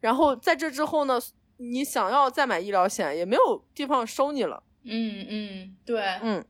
[0.00, 1.18] 然后在这之后呢，
[1.60, 4.62] 你想要再买医疗险也没有地方收你了。
[4.82, 6.42] 嗯嗯，对，嗯，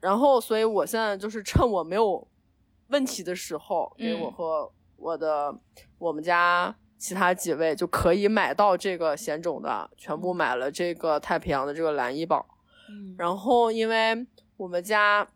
[0.00, 2.28] 然后所以我现在就是趁我没有
[2.88, 5.58] 问题的时候，给我嗯和我的
[5.98, 12.44] 我们家其他几位就可以买到这个险种的，全部买了这个太平洋的这个蓝医保。
[12.90, 14.26] 嗯然后因为
[14.58, 15.26] 我们家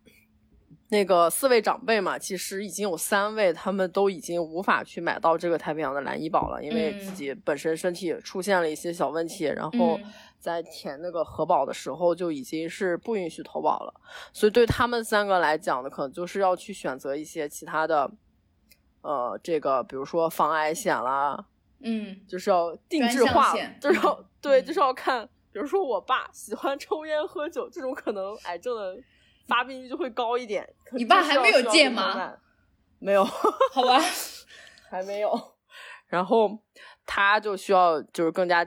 [0.89, 7.01] 那个四位长辈嘛，其实已经有三位他们都已经无法去买到这个太平洋的蓝医保了，因为嗯。
[7.01, 10.05] 自己本身身体出现了一些小问题，然后嗯。
[10.39, 13.94] 在填那个核保的时候就已经是不允许投保了，
[14.31, 18.11] 所以对他们三个来讲呢，可能就是要去选择一些其他的，
[19.01, 21.47] 呃，这个比如说防癌险啦，
[21.81, 22.20] 嗯。
[22.28, 24.24] 就是要定制化，就是要、嗯。
[24.43, 24.65] 对，嗯。
[24.66, 28.98] 就是要看，比如说我爸喜欢抽烟喝酒，这种可能癌症的
[29.46, 30.68] 发病率就会高一点。
[30.92, 32.34] 你爸还没有戒吗？
[32.98, 33.24] 没有，
[33.72, 34.00] 好吧，
[34.88, 35.54] 还没有。
[36.06, 36.58] 然后
[37.04, 38.66] 他就需要就是更加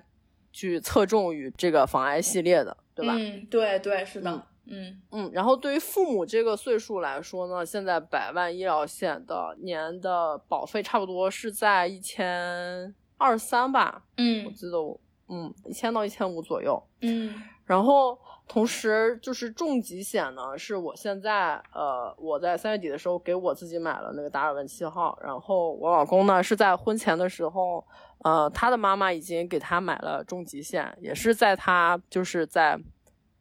[0.52, 3.14] 去侧重于这个防癌系列的，对吧？
[3.18, 15.00] 嗯，对对，是的，嗯嗯，然后对于父母这个岁数来说呢，现在百万医疗险的年的保费差不多是在一千二三吧，嗯我嗯记得我
[15.30, 16.82] 嗯一千到一千五左右。
[17.02, 17.34] 嗯
[17.66, 18.18] 然后
[18.48, 27.86] 同时就是重疾险呢，是我现在呃我在三月底的时候给我自己买了那个达尔文七号，然后我老公呢是在婚前的时候，
[28.24, 32.80] 呃他的妈妈已经给他买了重疾险，也是在他就是在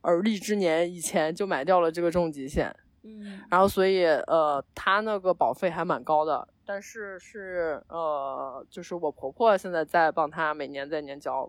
[0.00, 2.74] 而立之年以前就买掉了这个重疾险，
[3.04, 3.40] 嗯。
[3.48, 11.48] 然后所以呃，他那个保费还蛮高的，但是是呃，就是我婆婆现在在帮他每年在年交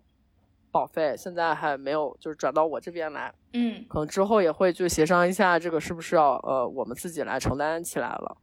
[0.77, 8.37] 保费，现在还没有就是转到我这边来，嗯，可能之后也会就协商一下这个是不是要呃我们自己来承担起来了。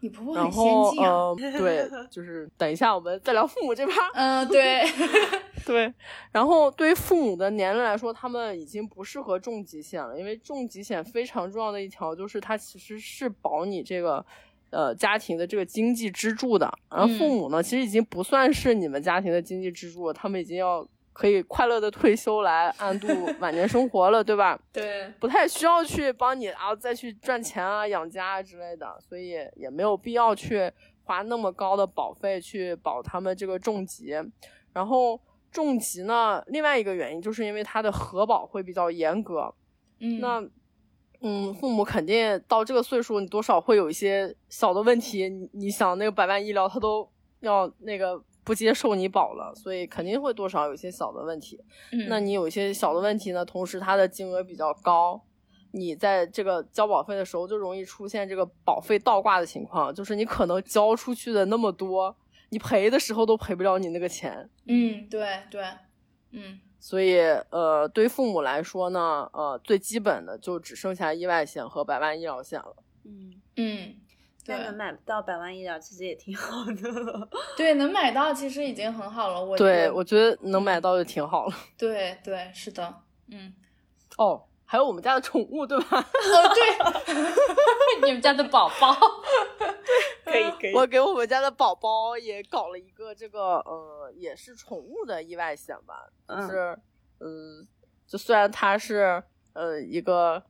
[0.00, 3.96] 你婆婆然很先后进啊，呃，对， 就是等一下我们再聊父母这边。
[4.12, 4.84] 嗯，对，
[5.64, 5.92] 对，
[6.30, 14.24] 然后对于父母的年龄来说，他们已经不适合重疾险了，因为重疾险非常重要的一条就是它其实是保你这个
[14.70, 20.86] 呃家庭的这个经济支柱的，然后父嗯母呢，其实已经不算是你们家庭的经济支柱了，他们已经要
[21.18, 23.08] 可以快乐的退休来安度
[23.40, 24.56] 晚年生活了，对吧？
[24.72, 30.70] 对，不太需要去帮你啊再去赚钱啊养家啊之类的，所以也没有必要去
[31.02, 34.14] 花那么高的保费去保他们这个重疾。
[34.72, 35.20] 然后
[35.50, 39.52] 重疾呢，另外一个原因就是因为它的核保会比较严格，
[39.98, 40.40] 嗯，那
[41.20, 45.28] 嗯，父母肯定到这个岁数，你多少会有一些小的问题。
[45.28, 51.62] 你你想那个百万医疗，他都要那个不接受你保了，所以肯定会多少有一些小的问题。
[51.92, 55.22] 嗯那你有一些小的问题呢，同时它的金额比较高，
[55.72, 62.16] 你在这个交保费的时候就容易出现这个保费倒挂的情况，就是你可能交出去的那么多，
[62.48, 64.48] 你赔的时候都赔不了你那个钱。
[64.66, 65.62] 嗯，对对，
[66.32, 67.18] 嗯所以，
[67.50, 72.76] 呃，对于父母来说呢，呃，最基本的就只剩下意外险和百万医疗险了。
[73.04, 73.94] 嗯，嗯，
[74.48, 77.28] 对那能买到百万医疗其实也挺好的。
[77.56, 79.44] 对，能买到其实已经很好了。
[79.44, 81.54] 我对，我我觉得能买到就挺好了。
[81.76, 82.94] 对对是的，
[83.30, 83.52] 嗯，
[84.16, 85.98] 哦，还有我们家的宠物，对吧？
[86.00, 88.94] 哦对，你们家的宝宝，
[90.24, 96.78] 可以可以我给我们家的宝宝也搞了一个这个呃，也是宠物的意外险吧，就嗯是
[97.20, 97.68] 嗯，
[98.06, 99.22] 就虽然它是
[99.52, 100.42] 呃一个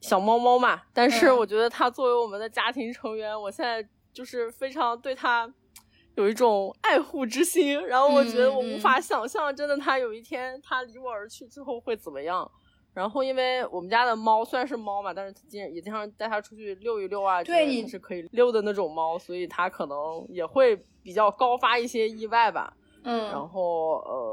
[0.00, 5.52] 小猫猫嘛，但是嗯我觉得它作为我们的家庭成员，我现在就是非常对它
[6.16, 12.50] 有一种爱护之心，然后我觉得我无法想象，真的它有一天它离我而去之后会怎么样。
[12.94, 22.72] 然后，因为我们家的猫虽然是猫嘛，但是经也经常带它出去遛一遛啊，对是可以溜的那种猫，所以它可能也会比较高发一些意外吧。
[23.04, 24.27] 嗯然嗯后呃，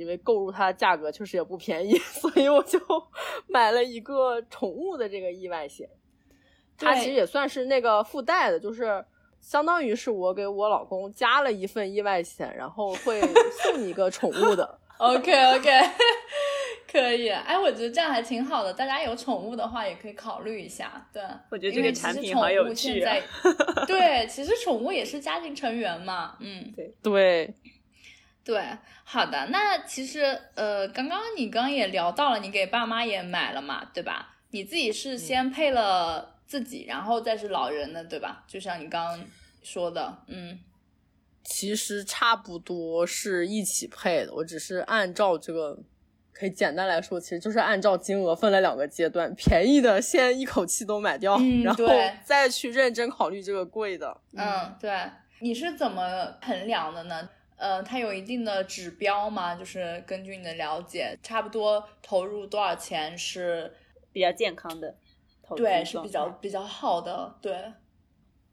[0.00, 2.80] 因为购入它的价格确实也不便宜， 所以我就
[3.46, 5.88] 买了一个宠物的这个意外险。
[6.78, 9.04] 它其实也算是那个附带的，就是
[9.40, 13.20] 相当于是我给我老公加了一份意外险，然后会
[13.62, 14.78] 送你一个宠物的。
[14.96, 15.70] OK OK，
[16.90, 23.00] 可以，哎，我觉得这样还挺好的，大家有宠物的话也可以考虑一下，对，我觉得这因为其个产品好有趣
[23.86, 27.54] 对，其实宠物也是家庭成员嘛，嗯，对，对，
[29.04, 34.36] 好的，那其实呃，刚刚你刚刚也聊到了，你给爸妈也买了嘛，对吧？
[34.50, 38.44] 你自己是先配了自己，然后再是老人的，对吧？
[38.48, 39.24] 就像你刚刚
[39.62, 40.58] 说的，嗯，
[41.44, 45.78] 其实差不多是一起配的，我只是按照这个，
[46.32, 54.20] 可以简单来说，其实就是按照金额分了两个阶段，便宜的先一口气都买掉，嗯然后对再去认真考虑这个贵的。
[54.36, 55.08] 嗯，对，
[55.40, 57.28] 你是怎么衡量的呢？
[57.60, 59.54] 呃，它有一定的指标吗？
[59.54, 63.70] 就是根据你的了解，差不多投入多少钱是
[64.12, 64.96] 比较健康的
[65.56, 67.72] 对是比较比较好的，对，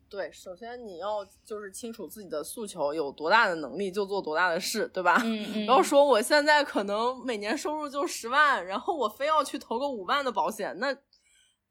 [0.09, 5.21] 对，首先你要就是清楚自己的诉求，有多大的能力就做多大的事，对吧？
[5.23, 10.93] 嗯 嗯，不要说我现在可能每年收入就十万，然后我非要去投个五万的保险，那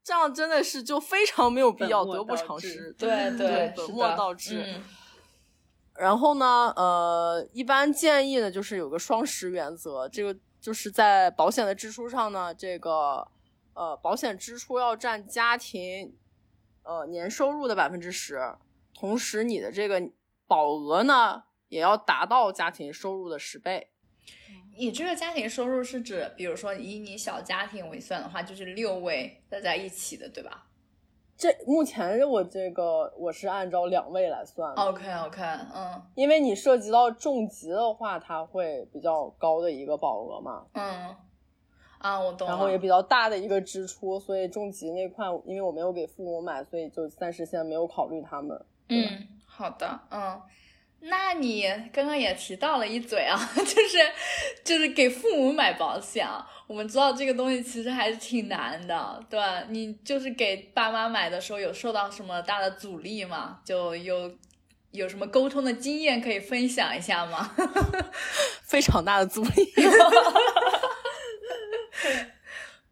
[0.02, 2.92] 这样真的是就非常没有必要，得不偿失。
[2.98, 4.64] 对对，是本末的倒置。
[4.64, 4.82] 嗯
[5.98, 13.26] 然后呢，呃，一般建议呢就是有个双十原则，这个就是在保险的支出上呢，这个
[13.74, 16.16] 呃保险支出要占家庭
[16.82, 18.40] 呃年收入的百分之十，
[18.94, 20.02] 同时你的这个
[20.46, 23.90] 保额呢也要达到家庭收入的十倍。
[24.78, 30.66] 你这个家庭收入是指，比如说以你小家庭为算的话，就是六位大家一起的，对吧
[31.36, 35.42] 这目前我这个我是按照两位来算的，？OK OK，
[35.74, 40.64] 嗯因为你涉及到重疾的话，它会比较高的一个保额嘛。
[40.72, 41.14] 嗯，
[41.98, 42.48] 啊，我懂。
[42.48, 48.64] 然后也比较大的一个支出，所以重疾那块，因为我没有给父母买，所以就暂时现在没有考虑他们。
[48.88, 50.40] 嗯，好的，嗯，
[51.00, 53.98] 那你刚刚也提到了一嘴啊， 就是
[54.64, 56.44] 就是给父母买保险啊。
[56.66, 59.62] 我们知道这个东西其实还是挺难的，对吧？
[59.68, 63.60] 你就是给爸妈买的时候有受到什么大的阻力吗？
[63.64, 64.32] 就有
[64.90, 67.54] 有什么沟通的经验可以分享一下吗？
[68.66, 69.72] 非常大的阻力。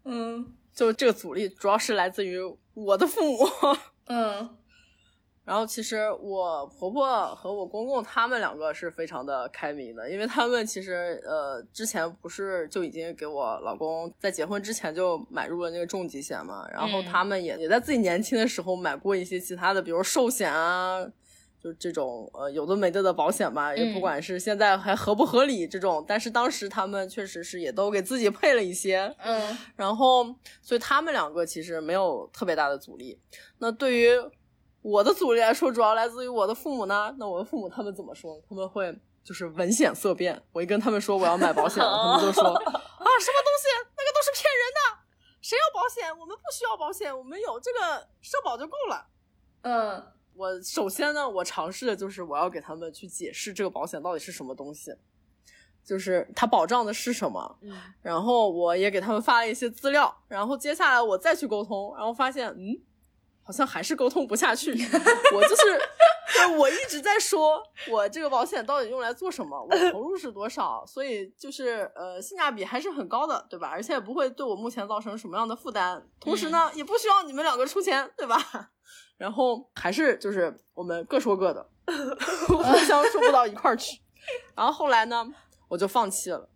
[0.06, 2.38] 嗯就这个阻力主要是来自于
[2.74, 3.48] 我的父母。
[4.06, 4.56] 嗯
[5.44, 17.04] 然后其实我婆婆和我公公他们两个是非常的开明的，因为他们其实呃之前不是就已经给我老公在结婚之前就买入了那个重疾险嘛，然后嗯。
[17.04, 21.04] 他们也、也在自己年轻的时候买过一些其他的，比如寿险啊，
[21.62, 24.00] 就这种呃有的没的的保险吧，也不嗯。
[24.00, 29.56] 管是现在还合不合理这种，但是当时他们确实是也都给自己配了一些，嗯。
[29.76, 30.24] 然后，
[30.62, 33.20] 所以他们两个其实没有特别大的阻力。
[33.58, 34.10] 那对于
[34.84, 37.14] 我的阻力来说，主要来自于我的父母呢。
[37.18, 38.38] 那我的父母他们怎么说？
[38.46, 38.94] 他们会
[39.24, 40.42] 就是闻险色变。
[40.52, 43.66] 我一跟他们说我要买保险了，他们就说 啊，什么东西？
[43.96, 44.98] 那个都是骗人的，
[45.40, 46.10] 谁要保险？
[46.18, 49.06] 我们不需要保险，我们有这个社保就够了。
[49.62, 50.04] 嗯
[50.36, 54.92] 我首先呢，我尝试的就是我要给他们去解释这个保险到底是什么东西，
[55.82, 57.58] 就是它保障的是什么。
[57.62, 62.76] 嗯然后我也给他们发了一些资料，然后接下来我再去沟通，然后发现，嗯，
[63.44, 64.72] 好像还是沟通不下去。
[64.72, 65.78] 我就是，
[66.34, 73.68] 对我一直在说，我这个保险到底用来做什么，我投入是多少，所以就是呃，性价比还是很高的，对吧？
[73.68, 78.36] 而且也不会对我目前造成什么样的负担，同时呢，也不需要你们两个出钱，对吧？
[79.16, 81.64] 然后还是就是我们各说各的，
[82.48, 84.00] 互相说不到一块儿去。
[84.56, 85.24] 然后后来呢，
[85.68, 86.48] 我就放弃了。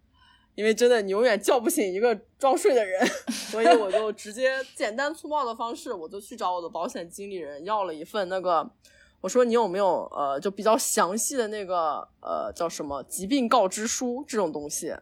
[0.58, 8.68] 因为真的你永远叫不醒一个装睡的人， 所以我就直接简单粗暴的方式，我就去找我的保险经理人要了一份那个，
[9.20, 14.92] 我说你有没有呃就比较详细的那个呃叫什么疾病告知书这种东西，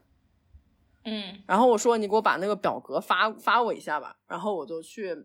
[1.04, 1.38] 嗯。
[1.46, 5.16] 然后我说你给我把那个表格发发我一下吧，然后我就去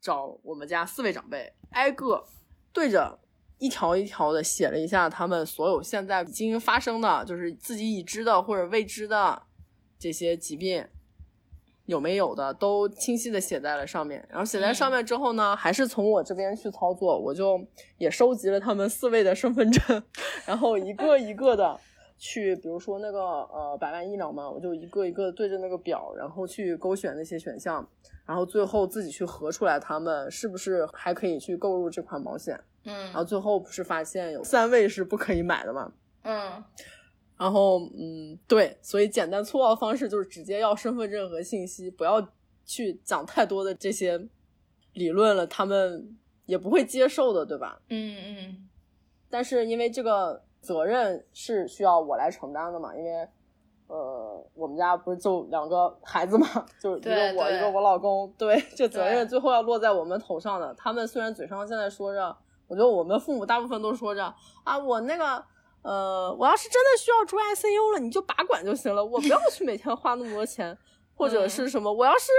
[0.00, 2.24] 找我们家四位长辈，挨个
[2.72, 3.18] 对着
[3.58, 9.42] 一条一条的写了一下他们所有现在已经发生的，就是自己已知的或者未知的
[9.98, 10.86] 这些疾病
[11.86, 14.26] 有没有的，都清晰的写在了上面。
[14.28, 17.60] 然后写在上面之后呢，还是从我这边去操作，我就
[17.98, 20.02] 也收集了他们四位的身份证，
[20.46, 21.78] 然后一个一个的。
[22.18, 27.86] 去，比如说那个呃百万医疗嘛，我就一个一个对着那个表，然后去勾选那些选项，
[28.24, 32.58] 然后最后自己去核出来他们是不是还可以去购入这款保险。
[32.84, 35.92] 嗯然后嗯最后不是发现有三位是不可以买的嘛？
[36.22, 36.64] 嗯
[37.38, 42.26] 然后嗯，对，所以简单粗暴的方式就是直接要身份证和信息，不要
[42.64, 44.26] 去讲太多的这些
[44.94, 47.78] 理论了，他们也不会接受的，对吧？
[47.90, 48.68] 嗯嗯
[49.28, 53.28] 但是因为这个责任是需要我来承担的嘛，因为
[53.88, 56.46] 呃，我们家不是就两个孩子嘛，
[56.80, 60.72] 就是一个我，一个我老公，对，这责任最后要落在我们头上的。
[60.72, 62.34] 他们虽然嘴上现在说着，
[62.66, 64.34] 我觉得我们父母大部分都说着
[64.64, 65.44] 啊，我那个。
[65.86, 70.76] 呃，我要是真的需要住 ICU 了，你就拔管就行了，我不要去每天花那么多钱，
[71.14, 72.32] 或者是什么，我要是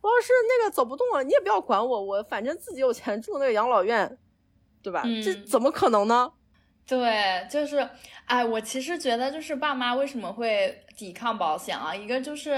[0.00, 4.16] 我要是那个走不动了，你也不要管我，我反正自己有钱住那个养老院，
[4.80, 5.02] 对吧？
[5.24, 6.32] 这怎么可能呢？
[6.86, 7.86] 对，就是，
[8.26, 11.92] 哎，我其实觉得，就是爸妈为什么会抵抗保险啊？
[11.92, 12.52] 一个就是，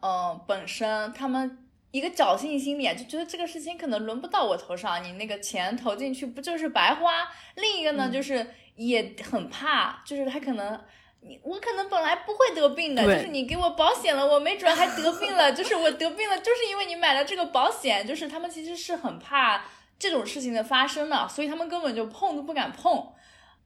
[0.00, 1.58] 嗯，本身他们
[1.90, 7.28] 一个侥幸心理，就觉得这个事情可能轮不到我头上，你那个钱投进去不就是白花？
[7.54, 8.44] 另一个呢，就是
[8.78, 10.80] 也很怕，就是他可能。
[11.20, 15.50] 你我可能本来不会得病的，就是你给我保险了，我没准还得病了。
[15.52, 18.06] 就是我得病了，就是因为你买了这个保险。
[18.06, 19.64] 就是他们其实是很怕
[19.98, 23.04] 这种事情的发生的，所以他们根本就碰都不敢碰。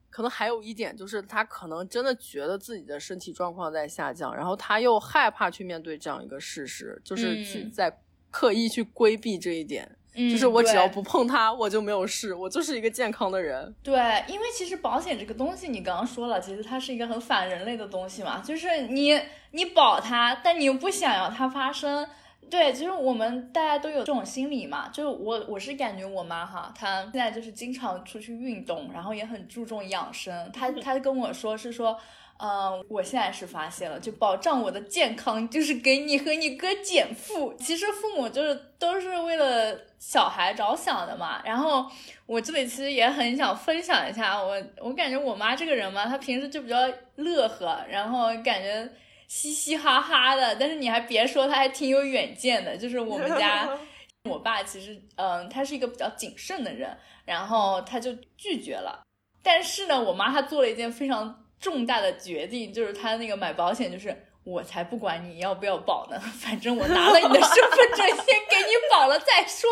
[0.09, 7.95] 可能还有一点就是，他可能真的觉得自己的身体状况在下降，然后他又害怕去面对这样一个事实，就是去在
[8.31, 9.95] 刻意去规避这一点。
[10.15, 13.73] 就是我只要不碰它，我就没有事，我就是一个健康的人。
[13.81, 13.93] 对，
[14.27, 19.19] 因为其实保险这个东西，你刚刚说了，其实它是一个很反人类的东西嘛，就是你
[19.51, 22.07] 你保它，但你又不想要它发生。
[22.49, 30.51] 对，其实我们大家都有这种心理嘛，就是我我是感觉我妈哈，她现在就是经常出去运动，然后也很注重养生。
[30.51, 31.91] 她她跟我说是说。
[31.93, 31.99] 嗯，
[32.89, 37.53] 我现在是发现了，就保障我的健康，就是给你和你哥减负。
[37.59, 41.41] 其实父母就是都是为了小孩着想的嘛。
[41.45, 41.89] 然后
[42.25, 46.77] 我这里其实也很想分享一下，我我感觉我妈这个人嘛，她平时就比较
[47.15, 48.89] 乐呵，然后感觉
[49.29, 50.55] 嘻嘻哈哈的。
[50.57, 52.75] 但是你还别说，她还挺有远见的。
[52.75, 53.69] 就是我们家
[54.29, 56.89] 我爸其实，嗯，他是一个比较谨慎的人，
[57.23, 59.01] 然后他就拒绝了。
[59.41, 61.39] 但是呢，我妈她做了一件非常。
[61.63, 64.13] 重大的决定就是他那个买保险，就是
[64.43, 69.69] 我才不管你要不要保呢，反正我拿了你的身份证，先给你保了再说。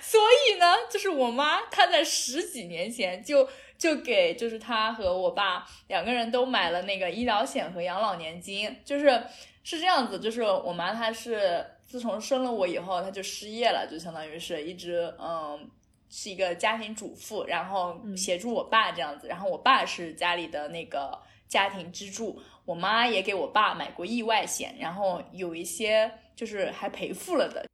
[0.00, 9.20] 所以呢，就是我妈她在十几年前就就给就是她和我爸两个人都买了那个医疗险和养老年金，就是
[9.64, 15.68] 是这样子，就是我妈她是自从生了我以后，她就失业了，就相当于是一直嗯。
[16.14, 21.18] 是一个家庭主妇，然后协助我爸这样子，然后我爸是家里的那个
[21.52, 27.66] 家庭支柱，我妈也给我爸买过意外险，然后有一些就是还赔付了的。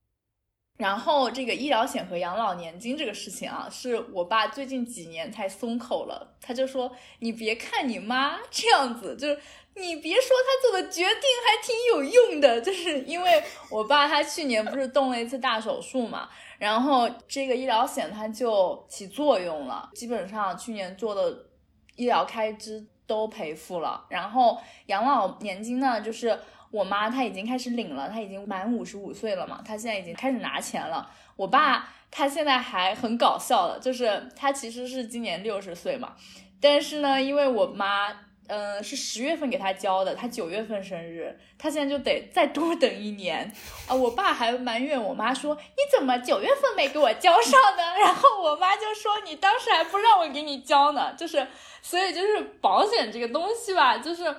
[0.78, 6.90] 然后这个医疗险和养老年金这个事情啊，是我爸最近几年才松口了，他就说
[7.20, 9.40] 你别看你妈 这样子，就是
[9.76, 11.12] 你别说他做的决定
[11.46, 13.40] 还挺有用的，就是因为
[13.70, 16.28] 我爸他去年不是动了一次大手术嘛。
[16.58, 21.46] 然后这个医疗险它就起作用了，基本上去年做的
[21.94, 24.04] 医疗开支都赔付了。
[24.08, 24.56] 然后
[24.86, 26.38] 养老年金呢，就是
[26.70, 31.10] 我妈她已经开始领了，她已经满五十五岁了嘛，她现在已经开始拿钱了。
[31.34, 36.14] 我爸他现在还很搞笑的，就是他其实是今年六十岁嘛，
[36.60, 38.27] 但是呢，因为我妈。
[38.48, 43.52] 嗯，是十月份给他交的，他九月份生日，他现在就得再多等一年
[43.86, 43.94] 啊！
[43.94, 51.46] 我爸还埋怨我妈说：“你怎么九月份没给我交上呢？”然后我妈就说：“你当时还不让我给你交呢。”就是，
[51.82, 54.34] 所以就是保险这个东西吧，就是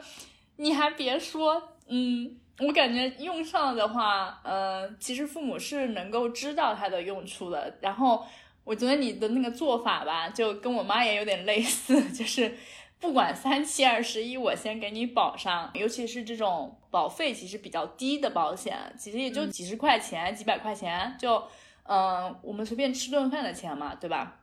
[0.56, 7.77] 你还别说，嗯，我感觉用上的话，呃，其实父母是能够知道它的用处的。
[7.80, 8.26] 然后
[8.64, 12.57] 我觉得你的那个做法吧，就跟我妈也有点类似，就是。
[13.00, 15.72] 不管三七二十一，我先给你保上。
[15.74, 21.42] 尤其是这种保费其实比较低的保险，其实也就几十块钱、几百块钱，就
[21.84, 24.42] 嗯，我们随便吃顿饭的钱嘛，对吧？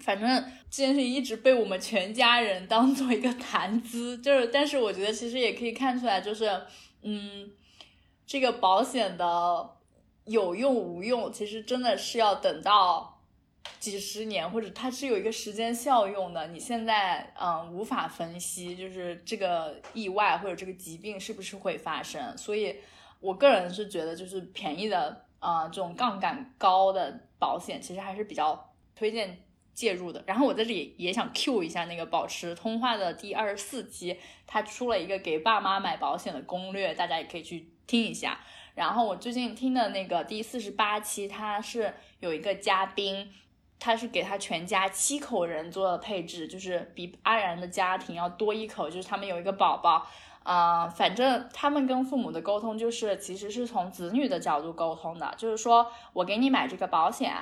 [0.00, 0.28] 反正
[0.68, 4.18] 这件事情一直被我们全家人当做一个谈资。
[4.18, 6.62] 就是，但是我觉得其实也可以看出来，就是
[7.02, 7.50] 嗯，
[8.26, 9.70] 这个保险的
[10.24, 13.15] 有用无用，其实真的是要等到。
[13.78, 22.76] 几十年，或者它是有一个时间效用的，你现在嗯无法分析，就是这个意外或者这个疾病是不是会发生，所以
[23.20, 29.38] 我个人是觉得就是便宜的啊这种杠杆高的保险其实还是比较推荐
[29.72, 30.24] 介入的。
[30.26, 38.40] 然后我在这里也想 Q 一下那个保持通话的第二十四期，他出了一个给爸妈买保险的攻略，大家也可以去听一下。
[38.74, 43.30] 然后我最近听的那个第四十八期，他是有一个嘉宾。
[43.78, 50.06] 他是给他全家七口人做的配置，就是比阿然的家庭要多一口，就是他们有一个宝宝，
[50.42, 57.32] 啊，反正他们跟父母的沟通就是其实是从子女的角度沟通的，就是说我给你买这个保险，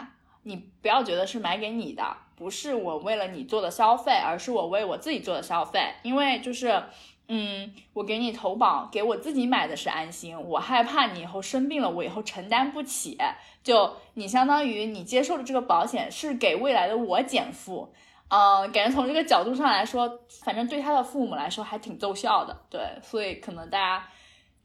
[0.43, 6.85] 你不要觉得是买给你的，不是我为了你做的消费，而是我为我自己做的消费，因为就是。
[7.27, 10.39] 嗯，我给你投保，给我自己买的是安心。
[10.39, 13.17] 我害怕你以后生病了，我以后承担不起。
[13.63, 17.93] 就你相当于你接受的这个保险是给未来的我减负。
[18.29, 22.55] 嗯，感觉从这个角度上来说，反正对他的父母来说还挺奏效的。
[22.69, 24.07] 对，所以可能大家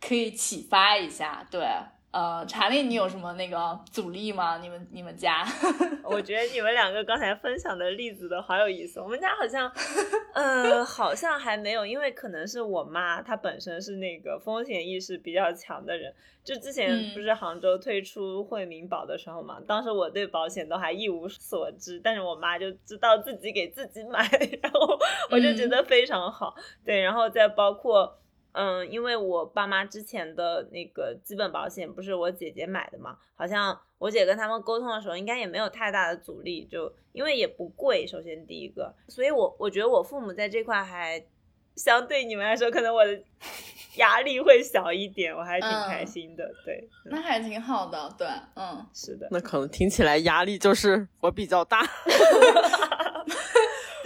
[0.02, 1.46] 可以启发一下。
[1.50, 1.66] 对，
[2.12, 4.58] 呃，查理，你有什么那个阻力吗？
[4.58, 5.46] 你们你们家？
[6.04, 9.00] 我觉得你们两个刚才分享的例子都好有意思。
[9.00, 9.72] 我们家好像，
[10.34, 16.12] 呃，好像还没有，因为可能是我妈她本身是那个风险意识比较强的人。
[16.44, 24.28] 就之前不是杭州推出惠民保的时候嘛，当时我对保险都还一无所知，但是我妈就知道自己给自己买，
[24.64, 24.98] 然后
[25.30, 26.56] 我就觉得非常好。
[26.84, 28.18] 对，然后再包括。
[28.62, 41.24] 嗯，因为我爸妈之前的那个基本保险不是我姐姐买的嘛，好像我姐跟他们沟通的时候，应该也没有太大的阻力，就因为也不贵，首先第一个，所以我我觉得我父母在这块还
[41.78, 43.18] 相对你们来说，可能我的
[43.96, 51.82] 压力会小一点，我还挺开心的，对，那还挺好的，对，嗯，是的，那可能听起来压力就是我比较大。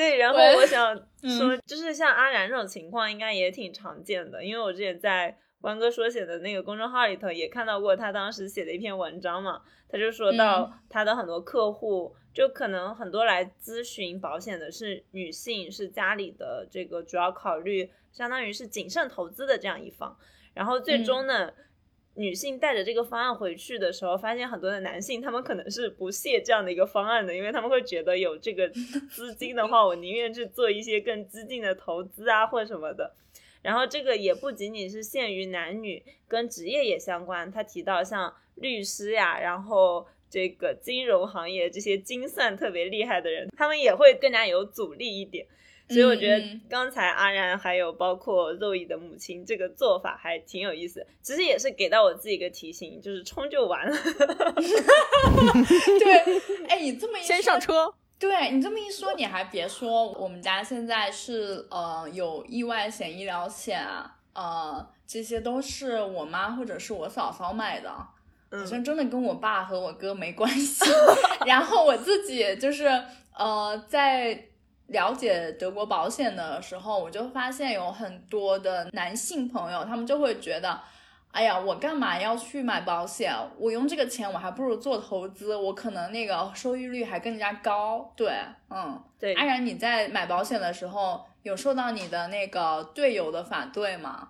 [0.04, 0.96] 对，然后我想
[1.38, 20.18] 说，就是像阿然这种情况，应该也挺常见的，因为我之前在关哥说写的那个公众号里头也看到过他当时写的一篇文章嘛，他就说到他的很多客户，就可能很多来咨询保险的是女性，是家里的这个主要考虑，相当于是谨慎投资的这样一方，
[20.54, 21.52] 然后最终呢。
[22.16, 28.70] 女性带着这个方案回去的时候，发现很多的男性他们可能是不屑这样的一个方案的，因为他们会觉得有这个
[29.10, 33.16] 资金的话，我宁愿去做一些更激进的投资啊或什么的。
[33.64, 37.50] 然后这个也不仅仅是限于男女，跟职业也相关。
[37.50, 45.48] 他提到像律师呀，然后这个金融行业这些精算特别厉害的人，他们也会更加有阻力一点。
[45.90, 53.96] 所以我觉得刚才阿然还有包括肉乙的母亲这个做法还挺有意思，其实也是给到我自己一个提醒，就是冲就完了。
[56.00, 56.14] 对，
[56.68, 70.86] 哎，你这么一先上车，对你这么一说，你还别说，我们家现在是呃有意外险、医疗险啊，呃这些都是我妈或者是我嫂嫂买的，好像真的跟我爸和我哥没关系。
[71.46, 72.86] 然后我自己就是
[73.38, 74.48] 呃在。
[74.88, 80.80] 了解德国保险的时候，我就发现有很多的男性朋友，他们就会觉得，
[81.32, 83.34] 哎呀，我干嘛要去买保险？
[83.58, 88.14] 我用这个钱，我还不如做投资，我可能那个收益率还更加高。
[88.16, 88.32] 对，
[88.70, 89.34] 嗯，对。
[89.34, 94.30] 安然，你在买保险的时候，有受到你的那个队友的反对吗？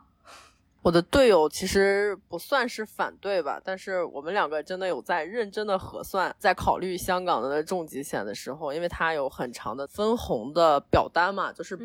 [0.84, 11.80] 我的队友其实不算是反对吧，但是我们两个真的有在认真的核算，在考虑香港的重疾险的时候，因为它有很长的分红的表单嘛，就是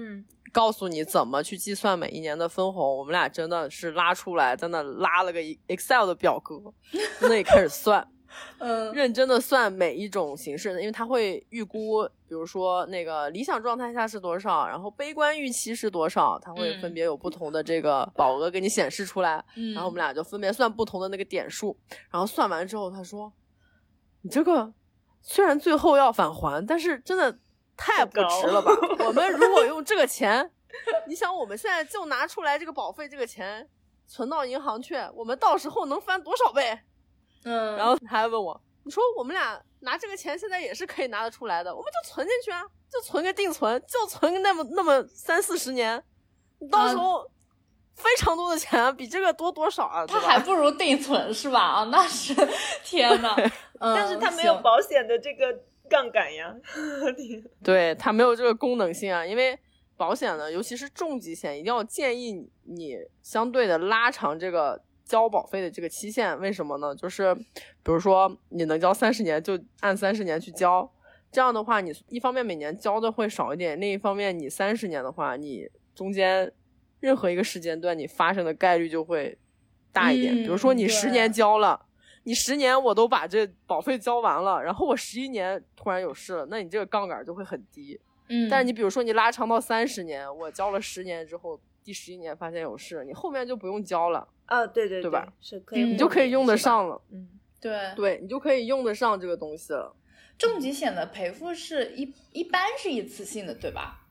[0.52, 2.98] 告诉你怎么去计算每一年的分红。
[2.98, 6.60] 我们俩真的是拉出来，在那拉了个 Excel 的表格，
[7.20, 8.06] 那里开始算。
[8.58, 19.42] 嗯，认真的算每一种形式，因为它会预估，比如说那个理想状态下是多少，然后悲观预期是多少，它会分别有不同的这个保额给你显示出来。
[19.56, 21.74] 嗯，然后我们俩就分别算不同的那个点数，
[22.10, 23.32] 然后算完之后，他说
[24.20, 24.72] ：“你这个
[25.22, 27.38] 虽然最后要返还，但是真的
[27.76, 28.70] 太不值了吧？
[29.06, 30.50] 我们如果用这个钱，
[31.06, 33.66] 你想我们现在就拿出来这个保费这个钱
[34.06, 36.78] 存到银行去，我们到时候能翻多少倍？”
[37.44, 46.02] 嗯，然后他还问我，你说我们俩拿这个钱现在也是可以拿得出来的，我们就存进去啊，就存个定存，就存那么那么三四十年，
[46.58, 47.24] 你到时候
[47.94, 50.06] 非常多的钱，比这个多多少啊？
[50.06, 51.60] 它还不如定存是吧？
[51.60, 52.34] 啊，那是
[52.84, 53.36] 天呐。
[53.80, 55.56] 但是他没有保险的这个
[55.88, 56.52] 杠杆呀，
[57.62, 59.56] 对他没有这个功能性啊，因为
[59.96, 64.82] 保险呢，尤其是重疾险，一定要建议你你相对的拉长这个。
[65.08, 66.94] 交保费的这个期限为什么呢？
[66.94, 70.88] 就是比如说你能交三十年，就按三十年去交。
[71.32, 76.52] 这样的话，你一方面每年交的会少一点，另一方面你三十年的话，你中间
[77.00, 79.36] 任何一个时间段你发生的概率就会
[79.92, 80.34] 大一点。
[80.34, 81.86] 比如说你十年交了，
[82.24, 87.98] 你十年我都把这保费交完了，然后我十一年突然有事了，那你这个杠杆就会很低。
[88.28, 94.26] 嗯，但是你比如说你拉长到三十年，我交了十年之后，第十一年发现有事，你后面就不用交了。
[94.48, 95.32] 啊，对对对吧？
[95.40, 97.00] 是可以，你就可以用得上了。
[97.10, 97.28] 嗯，
[97.60, 99.94] 对对，你就可以用得上这个东西了。
[100.38, 104.06] 重疾险的赔付是一一般是一次性的，对吧？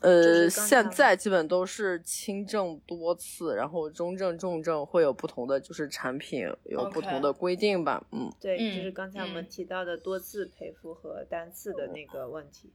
[0.00, 8.02] 嗯，呃，现在基本都是轻症多次，然后中症、重症会有不同的，就是产品有不同的规定吧。
[8.12, 12.72] 嗯，对，就是刚才我们提到的多次赔付和单次的那个问题。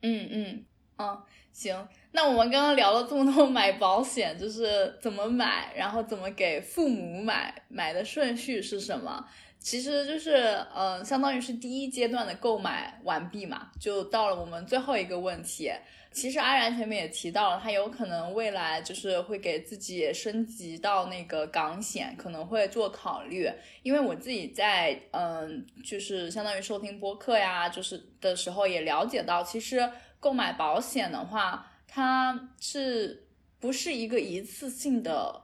[0.00, 0.64] 嗯嗯。
[1.00, 1.18] 嗯，
[1.50, 9.24] 行，那我们刚刚聊了这么多 买保险，就是怎么买，然后怎么给父母买，买的顺序是什么？
[9.58, 15.70] 其实就是嗯，相当于是第一阶段的购买完毕嘛，就到了我们最后一个问题。
[16.12, 23.48] 其实阿然前面也提到了，他有可能未来就是会给自己升级到那个港险，可能会做考虑。
[23.84, 29.88] 因为我自己在嗯，就是相当于收听播客呀，就是的时候也了解到，其实
[30.20, 33.26] 购买保险的话，它是
[33.58, 35.42] 不是一个一次性的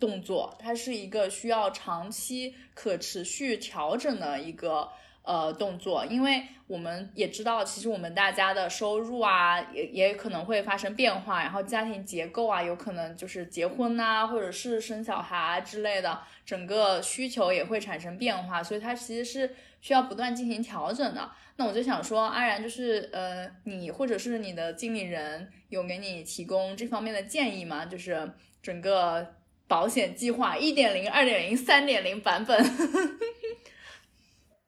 [0.00, 0.56] 动作？
[0.58, 4.88] 它是一个需要长期可持续调整的一个。
[5.24, 21.30] 呃，动作，因为我们也知道，其实我们大家的收入啊，也也可能会发生变化，然后家庭结构啊，有可能就是结婚呐，或者是生小孩之类的，整个需求也会产生变化，所以它其实是需要不断进行调整的。
[21.56, 27.86] 那我就想说，安然就是呃，你或者是你的经理人有给你提供这方面的建议吗？
[27.86, 28.30] 就是
[28.62, 29.36] 整个
[29.66, 32.62] 保险计划一点零、二点零、三点零版本。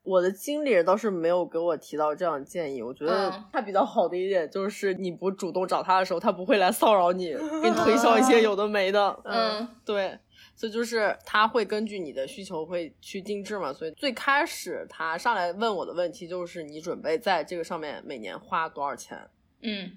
[0.06, 9.18] 我的经理人倒是没有给我提到这样的建议，我觉得他比较好的一点就是你不主动找他的时候，他不会来骚扰你， 给你推销一些有的没的。
[9.26, 10.16] 嗯，对，
[10.54, 13.72] 所以就是他会根据你的需求会去定制嘛。
[13.72, 19.28] 所以最开始他上来问我的问题就是你准备在这个上面每年花多少钱？
[19.62, 19.90] 嗯，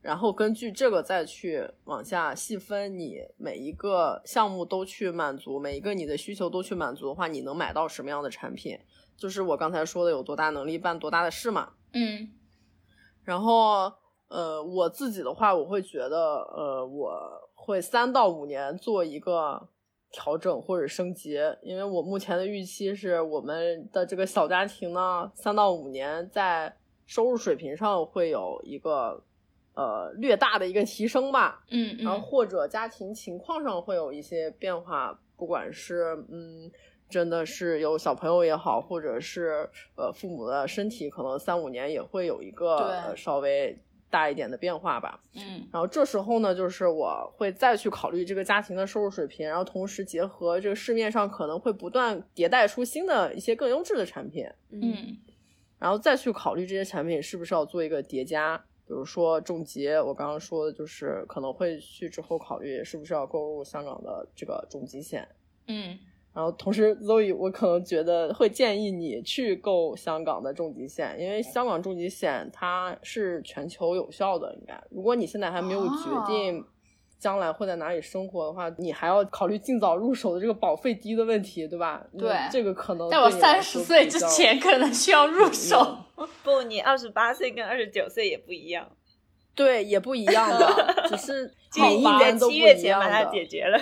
[0.00, 8.78] 然后根据这个再去往下细分，你每一个项目都去满足，每一个你的需求都去满足的话，你能买到什么样的产品？
[9.22, 11.74] 就是我刚才说的，有多大能力办多大的事嘛。
[11.92, 12.28] 嗯，
[13.22, 13.92] 然后
[14.26, 19.68] 呃，我自己的话，我会觉得呃，我会三到五年做一个
[20.10, 26.74] 调整或者升级，因为我目前的预期是我们的这个小家庭呢，三到五年在
[27.06, 29.22] 收入水平上会有一个
[29.74, 31.62] 呃略大的一个提升吧。
[31.70, 36.68] 嗯，然后或者家庭情况上会有一些变化，不管是嗯。
[37.12, 43.78] 真的是有小朋友也好，或者是呃父母的身体，可能三五年也会有一个稍微
[44.08, 45.20] 大一点的变化吧。
[45.34, 54.46] 嗯，然后这时候呢，就是我会再去考虑这个家庭的收入水平，然后同时结合这个市面上可能会不断迭代出新的一些更优质的产品。
[54.70, 55.18] 嗯，
[55.78, 58.56] 然后再去考虑这些产品是不是要做一个叠加，
[58.86, 65.28] 比如说重疾，我刚刚说的就是可能会去之后考虑是不是要购入香港的这个重疾险。
[65.66, 65.98] 嗯。
[66.34, 74.54] 然后同时，Zoe，我可能觉得会建议你去购香港的重疾险，因为香港重疾险它是全球有效的。
[74.54, 76.64] 应该，如果你现在还没有决定
[77.18, 82.02] 将来会在哪里生活的话，你还要考虑尽早入手的这个保费低的问题，对吧？
[82.18, 85.98] 对，这个可能在我三十岁之前可能需要入手。
[86.42, 88.88] 不，你二十八岁跟二十九岁也不一样。
[89.54, 92.74] 对，也不一样的，只是 每一年都不一样的。
[92.74, 93.78] 七月前把它解决了，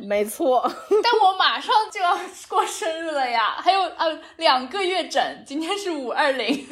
[0.00, 0.62] 没错。
[0.90, 2.16] 但我马上就要
[2.48, 6.66] 过生日了呀，还有呃两个月整，今天是五二零。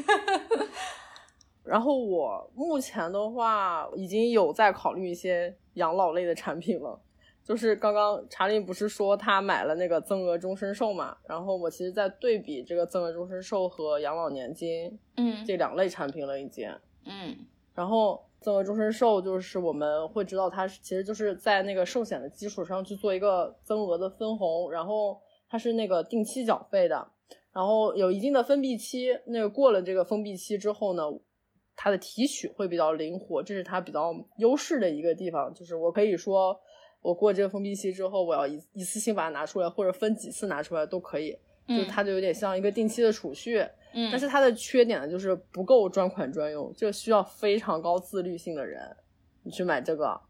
[1.65, 7.01] 然后我目前的话，已经有在考虑一些养老类的产品了。
[7.43, 11.17] 就是刚刚查理不是说他买了那个增额终身寿嘛？
[11.29, 16.69] 然后我其实在对比这个增额终身寿和养老年金，嗯，这两类产品了已经，
[17.05, 17.37] 嗯。
[17.73, 27.09] 然后增额终身寿就是我们会知道它其实就是在那个寿险的基础上去做一个增额的分红，然后它是那个定期缴费的，
[27.53, 31.03] 然后有一定的封闭期，那个过了这个封闭期之后呢，
[31.75, 36.57] 它的提取会比较灵活，这是它比较优势的一个地方，就是我可以说
[37.03, 41.37] 我过这个封闭期之后，我要一一次性把它拿出来，或者分几次拿出来都可以，
[41.67, 43.59] 就它就有点像一个定期的储蓄。
[43.59, 43.71] 嗯，
[44.11, 48.95] 但是它的缺点呢，就是不够专款专用，就需要非常高自律性的人，
[49.43, 50.21] 你去买这个，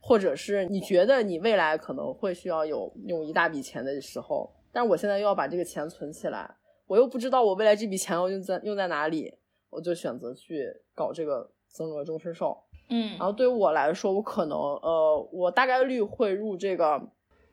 [0.00, 6.50] 或者是你觉得你未来可能会需要有用一大笔钱的时候，但是我现在又要把这个钱存起来，
[6.86, 9.34] 我又不知道我未来这笔钱要用在用在哪里，
[9.68, 12.56] 我就选择去搞这个增额终身寿。
[12.88, 17.00] 嗯，然后对于我来说，我可能呃，我大概率会入这个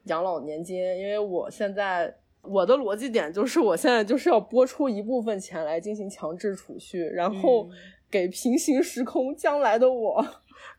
[0.05, 2.15] 养老年金，因为我现在。
[2.41, 7.69] 我的逻辑点就是，我现在就是要拨出一部分钱来进行强制储蓄，然后
[8.09, 10.25] 给平行时空将来的我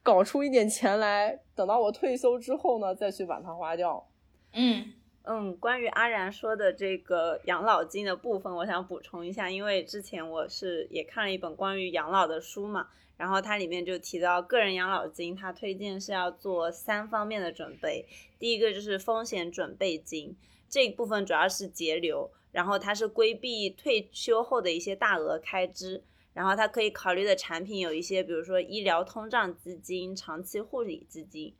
[0.02, 4.08] 搞出一点钱来，等到我退休之后呢，再去把它花掉。
[4.52, 4.92] 嗯
[5.24, 12.88] 嗯，关于阿然说的这个养老金的部分，我想补充一下，因为之前我是也看了一本关于养老的书嘛，
[13.18, 18.06] 然后它里面就提到个人养老金，它推荐是要做三方面的准备，
[18.38, 20.34] 第一个就是风险准备金。
[20.70, 26.02] 这一部分主要是节流，然后它是规避退休后的一些大额开支，
[26.32, 31.52] 然后它可以考虑的产品有一些，比如说医疗通胀基金、长期护理基金。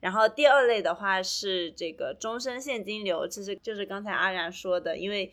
[0.00, 5.32] 然后第二类的话是这个终身现金流，其实就是刚才阿然说的，因为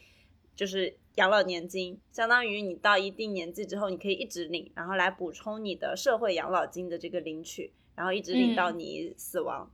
[0.55, 9.69] 就是养老年金，相当于你到一定年纪之后，你可以一直领，然后来补充你的社会养老金的这个领取，然后一直领到你死亡。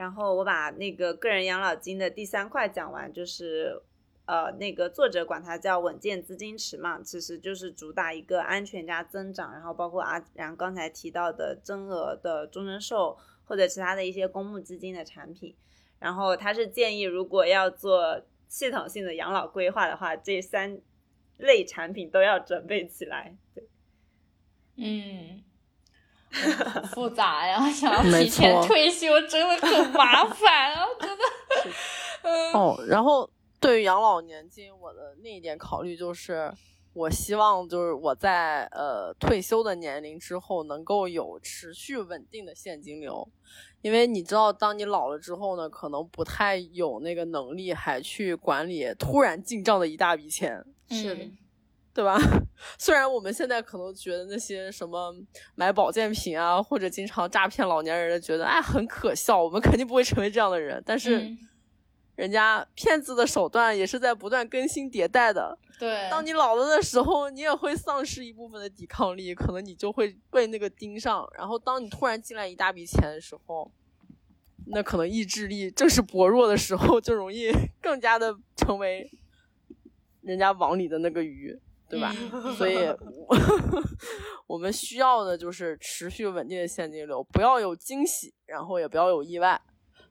[0.00, 3.82] 然后我把那个个人养老金的第三块讲完，就是
[4.24, 15.54] 呃，那个作者管它叫稳健资金池嘛，其实就是主打一个安全加增长，然后包括啊，然后刚才提到的增额的终身寿或者其他的一些公募基金的产品。
[15.98, 20.80] 然后他是建议，如果要做系统性的养老规划的话，这三
[21.36, 23.36] 类产品都要准备起来。
[23.54, 23.68] 对，
[24.76, 25.44] 嗯。
[26.30, 32.58] 很 复杂呀， 想要提前退休真的很麻烦啊， 真的。
[32.58, 33.28] 哦，然后
[33.58, 36.52] 对于养老年金，我的另一点考虑就是，
[36.92, 43.26] 我希望就是我在呃退休的年龄之后，能够有持续稳定的现金流，
[43.82, 50.64] 因为你知道，当你老了之后呢，可能不太有那个能力还去管理突然进账的一大笔钱。
[50.90, 51.24] 是的。
[51.92, 52.18] 对吧？
[52.78, 55.14] 虽然我们现在可能觉得那些什么
[55.54, 60.82] 买保健品啊，或者经常诈骗老年人的，觉得哎很可笑，我们肯定不会成为这样的人。
[60.86, 61.36] 但是，
[62.16, 65.58] 人家骗子的手段也是在不断更新迭代的。
[65.78, 71.26] 对，当你老了的时候，你也会丧失一部分的抵抗力，可能你就会被那个盯上。
[71.36, 73.70] 然后，当你突然进来一大笔钱的时候，
[74.66, 77.50] 那可能意志力正是薄弱的时候，就容易
[77.80, 79.10] 更加的成为
[80.20, 81.58] 人家网里的那个鱼。
[81.90, 82.14] 对吧？
[82.56, 82.76] 所以，
[84.46, 89.60] 我们需要的就是持续稳定的现金流，不要有惊喜，然后也不要有意外。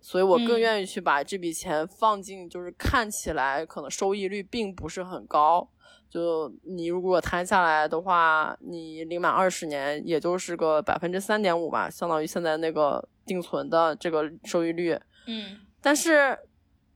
[0.01, 5.69] 所以我更愿意去把这笔钱放进，就是看起来可能收益率并不是很高。
[6.09, 14.99] 就你如果摊下来的话，你领满二十年，也就是个百分之三点五吧，相当于现在那个定存的这个收益率。
[15.27, 16.37] 嗯，但是。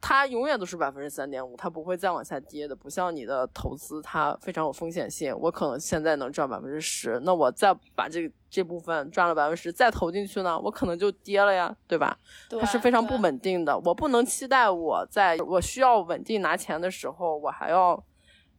[0.06, 5.34] 它永远都是百分之三点五，它不会再往下跌的，不像你的投资，它非常有风险性。
[5.40, 12.20] 我可能现在能赚百分之十，那我再把这这部分赚了百分之十再投进去呢，我可能就跌了呀，对吧？
[12.50, 18.04] 它是非常不稳定的，我不能期待我在我需要稳定拿钱的时候，我还要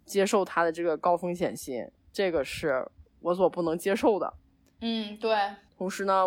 [0.07, 2.89] 接受它的这个高风险性，这个是
[3.21, 4.33] 我所不能接受的。
[4.81, 5.37] 嗯，对。
[5.77, 6.27] 同时呢，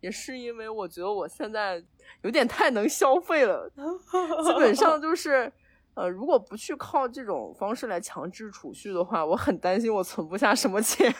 [0.00, 1.84] 也是因为我觉得我现在。
[2.22, 3.70] 有点太能消费了，
[4.44, 5.52] 基本上就是，
[5.94, 11.14] 呃，如果不去靠这种方式来强制储蓄的话，我很担心我存不下什么钱。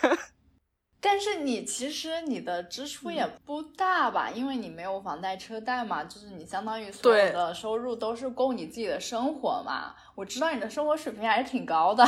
[1.01, 9.95] 但是你其实你的支出也不大吧，因为你没有房贷车贷嘛，就是你相当于所有的收入都是供你自己的生活嘛。
[10.15, 12.05] 我知道你的生活水平还是挺高的，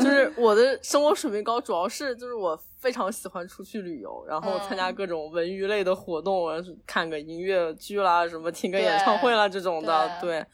[0.08, 6.46] 是我的生活水平高，主要是就是我非常喜欢出去旅游，然后参加各种文娱类的活动，
[6.86, 10.44] 看个音乐剧啦，什么听个演唱会啦这种的，对，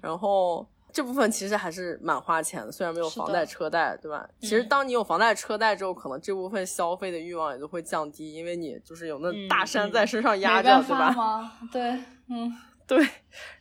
[0.00, 0.66] 然后。
[0.92, 4.28] 这部分其实还是蛮花钱的，虽然没有房贷车贷，对吧？
[4.40, 11.52] 其实当你有房贷车贷之后，可能这部分消费的欲望也就会降低，因为你就是有那大山在身上压着，对吧？
[11.72, 11.98] 对，
[12.28, 12.54] 嗯，
[12.86, 13.08] 对。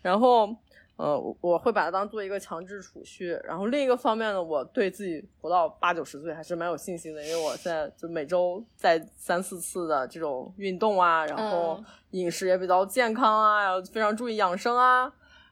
[0.01, 0.49] 然后，
[0.97, 3.29] 呃，我会把它当做一个强制储蓄。
[3.45, 11.81] 然后另一个方面呢，我对自己活到八九十岁还是蛮有信心的，因为我现在就每周在三四次的这种运动啊，然后
[12.11, 15.11] 饮食也比较健康啊，然后非常注意养生啊。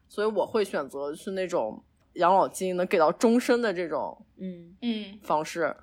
[0.10, 1.82] 所以我会选择是那种
[2.14, 5.78] 养老金能给到终身的这种，嗯嗯方式。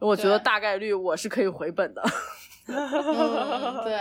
[0.00, 2.02] 我觉得大概率我是可以回本的。
[2.66, 3.98] 对，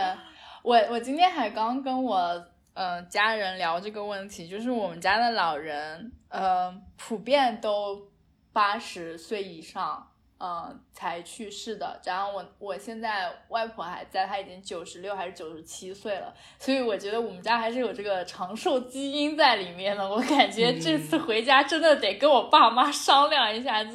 [0.64, 8.10] 我我今天还刚跟我呃家人聊这个问题，就是我们家的老人呃普遍都
[8.52, 10.08] 八十岁以上。
[10.42, 12.00] 嗯，才去世的。
[12.06, 16.34] 然后我我现在外婆还在，她已经九十六还是九十七岁了。
[16.58, 20.10] 所以我觉得我们家还是有这个长寿基因在里面的。
[20.10, 23.92] 我感觉这次回家真的得跟我爸妈商量一下，就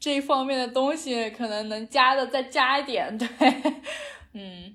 [0.00, 3.12] 这方面的东西可能能加的再加一点。
[3.18, 3.28] 对，
[4.32, 4.74] 嗯。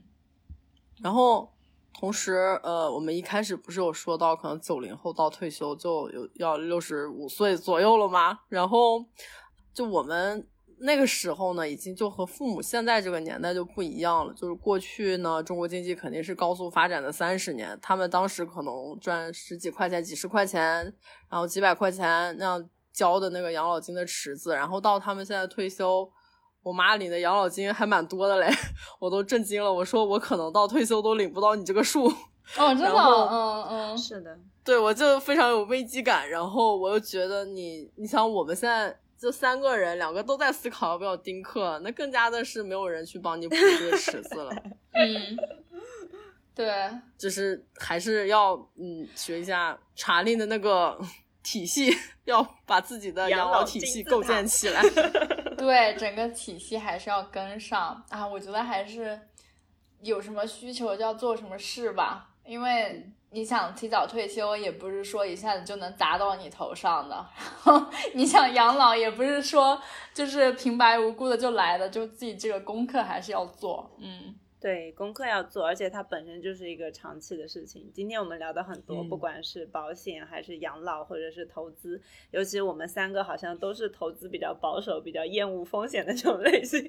[1.01, 1.51] 然后
[1.99, 8.41] 同时，呃，我们一开始不是有说到，可能九零后到退休就有要六十五岁左右了吗？
[8.49, 9.03] 然后
[9.73, 10.47] 就我们。
[10.83, 14.33] 那个时候呢，已经就和父母现在这个年代就不一样了。
[14.33, 20.91] 就是过去呢，中国经济肯定是高速发展的三十年，他们当时可能赚十几块钱、几十块钱，
[21.29, 26.09] 然后几百块钱那样交的那个养老金的池子，然后到他们现在退休，
[26.63, 28.49] 我妈领的养老金还蛮多的嘞，
[28.99, 29.71] 我都震惊了。
[29.71, 32.07] 我说我可能到退休都领不到你这个数。
[32.57, 36.27] 哦，真的，嗯嗯，是的，对我就非常有危机感。
[36.27, 38.97] 然后我又觉得你，你想我们现在。
[39.21, 44.51] 就三个人，两个都在思考要不要丁克，那更加的是没有人去帮你补这个尺子了。
[44.93, 45.37] 嗯，
[46.55, 46.89] 对，
[47.19, 50.99] 就是还是要嗯学一下查令的那个
[51.43, 51.95] 体系，
[52.25, 54.81] 要把自己的养老体系构建起来。
[55.55, 58.27] 对，整个体系还是要跟上啊！
[58.27, 59.19] 我觉得还是
[60.01, 69.81] 有什么需求就要做什么事吧，因为你想提早退休，也不是说一下子就能砸到你头上的；然后你想养老，也不是说
[70.13, 73.89] 就是平白无故的就来的，就自己这个功课还是要做。
[73.99, 74.35] 嗯。
[74.59, 77.89] 对，功课要做，而且它本身就是一个长期的事情。
[77.91, 81.99] 今天我们聊的很多，不管是保险还是养老，或者是投资，
[82.29, 86.79] 尤其我们三个好像都是投资比较保守、比较厌恶风险的这种类型。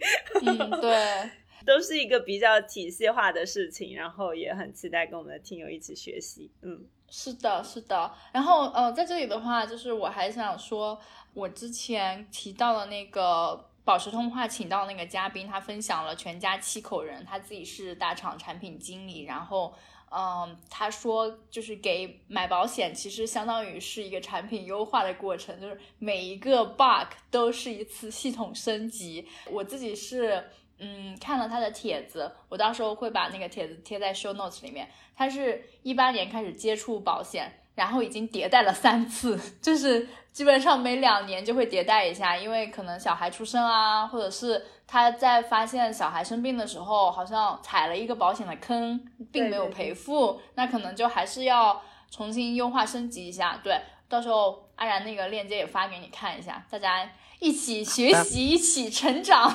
[0.45, 1.31] 嗯，对，
[1.67, 6.51] 都是一个比较体系化的事情，然后也很期待跟我们的听友一起学习。
[6.63, 8.13] 嗯，是的，是的。
[8.33, 11.01] 然后，呃，在这里的话，就是我还想说，
[11.35, 13.69] 我之前提到的那个。
[13.85, 19.75] 宝石通话请到那个嘉宾，他分享了全家七口人，他自己是大厂产品经理，然后，
[20.09, 29.27] 嗯，他说就是给买保险，其实相当于是一个产品优化的过程，就是每一个 bug 都是一次系统升级。
[29.51, 30.45] 我自己是，
[30.83, 34.87] 嗯，看了他的帖子，我到时候会把那个帖子贴在 show notes 里面。
[35.17, 37.51] 他是一八年开始接触保险。
[37.75, 49.03] 然后已经迭代了三次，就是基本上每两年就会迭代一下，因为可能小孩出生啊，或者是他在发现小孩生病的时候，好像踩了一个保险的坑，
[49.33, 51.81] 并没有赔付，那可能就还是要
[52.11, 53.59] 重新优化升级一下。
[53.65, 57.09] 对，到时候安然那个链接也发给你看一下，大家
[57.43, 59.53] 一起学习，一起成长。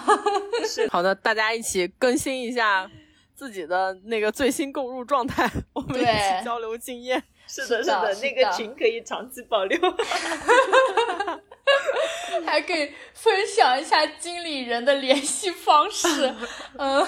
[0.67, 2.89] 是 好的，大家一起更新一下
[3.33, 7.23] 自己的那个最新购入状态， 我们一起交流经验。
[7.47, 9.79] 是的，是的，那个群可以长期保留，
[12.45, 16.35] 还可以分享一下经理人的联系方式。
[16.77, 17.07] 嗯，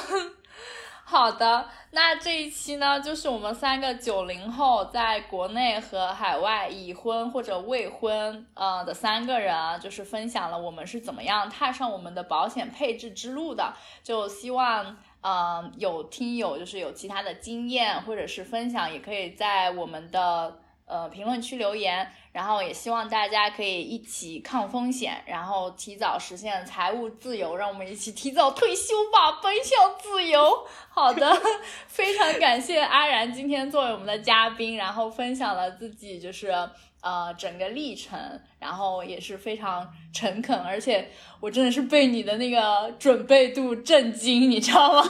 [1.04, 14.98] 好的，那这一期呢，就是我们三个九零后在国内和海外已婚或者未婚呃的三个人啊，就是分享了我们是怎么样踏上我们的保险配置之路的，就希望。
[15.22, 22.10] 嗯，有听友就是有其他的经验或者是分享，也可以在我们的呃评论区留言。
[22.32, 27.56] 然后也希望大家可以一起抗风险，然后提早实现财务自由。
[27.56, 30.68] 让我们一起提早退休吧，奔向自由。
[30.90, 31.42] 好的，
[31.88, 36.54] 非常感谢阿然今天作为我们的嘉宾，然后分享了自己就是。
[37.02, 38.20] 呃，整个历程，
[38.60, 45.10] 然后也是非常诚恳，而且我真的是被你的那个准备度震惊，你知道吗？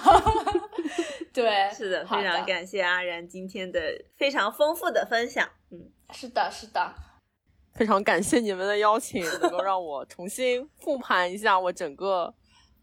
[1.34, 3.82] 对，是的，非常感谢阿然今天的
[4.16, 5.50] 非常丰富的分享。
[5.72, 6.94] 嗯，是的，是的，
[7.74, 12.34] 非常感谢你们的邀请， 能够让我重新复盘一下我整个。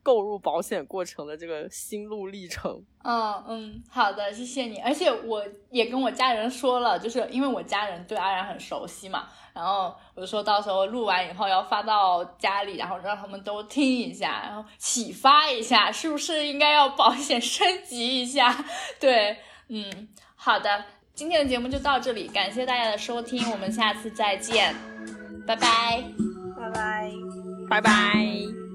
[0.03, 4.79] 购入保险过程的这个心路历程，嗯嗯，好的，谢谢你。
[4.79, 18.65] 而且我也跟我家人说了，就是因为我家人对阿然很熟悉嘛，然后我就说到时候录完以后要发到家里，然后让他们都听一下，然后启发一下，是不是应该要保险升级一下？
[19.01, 19.37] 对，
[19.67, 20.85] 嗯，好的，
[21.17, 24.75] 今天的节目就到这里，感谢大家的收听，我们下次再见，
[25.47, 26.05] 拜拜，
[26.55, 27.11] 拜拜，
[27.71, 28.66] 拜拜。